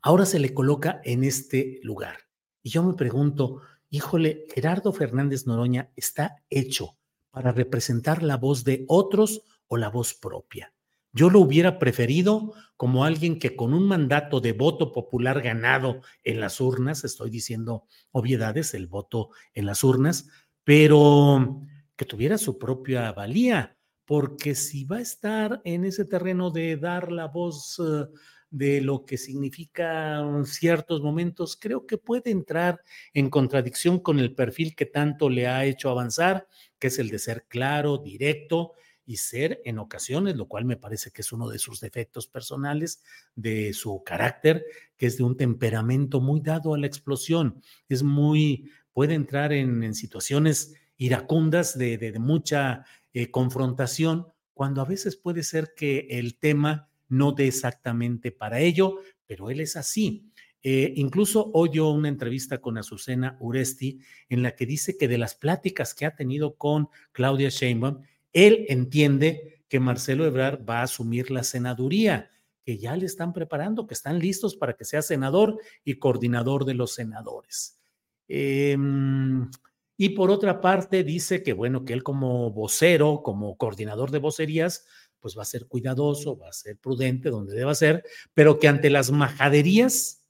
Ahora 0.03 0.27
se 0.27 0.39
le 0.39 0.53
coloca 0.53 1.01
en 1.05 1.25
este 1.25 1.81
lugar. 1.83 2.19
Y 2.63 2.71
yo 2.71 2.83
me 2.83 2.95
pregunto, 2.95 3.61
híjole, 3.95 4.47
Gerardo 4.53 4.93
Fernández 4.93 5.47
Noroña 5.47 5.93
está 5.95 6.43
hecho 6.51 6.99
para 7.31 7.53
representar 7.53 8.25
la 8.25 8.37
voz 8.37 8.65
de 8.65 8.85
otros 8.89 9.43
o 9.69 9.77
la 9.77 9.89
voz 9.89 10.15
propia. 10.15 10.73
Yo 11.13 11.31
lo 11.31 11.39
hubiera 11.39 11.79
preferido 11.79 12.55
como 12.77 13.05
alguien 13.05 13.39
que 13.39 13.55
con 13.55 13.73
un 13.73 13.87
mandato 13.87 14.41
de 14.41 14.53
voto 14.53 14.91
popular 14.91 15.43
ganado 15.43 16.01
en 16.25 16.41
las 16.41 16.61
urnas, 16.61 17.05
estoy 17.05 17.31
diciendo 17.31 17.85
obviedades, 18.11 18.75
el 18.75 18.89
voto 18.89 19.31
en 19.53 19.67
las 19.67 19.85
urnas, 19.85 20.29
pero 20.65 21.61
que 21.95 22.05
tuviera 22.05 22.37
su 22.37 22.59
propia 22.59 23.13
valía, 23.13 23.79
porque 24.07 24.57
si 24.57 24.85
va 24.85 24.97
a 24.97 25.03
estar 25.03 25.61
en 25.65 25.85
ese 25.85 26.05
terreno 26.05 26.51
de 26.51 26.77
dar 26.77 27.13
la 27.13 27.29
voz 27.29 27.79
eh, 27.79 28.09
de 28.55 28.81
lo 28.81 29.05
que 29.05 29.19
significa 29.19 30.23
ciertos 30.45 31.03
momentos, 31.03 31.57
creo 31.61 31.89
que 31.89 31.99
puede 31.99 32.31
entrar 32.31 32.81
en 33.13 33.29
contradicción 33.29 33.99
con 33.99 34.21
el 34.21 34.33
perfil 34.33 34.77
que 34.77 34.87
tanto 34.87 35.29
le 35.29 35.49
ha 35.49 35.65
hecho 35.65 35.91
avanzar, 35.91 36.47
que 36.79 36.87
es 36.87 37.01
el 37.01 37.09
de 37.09 37.19
ser 37.19 37.47
claro, 37.49 37.99
directo 37.99 38.75
y 39.05 39.17
ser 39.17 39.61
en 39.65 39.81
ocasiones, 39.81 40.37
lo 40.37 40.47
cual 40.47 40.67
me 40.67 40.77
parece 40.77 41.11
que 41.11 41.23
es 41.23 41.33
uno 41.33 41.49
de 41.49 41.59
sus 41.59 41.81
defectos 41.81 42.29
personales, 42.29 43.03
de 43.35 43.73
su 43.73 44.05
carácter, 44.05 44.65
que 44.97 45.07
es 45.07 45.17
de 45.17 45.25
un 45.25 45.37
temperamento 45.37 46.21
muy 46.21 46.41
dado 46.41 46.75
a 46.75 46.79
la 46.79 46.87
explosión, 46.87 47.61
es 47.89 48.05
muy, 48.05 48.71
puede 48.93 49.15
entrar 49.15 49.53
en, 49.53 49.93
situaciones 49.97 50.75
iracundas 50.97 51.77
de, 51.77 52.15
mucha 52.21 52.85
eh, 53.13 53.33
confrontación, 53.33 54.29
cuando 54.53 54.81
a 54.81 54.85
veces 54.85 55.17
puede 55.17 55.43
ser 55.43 55.75
que 55.75 56.07
el 56.09 56.39
tema 56.39 56.89
no 57.17 57.33
de 57.33 57.47
exactamente 57.47 58.33
para 58.33 58.61
ello, 58.61 58.99
pero 59.27 59.51
él 59.51 59.61
es 59.61 59.77
así. 59.77 60.31
Eh, 60.63 60.95
incluso 60.97 61.51
oyó 61.53 61.91
una 61.91 62.09
entrevista 62.09 62.59
con 62.59 62.79
Azucena 62.79 63.37
Uresti 63.39 64.01
en 64.31 64.43
la 64.43 64.57
que 64.57 64.65
dice 64.65 64.97
que 64.97 65.09
de 65.09 65.19
las 65.19 65.35
pláticas 65.35 65.93
que 65.95 66.07
ha 66.07 66.17
tenido 66.17 66.57
con 66.57 66.89
Claudia 67.13 67.51
Sheinbaum, 67.51 68.01
él 68.33 68.65
entiende 68.69 69.63
que 69.69 69.79
Marcelo 69.79 70.25
Ebrard 70.25 70.65
va 70.69 70.81
a 70.81 70.85
asumir 70.85 71.31
la 71.31 71.45
senaduría, 71.45 72.31
que 72.65 72.79
ya 72.79 72.97
le 72.97 73.05
están 73.05 73.35
preparando, 73.35 73.87
que 73.87 73.95
están 73.95 74.19
listos 74.19 74.57
para 74.57 74.75
que 74.75 74.87
sea 74.87 75.03
senador 75.03 75.59
y 75.85 75.99
coordinador 75.99 76.65
de 76.65 76.75
los 76.75 76.95
senadores. 76.95 77.79
Em, 78.27 79.51
y 79.97 80.11
por 80.11 80.31
otra 80.31 80.61
parte, 80.63 81.05
dice 81.05 81.43
que 81.43 81.53
bueno, 81.53 81.85
que 81.85 81.93
él 81.93 82.03
como 82.03 82.51
vocero, 82.51 83.23
como 83.23 83.57
coordinador 83.59 84.11
de 84.11 84.19
vocerías, 84.19 84.87
pues 85.25 85.39
va 85.39 85.41
a 85.41 85.47
ser 85.47 85.67
cuidadoso, 85.67 86.37
va 86.37 86.51
a 86.51 86.53
ser 86.53 86.77
prudente 86.77 87.31
donde 87.31 87.55
deba 87.55 87.75
ser, 87.75 88.05
pero 88.35 88.59
que 88.59 88.69
ante 88.69 88.91
las 88.91 89.11
majaderías 89.11 90.23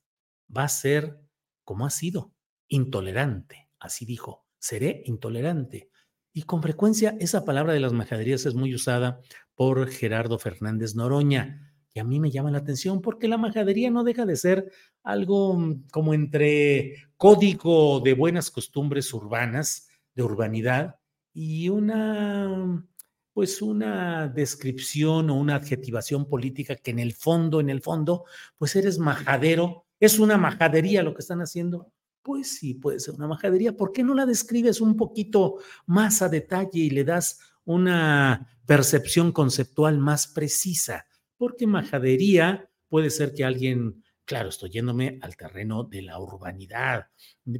va 0.56 0.62
a 0.62 0.68
ser 0.68 1.18
como 1.64 1.84
ha 1.84 1.90
sido, 1.90 2.32
intolerante, 2.68 3.68
así 3.80 4.06
dijo, 4.06 4.46
seré 4.56 5.02
intolerante. 5.06 5.90
Y 6.32 6.42
con 6.42 6.62
frecuencia 6.62 7.16
esa 7.18 7.44
palabra 7.44 7.72
de 7.72 7.80
las 7.80 7.92
majaderías 7.92 8.46
es 8.46 8.54
muy 8.54 8.72
usada 8.72 9.20
por 9.56 9.88
Gerardo 9.88 10.38
Fernández 10.38 10.94
Noroña, 10.94 11.74
que 11.90 11.98
a 11.98 12.04
mí 12.04 12.20
me 12.20 12.30
llama 12.30 12.52
la 12.52 12.58
atención 12.58 13.00
porque 13.00 13.26
la 13.26 13.36
majadería 13.36 13.90
no 13.90 14.04
deja 14.04 14.24
de 14.26 14.36
ser 14.36 14.70
algo 15.02 15.58
mm, 15.58 15.88
como 15.90 16.14
entre 16.14 17.08
código 17.16 17.98
de 17.98 18.14
buenas 18.14 18.52
costumbres 18.52 19.12
urbanas, 19.12 19.88
de 20.14 20.22
urbanidad, 20.22 21.00
y 21.32 21.68
una 21.68 22.86
pues 23.34 23.60
una 23.60 24.28
descripción 24.28 25.28
o 25.28 25.34
una 25.34 25.56
adjetivación 25.56 26.26
política 26.26 26.76
que 26.76 26.92
en 26.92 27.00
el 27.00 27.12
fondo, 27.14 27.60
en 27.60 27.68
el 27.68 27.82
fondo, 27.82 28.24
pues 28.56 28.76
eres 28.76 28.98
majadero. 28.98 29.86
¿Es 29.98 30.20
una 30.20 30.38
majadería 30.38 31.02
lo 31.02 31.14
que 31.14 31.20
están 31.20 31.40
haciendo? 31.40 31.92
Pues 32.22 32.56
sí, 32.56 32.74
puede 32.74 33.00
ser 33.00 33.14
una 33.14 33.26
majadería. 33.26 33.76
¿Por 33.76 33.92
qué 33.92 34.04
no 34.04 34.14
la 34.14 34.24
describes 34.24 34.80
un 34.80 34.96
poquito 34.96 35.58
más 35.86 36.22
a 36.22 36.28
detalle 36.28 36.78
y 36.78 36.90
le 36.90 37.02
das 37.02 37.40
una 37.64 38.48
percepción 38.66 39.32
conceptual 39.32 39.98
más 39.98 40.28
precisa? 40.28 41.04
Porque 41.36 41.66
majadería 41.66 42.70
puede 42.88 43.10
ser 43.10 43.34
que 43.34 43.44
alguien, 43.44 44.04
claro, 44.24 44.50
estoy 44.50 44.70
yéndome 44.70 45.18
al 45.22 45.36
terreno 45.36 45.82
de 45.82 46.02
la 46.02 46.20
urbanidad, 46.20 47.08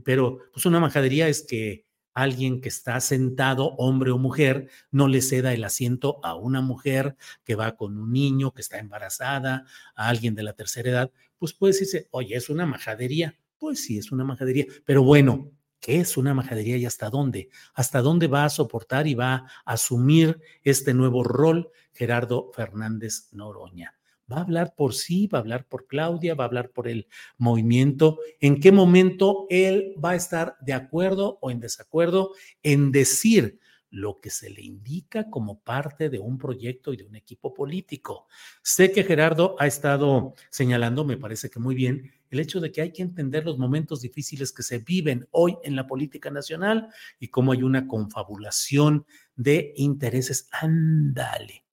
pero 0.05 0.39
pues 0.53 0.64
una 0.66 0.79
majadería 0.79 1.27
es 1.27 1.45
que 1.45 1.84
alguien 2.15 2.61
que 2.61 2.69
está 2.69 3.01
sentado, 3.01 3.75
hombre 3.77 4.12
o 4.12 4.19
mujer, 4.19 4.69
no 4.91 5.09
le 5.09 5.21
ceda 5.21 5.53
el 5.53 5.65
asiento 5.65 6.21
a 6.23 6.35
una 6.37 6.61
mujer 6.61 7.17
que 7.45 7.57
va 7.57 7.77
con 7.77 7.99
un 7.99 8.12
niño, 8.12 8.53
que 8.53 8.62
está 8.62 8.79
embarazada, 8.79 9.67
a 9.95 10.09
alguien 10.09 10.35
de 10.35 10.45
la 10.45 10.55
tercera 10.55 10.91
edad, 10.91 11.11
pues 11.39 11.53
puede 11.53 11.73
decirse, 11.73 12.09
oye, 12.11 12.37
es 12.37 12.49
una 12.49 12.67
majadería. 12.67 13.37
Pues 13.59 13.85
sí, 13.85 13.99
es 13.99 14.12
una 14.12 14.25
majadería, 14.25 14.67
pero 14.85 15.03
bueno, 15.03 15.51
¿qué 15.81 16.01
es 16.01 16.17
una 16.17 16.35
majadería 16.35 16.77
y 16.77 16.87
hasta 16.87 17.11
dónde? 17.11 17.51
¿Hasta 17.75 18.01
dónde 18.01 18.27
va 18.27 18.45
a 18.45 18.51
soportar 18.51 19.07
y 19.07 19.15
va 19.15 19.35
a 19.35 19.73
asumir 19.73 20.41
este 20.62 20.95
nuevo 20.95 21.25
rol 21.25 21.71
Gerardo 21.93 22.51
Fernández 22.55 23.29
Noroña? 23.33 23.95
Va 24.31 24.39
a 24.39 24.43
hablar 24.43 24.75
por 24.77 24.95
sí, 24.95 25.27
va 25.27 25.39
a 25.39 25.41
hablar 25.43 25.66
por 25.66 25.87
Claudia, 25.87 26.35
va 26.35 26.45
a 26.45 26.47
hablar 26.49 26.70
por 26.70 26.89
el 26.89 27.07
movimiento, 27.39 28.18
en 28.41 28.61
qué 28.61 28.72
momento 28.72 29.47
él 29.51 29.95
va 30.03 30.11
a 30.11 30.16
estar 30.16 30.57
de 30.61 30.72
acuerdo 30.72 31.39
o 31.41 31.51
en 31.51 31.61
desacuerdo 31.61 32.33
en 32.62 32.93
decir 32.93 33.59
lo 33.95 34.18
que 34.20 34.29
se 34.29 34.51
le 34.51 34.61
indica 34.61 35.31
como 35.31 35.61
parte 35.61 36.11
de 36.11 36.18
un 36.18 36.37
proyecto 36.37 36.93
y 36.93 36.97
de 36.97 37.05
un 37.05 37.14
equipo 37.14 37.55
político. 37.55 38.27
Sé 38.61 38.91
que 38.91 39.05
Gerardo 39.05 39.55
ha 39.61 39.68
estado 39.68 40.35
señalando, 40.51 41.05
me 41.05 41.16
parece 41.16 41.49
que 41.49 41.61
muy 41.61 41.77
bien, 41.77 42.11
el 42.31 42.41
hecho 42.41 42.61
de 42.61 42.72
que 42.72 42.83
hay 42.83 42.93
que 42.93 43.03
entender 43.03 43.45
los 43.45 43.57
momentos 43.57 44.01
difíciles 44.01 44.51
que 44.51 44.64
se 44.64 44.79
viven 44.79 45.29
hoy 45.31 45.57
en 45.62 45.77
la 45.77 45.87
política 45.87 46.29
nacional 46.31 46.89
y 47.20 47.29
cómo 47.29 47.53
hay 47.53 47.62
una 47.62 47.87
confabulación 47.87 49.07
de 49.37 49.72
intereses. 49.77 50.49
Ándale 50.51 51.64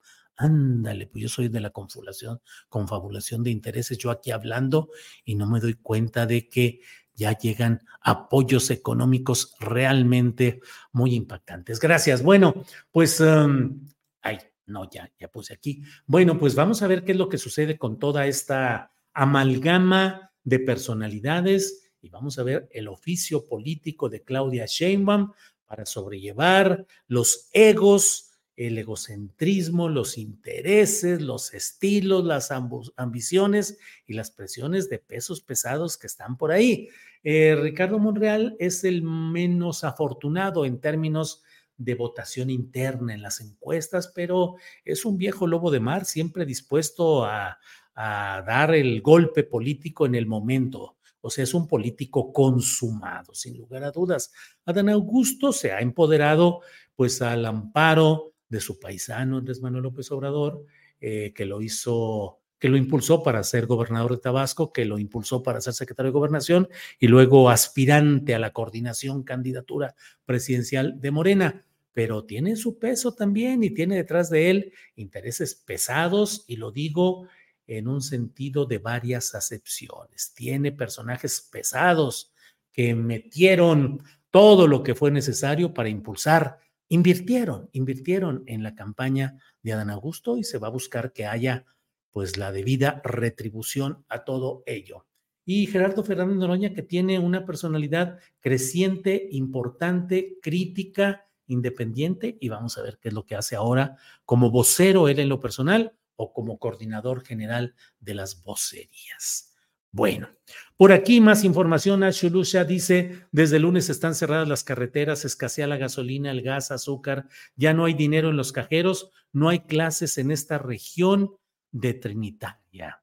Ándale, 0.42 1.06
pues 1.06 1.22
yo 1.22 1.28
soy 1.28 1.48
de 1.48 1.60
la 1.60 1.70
confabulación, 1.70 2.40
confabulación 2.68 3.44
de 3.44 3.50
intereses, 3.50 3.96
yo 3.96 4.10
aquí 4.10 4.32
hablando 4.32 4.88
y 5.24 5.36
no 5.36 5.46
me 5.46 5.60
doy 5.60 5.74
cuenta 5.74 6.26
de 6.26 6.48
que 6.48 6.80
ya 7.14 7.38
llegan 7.38 7.86
apoyos 8.00 8.68
económicos 8.70 9.54
realmente 9.60 10.60
muy 10.90 11.14
impactantes. 11.14 11.78
Gracias. 11.78 12.24
Bueno, 12.24 12.54
pues, 12.90 13.20
um, 13.20 13.86
ay, 14.20 14.38
no, 14.66 14.90
ya, 14.90 15.08
ya 15.16 15.28
puse 15.28 15.54
aquí. 15.54 15.84
Bueno, 16.06 16.36
pues 16.40 16.56
vamos 16.56 16.82
a 16.82 16.88
ver 16.88 17.04
qué 17.04 17.12
es 17.12 17.18
lo 17.18 17.28
que 17.28 17.38
sucede 17.38 17.78
con 17.78 18.00
toda 18.00 18.26
esta 18.26 18.92
amalgama 19.14 20.32
de 20.42 20.58
personalidades 20.58 21.92
y 22.00 22.08
vamos 22.08 22.40
a 22.40 22.42
ver 22.42 22.68
el 22.72 22.88
oficio 22.88 23.46
político 23.46 24.08
de 24.08 24.24
Claudia 24.24 24.66
Sheinbaum 24.66 25.30
para 25.66 25.86
sobrellevar 25.86 26.84
los 27.06 27.48
egos, 27.52 28.31
el 28.56 28.78
egocentrismo, 28.78 29.88
los 29.88 30.18
intereses, 30.18 31.22
los 31.22 31.54
estilos, 31.54 32.24
las 32.24 32.50
ambiciones 32.96 33.78
y 34.06 34.14
las 34.14 34.30
presiones 34.30 34.88
de 34.88 34.98
pesos 34.98 35.40
pesados 35.40 35.96
que 35.96 36.06
están 36.06 36.36
por 36.36 36.52
ahí. 36.52 36.88
Eh, 37.24 37.56
Ricardo 37.56 37.98
Monreal 37.98 38.56
es 38.58 38.84
el 38.84 39.02
menos 39.02 39.84
afortunado 39.84 40.64
en 40.64 40.80
términos 40.80 41.42
de 41.76 41.94
votación 41.94 42.50
interna 42.50 43.14
en 43.14 43.22
las 43.22 43.40
encuestas, 43.40 44.12
pero 44.14 44.56
es 44.84 45.04
un 45.04 45.16
viejo 45.16 45.46
lobo 45.46 45.70
de 45.70 45.80
mar, 45.80 46.04
siempre 46.04 46.44
dispuesto 46.44 47.24
a, 47.24 47.58
dar 47.94 48.74
el 48.74 49.02
golpe 49.02 49.44
político 49.44 50.06
en 50.06 50.14
el 50.14 50.24
momento. 50.24 50.96
O 51.20 51.28
sea, 51.28 51.44
es 51.44 51.52
un 51.52 51.68
político 51.68 52.32
consumado, 52.32 53.34
sin 53.34 53.58
lugar 53.58 53.84
a 53.84 53.90
dudas. 53.90 54.32
Adán 54.64 54.88
Augusto 54.88 55.52
se 55.52 55.72
ha 55.72 55.80
empoderado 55.80 56.62
pues 56.96 57.20
al 57.20 57.44
amparo 57.44 58.31
de 58.52 58.60
su 58.60 58.78
paisano 58.78 59.38
Andrés 59.38 59.62
Manuel 59.62 59.84
López 59.84 60.12
Obrador, 60.12 60.66
eh, 61.00 61.32
que 61.34 61.46
lo 61.46 61.62
hizo, 61.62 62.38
que 62.58 62.68
lo 62.68 62.76
impulsó 62.76 63.22
para 63.22 63.42
ser 63.42 63.66
gobernador 63.66 64.12
de 64.12 64.18
Tabasco, 64.18 64.72
que 64.72 64.84
lo 64.84 64.98
impulsó 64.98 65.42
para 65.42 65.62
ser 65.62 65.72
secretario 65.72 66.12
de 66.12 66.18
gobernación 66.18 66.68
y 67.00 67.08
luego 67.08 67.48
aspirante 67.48 68.34
a 68.34 68.38
la 68.38 68.52
coordinación 68.52 69.22
candidatura 69.22 69.96
presidencial 70.26 71.00
de 71.00 71.10
Morena. 71.10 71.64
Pero 71.94 72.24
tiene 72.24 72.56
su 72.56 72.78
peso 72.78 73.14
también 73.14 73.64
y 73.64 73.70
tiene 73.70 73.96
detrás 73.96 74.28
de 74.28 74.50
él 74.50 74.72
intereses 74.96 75.54
pesados, 75.54 76.44
y 76.46 76.56
lo 76.56 76.70
digo 76.70 77.26
en 77.66 77.88
un 77.88 78.02
sentido 78.02 78.66
de 78.66 78.78
varias 78.78 79.34
acepciones. 79.34 80.34
Tiene 80.34 80.72
personajes 80.72 81.48
pesados 81.50 82.34
que 82.70 82.94
metieron 82.94 84.02
todo 84.30 84.66
lo 84.66 84.82
que 84.82 84.94
fue 84.94 85.10
necesario 85.10 85.72
para 85.72 85.88
impulsar 85.88 86.58
Invirtieron, 86.92 87.70
invirtieron 87.72 88.44
en 88.46 88.62
la 88.62 88.74
campaña 88.74 89.38
de 89.62 89.72
Adán 89.72 89.88
Augusto 89.88 90.36
y 90.36 90.44
se 90.44 90.58
va 90.58 90.66
a 90.66 90.70
buscar 90.70 91.14
que 91.14 91.24
haya 91.24 91.64
pues 92.10 92.36
la 92.36 92.52
debida 92.52 93.00
retribución 93.02 94.04
a 94.10 94.24
todo 94.24 94.62
ello. 94.66 95.06
Y 95.46 95.68
Gerardo 95.68 96.04
Fernández 96.04 96.36
Noroña, 96.36 96.74
que 96.74 96.82
tiene 96.82 97.18
una 97.18 97.46
personalidad 97.46 98.18
creciente, 98.40 99.26
importante, 99.30 100.38
crítica, 100.42 101.30
independiente, 101.46 102.36
y 102.38 102.50
vamos 102.50 102.76
a 102.76 102.82
ver 102.82 102.98
qué 103.00 103.08
es 103.08 103.14
lo 103.14 103.24
que 103.24 103.36
hace 103.36 103.56
ahora 103.56 103.96
como 104.26 104.50
vocero 104.50 105.08
él 105.08 105.18
en 105.18 105.30
lo 105.30 105.40
personal 105.40 105.94
o 106.16 106.34
como 106.34 106.58
coordinador 106.58 107.24
general 107.24 107.74
de 108.00 108.16
las 108.16 108.42
vocerías. 108.42 109.51
Bueno, 109.94 110.30
por 110.78 110.90
aquí 110.90 111.20
más 111.20 111.44
información. 111.44 112.02
Ashulusha 112.02 112.64
dice, 112.64 113.26
desde 113.30 113.56
el 113.56 113.62
lunes 113.62 113.90
están 113.90 114.14
cerradas 114.14 114.48
las 114.48 114.64
carreteras, 114.64 115.26
escasea 115.26 115.66
la 115.66 115.76
gasolina, 115.76 116.30
el 116.30 116.40
gas, 116.40 116.70
azúcar, 116.70 117.28
ya 117.56 117.74
no 117.74 117.84
hay 117.84 117.92
dinero 117.92 118.30
en 118.30 118.38
los 118.38 118.52
cajeros, 118.52 119.10
no 119.32 119.50
hay 119.50 119.60
clases 119.60 120.16
en 120.16 120.30
esta 120.30 120.56
región 120.56 121.36
de 121.70 121.92
Trinitaria. 121.92 123.02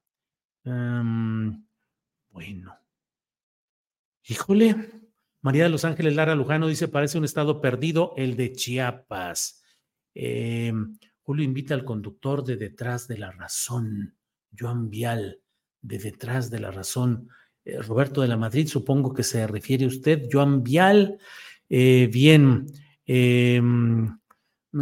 bueno, 0.64 2.76
híjole, 4.24 4.90
María 5.40 5.64
de 5.64 5.70
los 5.70 5.84
Ángeles 5.84 6.16
Lara 6.16 6.34
Lujano 6.34 6.66
dice, 6.66 6.88
parece 6.88 7.18
un 7.18 7.24
estado 7.24 7.60
perdido 7.60 8.14
el 8.16 8.36
de 8.36 8.52
Chiapas. 8.52 9.62
Em, 10.12 10.98
Julio 11.22 11.44
invita 11.44 11.74
al 11.74 11.84
conductor 11.84 12.44
de 12.44 12.56
Detrás 12.56 13.06
de 13.06 13.18
la 13.18 13.30
Razón, 13.30 14.16
Joan 14.58 14.90
Vial 14.90 15.40
de 15.82 15.98
detrás 15.98 16.50
de 16.50 16.60
la 16.60 16.70
razón. 16.70 17.28
Eh, 17.64 17.80
Roberto 17.82 18.20
de 18.20 18.28
la 18.28 18.36
Madrid, 18.36 18.66
supongo 18.66 19.12
que 19.14 19.22
se 19.22 19.46
refiere 19.46 19.86
usted. 19.86 20.28
Joan 20.30 20.62
Vial, 20.62 21.18
eh, 21.68 22.08
bien. 22.12 22.66
Em, 23.04 24.18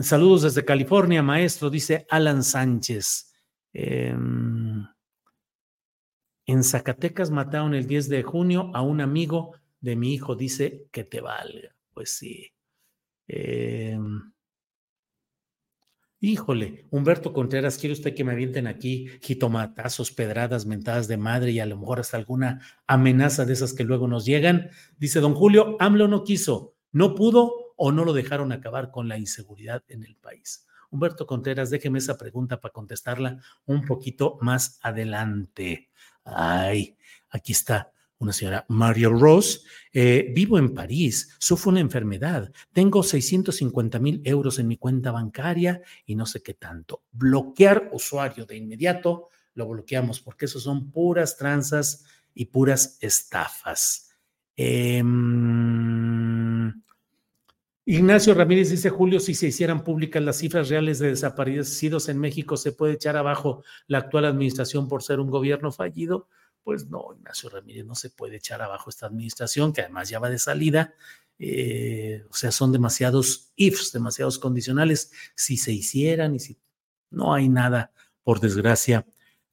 saludos 0.01 0.43
desde 0.43 0.65
California, 0.65 1.23
maestro, 1.23 1.71
dice 1.71 2.07
Alan 2.11 2.43
Sánchez. 2.43 3.33
Em, 3.73 4.87
en 6.47 6.65
Zacatecas 6.65 7.31
mataron 7.31 7.75
el 7.75 7.87
10 7.87 8.09
de 8.09 8.23
junio 8.23 8.71
a 8.75 8.83
un 8.83 9.01
amigo 9.01 9.55
de 9.81 9.97
mi 9.97 10.15
hijo, 10.15 10.35
dice 10.35 10.89
que 10.91 11.05
te 11.05 11.21
valga. 11.21 11.75
Pues 11.93 12.11
sí. 12.11 12.53
Híjole, 16.21 16.85
Humberto 16.91 17.33
Contreras, 17.33 17.79
¿quiere 17.79 17.93
usted 17.93 18.13
que 18.13 18.25
me 18.25 18.33
avienten 18.33 18.67
aquí 18.67 19.07
jitomatazos, 19.23 20.11
pedradas, 20.11 20.67
mentadas 20.67 21.07
de 21.07 21.17
madre 21.17 21.53
y 21.53 21.61
a 21.61 21.67
lo 21.67 21.79
mejor 21.79 22.01
hasta 22.01 22.17
alguna 22.17 22.61
amenaza 22.89 23.45
de 23.45 23.53
esas 23.53 23.73
que 23.73 23.85
luego 23.85 24.09
nos 24.09 24.25
llegan? 24.25 24.71
Dice 24.99 25.21
don 25.21 25.35
Julio, 25.35 25.77
AMLO 25.79 26.09
no 26.09 26.25
quiso, 26.25 26.75
no 26.91 27.15
pudo 27.15 27.75
o 27.77 27.93
no 27.93 28.05
lo 28.05 28.13
dejaron 28.13 28.51
acabar 28.51 28.91
con 28.91 29.07
la 29.07 29.17
inseguridad 29.17 29.85
en 29.87 30.03
el 30.03 30.17
país. 30.17 30.67
Humberto 30.91 31.25
Contreras, 31.25 31.71
déjeme 31.71 32.01
esa 32.01 32.19
pregunta 32.19 32.61
para 32.61 32.73
contestarla 32.73 33.41
un 33.67 33.85
poquito 33.85 34.39
más 34.41 34.81
adelante. 34.83 35.89
Ay, 36.25 36.97
aquí 37.31 37.53
está 37.53 37.93
una 38.19 38.33
señora 38.33 38.65
Mario 38.69 39.11
Ross, 39.11 39.65
eh, 39.93 40.33
vivo 40.35 40.59
en 40.59 40.75
París, 40.75 41.37
sufro 41.39 41.71
una 41.71 41.81
enfermedad, 41.81 42.53
tengo 42.73 43.03
650 43.03 43.99
mil 43.99 44.21
euros 44.25 44.59
en 44.59 44.67
mi 44.67 44.77
cuenta 44.77 45.13
bancaria 45.13 45.81
y 46.05 46.17
no 46.17 46.27
sé 46.27 46.43
qué 46.43 46.55
tanto. 46.55 47.03
Bloquear 47.13 47.91
usuario 47.93 48.45
de 48.45 48.57
inmediato, 48.57 49.29
lo 49.55 49.69
bloqueamos 49.69 50.21
porque 50.21 50.47
eso 50.47 50.61
son 50.61 50.91
puras 50.91 51.37
tranzas 51.37 52.05
y 52.35 52.47
puras 52.47 52.99
estafas. 53.01 54.11
Em, 54.57 55.89
Ignacio 57.85 58.35
Ramírez 58.35 58.71
dice, 58.71 58.91
Julio, 58.91 59.21
si 59.21 59.35
se 59.35 59.47
hicieran 59.47 59.83
públicas 59.85 60.23
las 60.23 60.37
cifras 60.37 60.69
reales 60.69 60.99
de 60.99 61.09
desaparecidos 61.09 62.09
en 62.09 62.19
México, 62.19 62.57
¿se 62.57 62.73
puede 62.73 62.95
echar 62.95 63.17
abajo 63.17 63.63
la 63.87 63.99
actual 63.99 64.25
administración 64.27 64.89
por 64.89 65.03
ser 65.03 65.21
un 65.21 65.31
gobierno 65.31 65.73
fallido? 65.73 66.29
Pues 66.63 66.89
no, 66.89 67.15
Ignacio 67.17 67.49
Ramírez 67.49 67.87
no 67.87 67.95
se 67.95 68.11
puede 68.11 68.37
echar 68.37 68.63
abajo 68.63 68.91
esta 68.91 69.07
administración, 69.07 69.73
que 69.73 69.83
además 69.83 70.09
ya 70.09 70.19
va 70.19 70.31
de 70.31 70.39
salida. 70.39 70.95
Eh, 71.39 72.25
o 72.29 72.35
sea, 72.35 72.51
son 72.51 72.73
demasiados 72.73 73.53
ifs, 73.57 73.93
demasiados 73.93 74.39
condicionales. 74.39 75.13
Si 75.35 75.57
se 75.57 75.73
hicieran 75.73 76.35
y 76.35 76.41
si 76.41 76.59
no 77.11 77.33
hay 77.33 77.49
nada, 77.49 77.93
por 78.23 78.41
desgracia, 78.41 79.07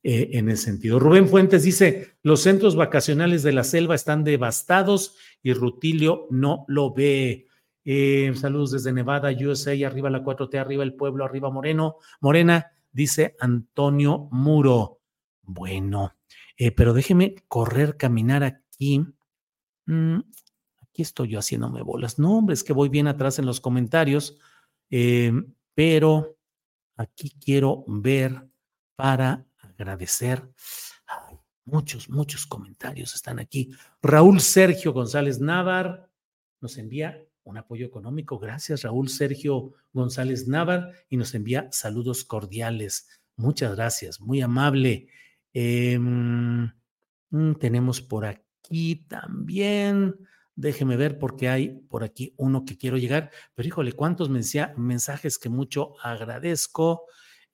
eh, 0.07 0.37
en 0.37 0.49
ese 0.49 0.65
sentido. 0.65 0.99
Rubén 0.99 1.27
Fuentes 1.27 1.63
dice, 1.63 2.17
los 2.21 2.41
centros 2.41 2.75
vacacionales 2.75 3.41
de 3.41 3.53
la 3.53 3.63
selva 3.63 3.95
están 3.95 4.23
devastados 4.23 5.15
y 5.41 5.53
Rutilio 5.53 6.27
no 6.29 6.63
lo 6.67 6.93
ve. 6.93 7.47
Eh, 7.85 8.31
saludos 8.35 8.69
desde 8.69 8.93
Nevada, 8.93 9.31
USA, 9.31 9.71
arriba 9.87 10.11
la 10.11 10.23
4T, 10.23 10.59
arriba 10.59 10.83
el 10.83 10.93
pueblo, 10.93 11.25
arriba 11.25 11.49
Moreno, 11.49 11.97
Morena, 12.21 12.71
dice 12.91 13.35
Antonio 13.39 14.27
Muro. 14.29 14.99
Bueno, 15.41 16.13
eh, 16.57 16.71
pero 16.71 16.93
déjeme 16.93 17.35
correr, 17.47 17.97
caminar 17.97 18.43
aquí. 18.43 19.05
Mm, 19.85 20.19
aquí 20.81 21.01
estoy 21.01 21.29
yo 21.29 21.39
haciéndome 21.39 21.81
bolas. 21.81 22.19
No, 22.19 22.37
hombre, 22.37 22.53
es 22.53 22.63
que 22.63 22.73
voy 22.73 22.89
bien 22.89 23.07
atrás 23.07 23.39
en 23.39 23.45
los 23.45 23.59
comentarios, 23.59 24.37
eh, 24.89 25.31
pero 25.73 26.37
aquí 26.95 27.31
quiero 27.39 27.83
ver 27.87 28.47
para 28.95 29.45
agradecer. 29.59 30.49
muchos, 31.65 32.09
muchos 32.09 32.45
comentarios 32.45 33.15
están 33.15 33.39
aquí. 33.39 33.71
Raúl 34.01 34.39
Sergio 34.39 34.93
González 34.93 35.39
Navar 35.39 36.09
nos 36.61 36.77
envía 36.77 37.25
un 37.45 37.57
apoyo 37.57 37.85
económico. 37.85 38.39
Gracias, 38.39 38.83
Raúl 38.83 39.09
Sergio 39.09 39.73
González 39.93 40.47
Navar, 40.47 40.91
y 41.09 41.17
nos 41.17 41.33
envía 41.33 41.69
saludos 41.71 42.25
cordiales. 42.25 43.07
Muchas 43.35 43.75
gracias, 43.75 44.19
muy 44.19 44.41
amable. 44.41 45.07
Em, 45.57 46.69
mm, 47.29 47.53
tenemos 47.61 48.01
por 48.01 48.25
aquí 48.25 49.05
también, 49.07 50.13
déjeme 50.53 50.97
ver 50.97 51.17
porque 51.17 51.47
hay 51.47 51.69
por 51.69 52.03
aquí 52.03 52.33
uno 52.35 52.65
que 52.65 52.77
quiero 52.77 52.97
llegar, 52.97 53.31
pero 53.53 53.65
híjole, 53.65 53.93
cuántos 53.93 54.29
mensajes 54.29 55.39
que 55.39 55.47
mucho 55.47 55.93
agradezco. 56.03 57.05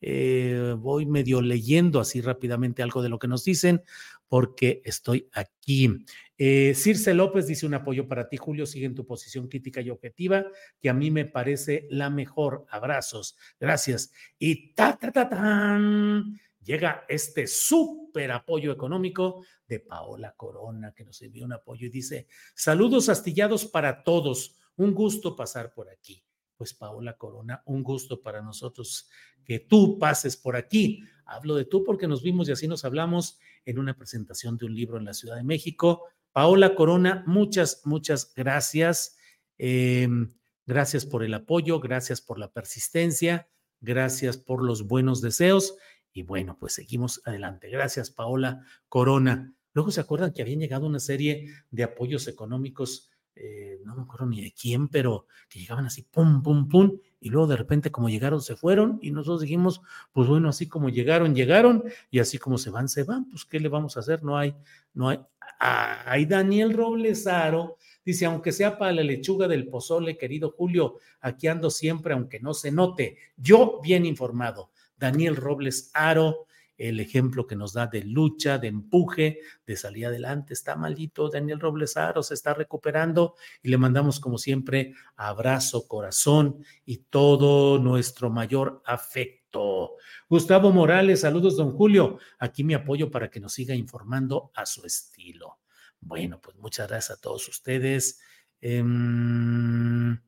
Eh, 0.03 0.75
voy 0.79 1.05
medio 1.05 1.43
leyendo 1.43 1.99
así 1.99 2.21
rápidamente 2.21 2.81
algo 2.81 3.03
de 3.03 3.09
lo 3.09 3.19
que 3.19 3.27
nos 3.27 3.43
dicen 3.43 3.83
porque 4.27 4.81
estoy 4.83 5.29
aquí. 5.31 6.05
Eh, 6.39 6.73
Circe 6.73 7.13
López 7.13 7.45
dice 7.45 7.67
un 7.67 7.75
apoyo 7.75 8.07
para 8.07 8.29
ti, 8.29 8.37
Julio, 8.37 8.65
sigue 8.65 8.87
en 8.87 8.95
tu 8.95 9.05
posición 9.05 9.47
crítica 9.47 9.79
y 9.81 9.91
objetiva, 9.91 10.43
que 10.79 10.89
a 10.89 10.93
mí 10.95 11.11
me 11.11 11.25
parece 11.25 11.85
la 11.91 12.09
mejor. 12.09 12.65
Abrazos, 12.71 13.37
gracias. 13.59 14.11
Y 14.39 14.73
ta, 14.73 14.97
ta, 14.97 15.11
ta, 15.11 15.29
tan 15.29 16.39
llega 16.63 17.05
este 17.07 17.47
súper 17.47 18.31
apoyo 18.31 18.71
económico 18.71 19.43
de 19.67 19.79
Paola 19.79 20.33
Corona, 20.35 20.93
que 20.93 21.03
nos 21.03 21.21
envió 21.21 21.45
un 21.45 21.53
apoyo 21.53 21.87
y 21.87 21.89
dice, 21.89 22.27
saludos 22.55 23.09
astillados 23.09 23.65
para 23.65 24.03
todos, 24.03 24.57
un 24.75 24.93
gusto 24.93 25.35
pasar 25.35 25.73
por 25.73 25.89
aquí. 25.89 26.23
Pues 26.55 26.73
Paola 26.73 27.17
Corona, 27.17 27.63
un 27.65 27.81
gusto 27.81 28.21
para 28.21 28.41
nosotros 28.41 29.09
que 29.43 29.59
tú 29.59 29.97
pases 29.97 30.37
por 30.37 30.55
aquí. 30.55 31.03
Hablo 31.25 31.55
de 31.55 31.65
tú 31.65 31.83
porque 31.83 32.07
nos 32.07 32.21
vimos 32.21 32.47
y 32.47 32.51
así 32.51 32.67
nos 32.67 32.85
hablamos 32.85 33.39
en 33.65 33.79
una 33.79 33.97
presentación 33.97 34.57
de 34.57 34.65
un 34.65 34.75
libro 34.75 34.97
en 34.97 35.05
la 35.05 35.13
Ciudad 35.13 35.37
de 35.37 35.43
México. 35.43 36.05
Paola 36.31 36.75
Corona, 36.75 37.23
muchas, 37.25 37.81
muchas 37.85 38.33
gracias. 38.35 39.17
Em, 39.57 40.33
gracias 40.65 41.05
por 41.05 41.23
el 41.23 41.33
apoyo, 41.33 41.79
gracias 41.79 42.21
por 42.21 42.39
la 42.39 42.51
persistencia, 42.51 43.49
gracias 43.79 44.37
por 44.37 44.63
los 44.63 44.87
buenos 44.87 45.21
deseos. 45.21 45.75
Y 46.13 46.23
bueno, 46.23 46.57
pues 46.59 46.73
seguimos 46.73 47.21
adelante. 47.25 47.69
Gracias, 47.69 48.11
Paola 48.11 48.65
Corona. 48.89 49.53
Luego 49.73 49.91
se 49.91 50.01
acuerdan 50.01 50.33
que 50.33 50.41
habían 50.41 50.59
llegado 50.59 50.85
una 50.85 50.99
serie 50.99 51.47
de 51.69 51.83
apoyos 51.83 52.27
económicos, 52.27 53.09
eh, 53.35 53.79
no 53.85 53.95
me 53.95 54.01
acuerdo 54.03 54.25
ni 54.25 54.41
de 54.41 54.51
quién, 54.51 54.89
pero 54.89 55.27
que 55.47 55.59
llegaban 55.59 55.85
así, 55.85 56.03
pum, 56.03 56.43
pum, 56.43 56.67
pum, 56.67 56.99
y 57.21 57.29
luego 57.29 57.47
de 57.47 57.55
repente 57.55 57.89
como 57.89 58.09
llegaron, 58.09 58.41
se 58.41 58.57
fueron, 58.57 58.99
y 59.01 59.11
nosotros 59.11 59.41
dijimos, 59.41 59.81
pues 60.11 60.27
bueno, 60.27 60.49
así 60.49 60.67
como 60.67 60.89
llegaron, 60.89 61.33
llegaron, 61.33 61.85
y 62.09 62.19
así 62.19 62.37
como 62.37 62.57
se 62.57 62.69
van, 62.69 62.89
se 62.89 63.03
van, 63.03 63.29
pues 63.29 63.45
¿qué 63.45 63.59
le 63.61 63.69
vamos 63.69 63.95
a 63.95 64.01
hacer? 64.01 64.23
No 64.23 64.37
hay, 64.37 64.53
no 64.93 65.07
hay. 65.07 65.19
Hay 65.59 66.25
Daniel 66.25 66.73
Roblesaro 66.73 67.77
dice, 68.03 68.25
aunque 68.25 68.51
sea 68.51 68.77
para 68.77 68.91
la 68.91 69.03
lechuga 69.03 69.47
del 69.47 69.67
pozole, 69.67 70.17
querido 70.17 70.51
Julio, 70.51 70.97
aquí 71.21 71.47
ando 71.47 71.69
siempre, 71.69 72.13
aunque 72.13 72.39
no 72.39 72.53
se 72.53 72.71
note, 72.71 73.17
yo 73.37 73.79
bien 73.81 74.05
informado. 74.05 74.71
Daniel 75.01 75.35
Robles 75.35 75.89
Aro, 75.95 76.45
el 76.77 76.99
ejemplo 76.99 77.47
que 77.47 77.55
nos 77.55 77.73
da 77.73 77.87
de 77.87 78.03
lucha, 78.03 78.59
de 78.59 78.67
empuje, 78.67 79.39
de 79.65 79.75
salir 79.75 80.05
adelante. 80.05 80.53
Está 80.53 80.75
malito 80.75 81.27
Daniel 81.27 81.59
Robles 81.59 81.97
Aro, 81.97 82.21
se 82.21 82.35
está 82.35 82.53
recuperando 82.53 83.35
y 83.63 83.69
le 83.69 83.79
mandamos 83.79 84.19
como 84.19 84.37
siempre 84.37 84.93
abrazo, 85.15 85.87
corazón 85.87 86.63
y 86.85 86.97
todo 86.97 87.79
nuestro 87.79 88.29
mayor 88.29 88.83
afecto. 88.85 89.95
Gustavo 90.29 90.71
Morales, 90.71 91.21
saludos 91.21 91.57
don 91.57 91.71
Julio. 91.71 92.19
Aquí 92.37 92.63
mi 92.63 92.75
apoyo 92.75 93.09
para 93.09 93.31
que 93.31 93.39
nos 93.39 93.53
siga 93.53 93.73
informando 93.73 94.51
a 94.53 94.67
su 94.67 94.85
estilo. 94.85 95.57
Bueno, 95.99 96.39
pues 96.39 96.57
muchas 96.57 96.87
gracias 96.87 97.17
a 97.17 97.21
todos 97.21 97.47
ustedes. 97.47 98.21
Em, 98.61 100.19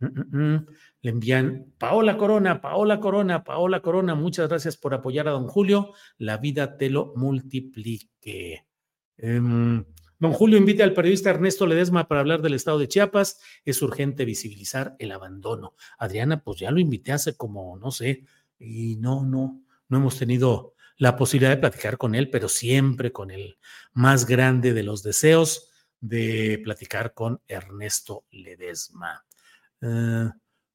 Mm, 0.00 0.06
mm, 0.06 0.54
mm. 0.54 0.66
Le 1.02 1.10
envían 1.10 1.72
Paola 1.78 2.16
Corona, 2.16 2.60
Paola 2.60 3.00
Corona, 3.00 3.44
Paola 3.44 3.80
Corona, 3.80 4.14
muchas 4.14 4.48
gracias 4.48 4.76
por 4.76 4.94
apoyar 4.94 5.28
a 5.28 5.32
don 5.32 5.46
Julio. 5.46 5.92
La 6.18 6.38
vida 6.38 6.76
te 6.76 6.90
lo 6.90 7.12
multiplique. 7.16 8.66
Em, 9.16 9.84
don 10.18 10.32
Julio 10.32 10.58
invita 10.58 10.84
al 10.84 10.94
periodista 10.94 11.30
Ernesto 11.30 11.66
Ledesma 11.66 12.08
para 12.08 12.20
hablar 12.20 12.42
del 12.42 12.54
estado 12.54 12.78
de 12.78 12.88
Chiapas. 12.88 13.40
Es 13.64 13.82
urgente 13.82 14.24
visibilizar 14.24 14.96
el 14.98 15.12
abandono. 15.12 15.74
Adriana, 15.98 16.42
pues 16.42 16.60
ya 16.60 16.70
lo 16.70 16.80
invité 16.80 17.12
hace 17.12 17.36
como, 17.36 17.76
no 17.78 17.90
sé, 17.90 18.24
y 18.58 18.96
no, 18.96 19.24
no, 19.24 19.62
no 19.88 19.96
hemos 19.98 20.18
tenido 20.18 20.74
la 20.96 21.16
posibilidad 21.16 21.50
de 21.50 21.56
platicar 21.60 21.96
con 21.96 22.14
él, 22.14 22.28
pero 22.28 22.48
siempre 22.48 23.12
con 23.12 23.30
el 23.30 23.58
más 23.92 24.26
grande 24.26 24.74
de 24.74 24.82
los 24.82 25.02
deseos 25.02 25.70
de 26.00 26.60
platicar 26.62 27.14
con 27.14 27.40
Ernesto 27.46 28.24
Ledesma. 28.30 29.24
Eh, 29.82 30.30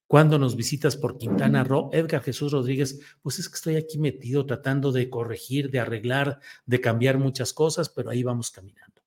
cuando 0.08 0.38
nos 0.38 0.56
visitas 0.56 0.96
por 0.98 1.18
Quintana 1.18 1.64
Roo, 1.64 1.90
Edgar 1.92 2.22
Jesús 2.22 2.52
Rodríguez, 2.52 3.00
pues 3.22 3.40
es 3.40 3.50
que 3.50 3.56
estoy 3.56 3.76
aquí 3.76 3.98
metido 3.98 4.46
tratando 4.46 4.92
de 4.92 5.10
corregir, 5.10 5.72
de 5.72 5.80
arreglar, 5.80 6.40
de 6.66 6.80
cambiar 6.80 7.18
muchas 7.18 7.54
cosas, 7.54 7.90
pero 7.90 8.12
ahí 8.12 8.22
vamos 8.24 8.52
caminando. 8.52 9.02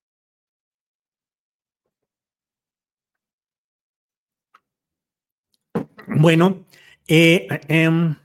Bueno, 6.08 6.66
eh, 7.06 7.46
em, 7.68 8.16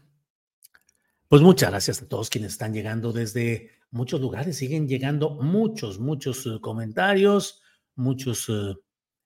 pues 1.27 1.41
muchas 1.41 1.69
gracias 1.69 2.01
a 2.01 2.07
todos 2.07 2.29
quienes 2.29 2.53
están 2.53 2.73
llegando 2.73 3.11
desde 3.13 3.71
muchos 3.91 4.19
lugares. 4.19 4.57
Siguen 4.57 4.87
llegando 4.87 5.31
muchos, 5.31 5.99
muchos 5.99 6.45
eh, 6.45 6.59
comentarios, 6.59 7.61
muchos... 7.95 8.49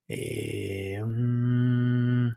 Mm, 0.10 2.30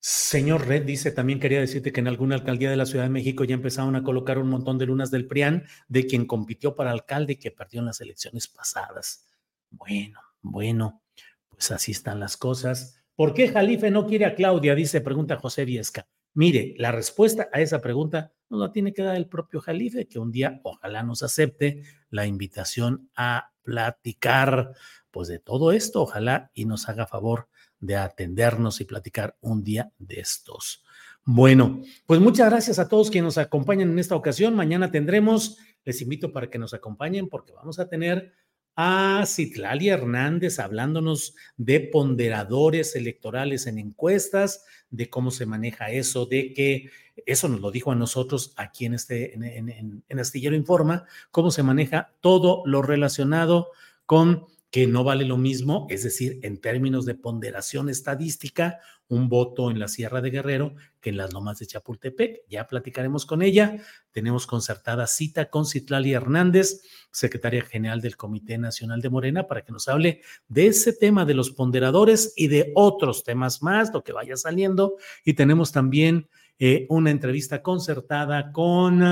Señor 0.00 0.66
Red 0.66 0.84
dice, 0.84 1.12
también 1.12 1.38
quería 1.38 1.60
decirte 1.60 1.92
que 1.92 2.00
en 2.00 2.08
alguna 2.08 2.34
alcaldía 2.34 2.70
de 2.70 2.76
la 2.76 2.86
Ciudad 2.86 3.04
de 3.04 3.10
México 3.10 3.44
ya 3.44 3.54
empezaron 3.54 3.94
a 3.94 4.02
colocar 4.02 4.38
un 4.38 4.48
montón 4.48 4.76
de 4.76 4.86
lunas 4.86 5.12
del 5.12 5.28
PRIAN 5.28 5.64
de 5.88 6.06
quien 6.06 6.26
compitió 6.26 6.74
para 6.74 6.90
alcalde 6.90 7.34
y 7.34 7.36
que 7.36 7.52
perdió 7.52 7.80
en 7.80 7.86
las 7.86 8.00
elecciones 8.00 8.48
pasadas. 8.48 9.28
Bueno, 9.70 10.18
bueno, 10.40 11.02
pues 11.48 11.70
así 11.70 11.92
están 11.92 12.18
las 12.18 12.36
cosas. 12.36 13.00
¿Por 13.14 13.32
qué 13.32 13.48
Jalife 13.48 13.92
no 13.92 14.06
quiere 14.06 14.24
a 14.24 14.34
Claudia? 14.34 14.74
Dice, 14.74 15.00
pregunta 15.00 15.36
José 15.36 15.64
Viesca. 15.64 16.08
Mire, 16.34 16.74
la 16.78 16.90
respuesta 16.90 17.48
a 17.52 17.60
esa 17.60 17.80
pregunta 17.80 18.32
nos 18.48 18.60
la 18.60 18.72
tiene 18.72 18.92
que 18.92 19.02
dar 19.02 19.16
el 19.16 19.28
propio 19.28 19.60
Jalife, 19.60 20.08
que 20.08 20.18
un 20.18 20.32
día 20.32 20.60
ojalá 20.64 21.02
nos 21.02 21.22
acepte 21.22 21.84
la 22.10 22.26
invitación 22.26 23.10
a 23.14 23.52
platicar, 23.62 24.72
pues 25.12 25.28
de 25.28 25.38
todo 25.38 25.70
esto, 25.70 26.02
ojalá 26.02 26.50
y 26.54 26.64
nos 26.64 26.88
haga 26.88 27.06
favor 27.06 27.48
de 27.78 27.96
atendernos 27.96 28.80
y 28.80 28.84
platicar 28.84 29.36
un 29.40 29.62
día 29.62 29.92
de 29.98 30.20
estos. 30.20 30.82
Bueno, 31.24 31.82
pues 32.06 32.20
muchas 32.20 32.50
gracias 32.50 32.80
a 32.80 32.88
todos 32.88 33.10
quienes 33.10 33.26
nos 33.26 33.38
acompañan 33.38 33.90
en 33.90 33.98
esta 33.98 34.16
ocasión. 34.16 34.56
Mañana 34.56 34.90
tendremos, 34.90 35.58
les 35.84 36.02
invito 36.02 36.32
para 36.32 36.50
que 36.50 36.58
nos 36.58 36.74
acompañen 36.74 37.28
porque 37.28 37.52
vamos 37.52 37.78
a 37.78 37.88
tener 37.88 38.32
a 38.74 39.24
Citlali 39.26 39.90
Hernández 39.90 40.58
hablándonos 40.58 41.34
de 41.56 41.80
ponderadores 41.80 42.96
electorales 42.96 43.66
en 43.66 43.78
encuestas, 43.78 44.64
de 44.90 45.10
cómo 45.10 45.30
se 45.30 45.46
maneja 45.46 45.90
eso, 45.90 46.26
de 46.26 46.54
que 46.54 46.90
eso 47.26 47.48
nos 47.48 47.60
lo 47.60 47.70
dijo 47.70 47.92
a 47.92 47.96
nosotros 47.96 48.54
aquí 48.56 48.86
en 48.86 48.94
este 48.94 49.34
en, 49.34 50.02
en 50.08 50.18
Astillero 50.18 50.56
Informa, 50.56 51.04
cómo 51.30 51.50
se 51.50 51.62
maneja 51.62 52.14
todo 52.20 52.62
lo 52.64 52.80
relacionado 52.80 53.68
con 54.06 54.46
que 54.72 54.86
no 54.86 55.04
vale 55.04 55.26
lo 55.26 55.36
mismo, 55.36 55.86
es 55.90 56.02
decir, 56.02 56.40
en 56.42 56.58
términos 56.58 57.04
de 57.04 57.14
ponderación 57.14 57.90
estadística, 57.90 58.80
un 59.06 59.28
voto 59.28 59.70
en 59.70 59.78
la 59.78 59.86
Sierra 59.86 60.22
de 60.22 60.30
Guerrero 60.30 60.74
que 60.98 61.10
en 61.10 61.18
las 61.18 61.34
lomas 61.34 61.58
de 61.58 61.66
Chapultepec. 61.66 62.40
Ya 62.48 62.66
platicaremos 62.66 63.26
con 63.26 63.42
ella. 63.42 63.76
Tenemos 64.12 64.46
concertada 64.46 65.06
cita 65.06 65.50
con 65.50 65.66
Citlali 65.66 66.14
Hernández, 66.14 66.80
secretaria 67.10 67.62
general 67.62 68.00
del 68.00 68.16
Comité 68.16 68.56
Nacional 68.56 69.02
de 69.02 69.10
Morena, 69.10 69.46
para 69.46 69.62
que 69.62 69.72
nos 69.72 69.88
hable 69.88 70.22
de 70.48 70.68
ese 70.68 70.94
tema 70.94 71.26
de 71.26 71.34
los 71.34 71.50
ponderadores 71.50 72.32
y 72.34 72.48
de 72.48 72.72
otros 72.74 73.24
temas 73.24 73.62
más, 73.62 73.92
lo 73.92 74.02
que 74.02 74.14
vaya 74.14 74.38
saliendo. 74.38 74.96
Y 75.22 75.34
tenemos 75.34 75.70
también 75.70 76.30
eh, 76.58 76.86
una 76.88 77.10
entrevista 77.10 77.60
concertada 77.60 78.52
con 78.52 79.02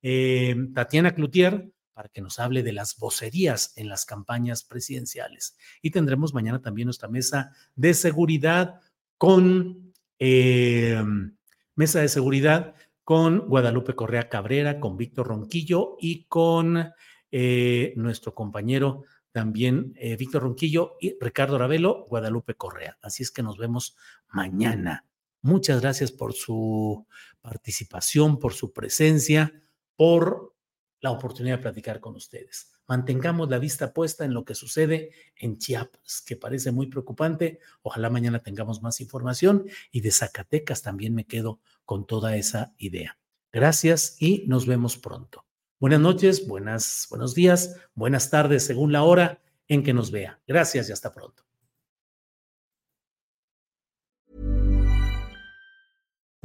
eh, 0.00 0.56
Tatiana 0.72 1.14
Cloutier, 1.14 1.73
para 1.94 2.08
que 2.08 2.20
nos 2.20 2.38
hable 2.38 2.62
de 2.62 2.72
las 2.72 2.98
vocerías 2.98 3.72
en 3.76 3.88
las 3.88 4.04
campañas 4.04 4.64
presidenciales. 4.64 5.56
Y 5.80 5.90
tendremos 5.90 6.34
mañana 6.34 6.60
también 6.60 6.86
nuestra 6.86 7.08
mesa 7.08 7.52
de 7.76 7.94
seguridad 7.94 8.80
con 9.16 9.94
em, 10.18 11.36
mesa 11.76 12.00
de 12.00 12.08
seguridad 12.08 12.74
con 13.04 13.48
Guadalupe 13.48 13.94
Correa 13.94 14.28
Cabrera, 14.28 14.80
con 14.80 14.96
Víctor 14.96 15.28
Ronquillo 15.28 15.96
y 16.00 16.24
con 16.24 16.92
eh, 17.30 17.92
nuestro 17.96 18.34
compañero 18.34 19.04
también 19.34 19.94
eh, 19.96 20.16
Víctor 20.16 20.42
Ronquillo 20.42 20.96
y 21.00 21.16
Ricardo 21.20 21.58
Ravelo, 21.58 22.06
Guadalupe 22.08 22.54
Correa. 22.54 22.96
Así 23.02 23.24
es 23.24 23.32
que 23.32 23.42
nos 23.42 23.58
vemos 23.58 23.96
mañana. 24.28 25.04
Muchas 25.42 25.80
gracias 25.80 26.12
por 26.12 26.32
su 26.32 27.06
participación, 27.40 28.38
por 28.38 28.54
su 28.54 28.72
presencia, 28.72 29.52
por 29.96 30.53
la 31.00 31.10
oportunidad 31.10 31.56
de 31.56 31.62
platicar 31.62 32.00
con 32.00 32.14
ustedes. 32.16 32.72
Mantengamos 32.86 33.48
la 33.48 33.58
vista 33.58 33.92
puesta 33.92 34.24
en 34.24 34.34
lo 34.34 34.44
que 34.44 34.54
sucede 34.54 35.10
en 35.36 35.58
Chiapas, 35.58 36.22
que 36.26 36.36
parece 36.36 36.70
muy 36.70 36.86
preocupante. 36.86 37.60
Ojalá 37.82 38.10
mañana 38.10 38.40
tengamos 38.40 38.82
más 38.82 39.00
información 39.00 39.66
y 39.90 40.00
de 40.00 40.10
Zacatecas 40.10 40.82
también 40.82 41.14
me 41.14 41.26
quedo 41.26 41.60
con 41.84 42.06
toda 42.06 42.36
esa 42.36 42.74
idea. 42.78 43.18
Gracias 43.52 44.16
y 44.20 44.44
nos 44.46 44.66
vemos 44.66 44.98
pronto. 44.98 45.44
Buenas 45.78 46.00
noches, 46.00 46.46
buenas, 46.46 47.06
buenos 47.10 47.34
días, 47.34 47.76
buenas 47.94 48.30
tardes, 48.30 48.64
según 48.64 48.92
la 48.92 49.02
hora 49.02 49.42
en 49.68 49.82
que 49.82 49.94
nos 49.94 50.10
vea. 50.10 50.40
Gracias 50.46 50.88
y 50.88 50.92
hasta 50.92 51.12
pronto. 51.12 51.44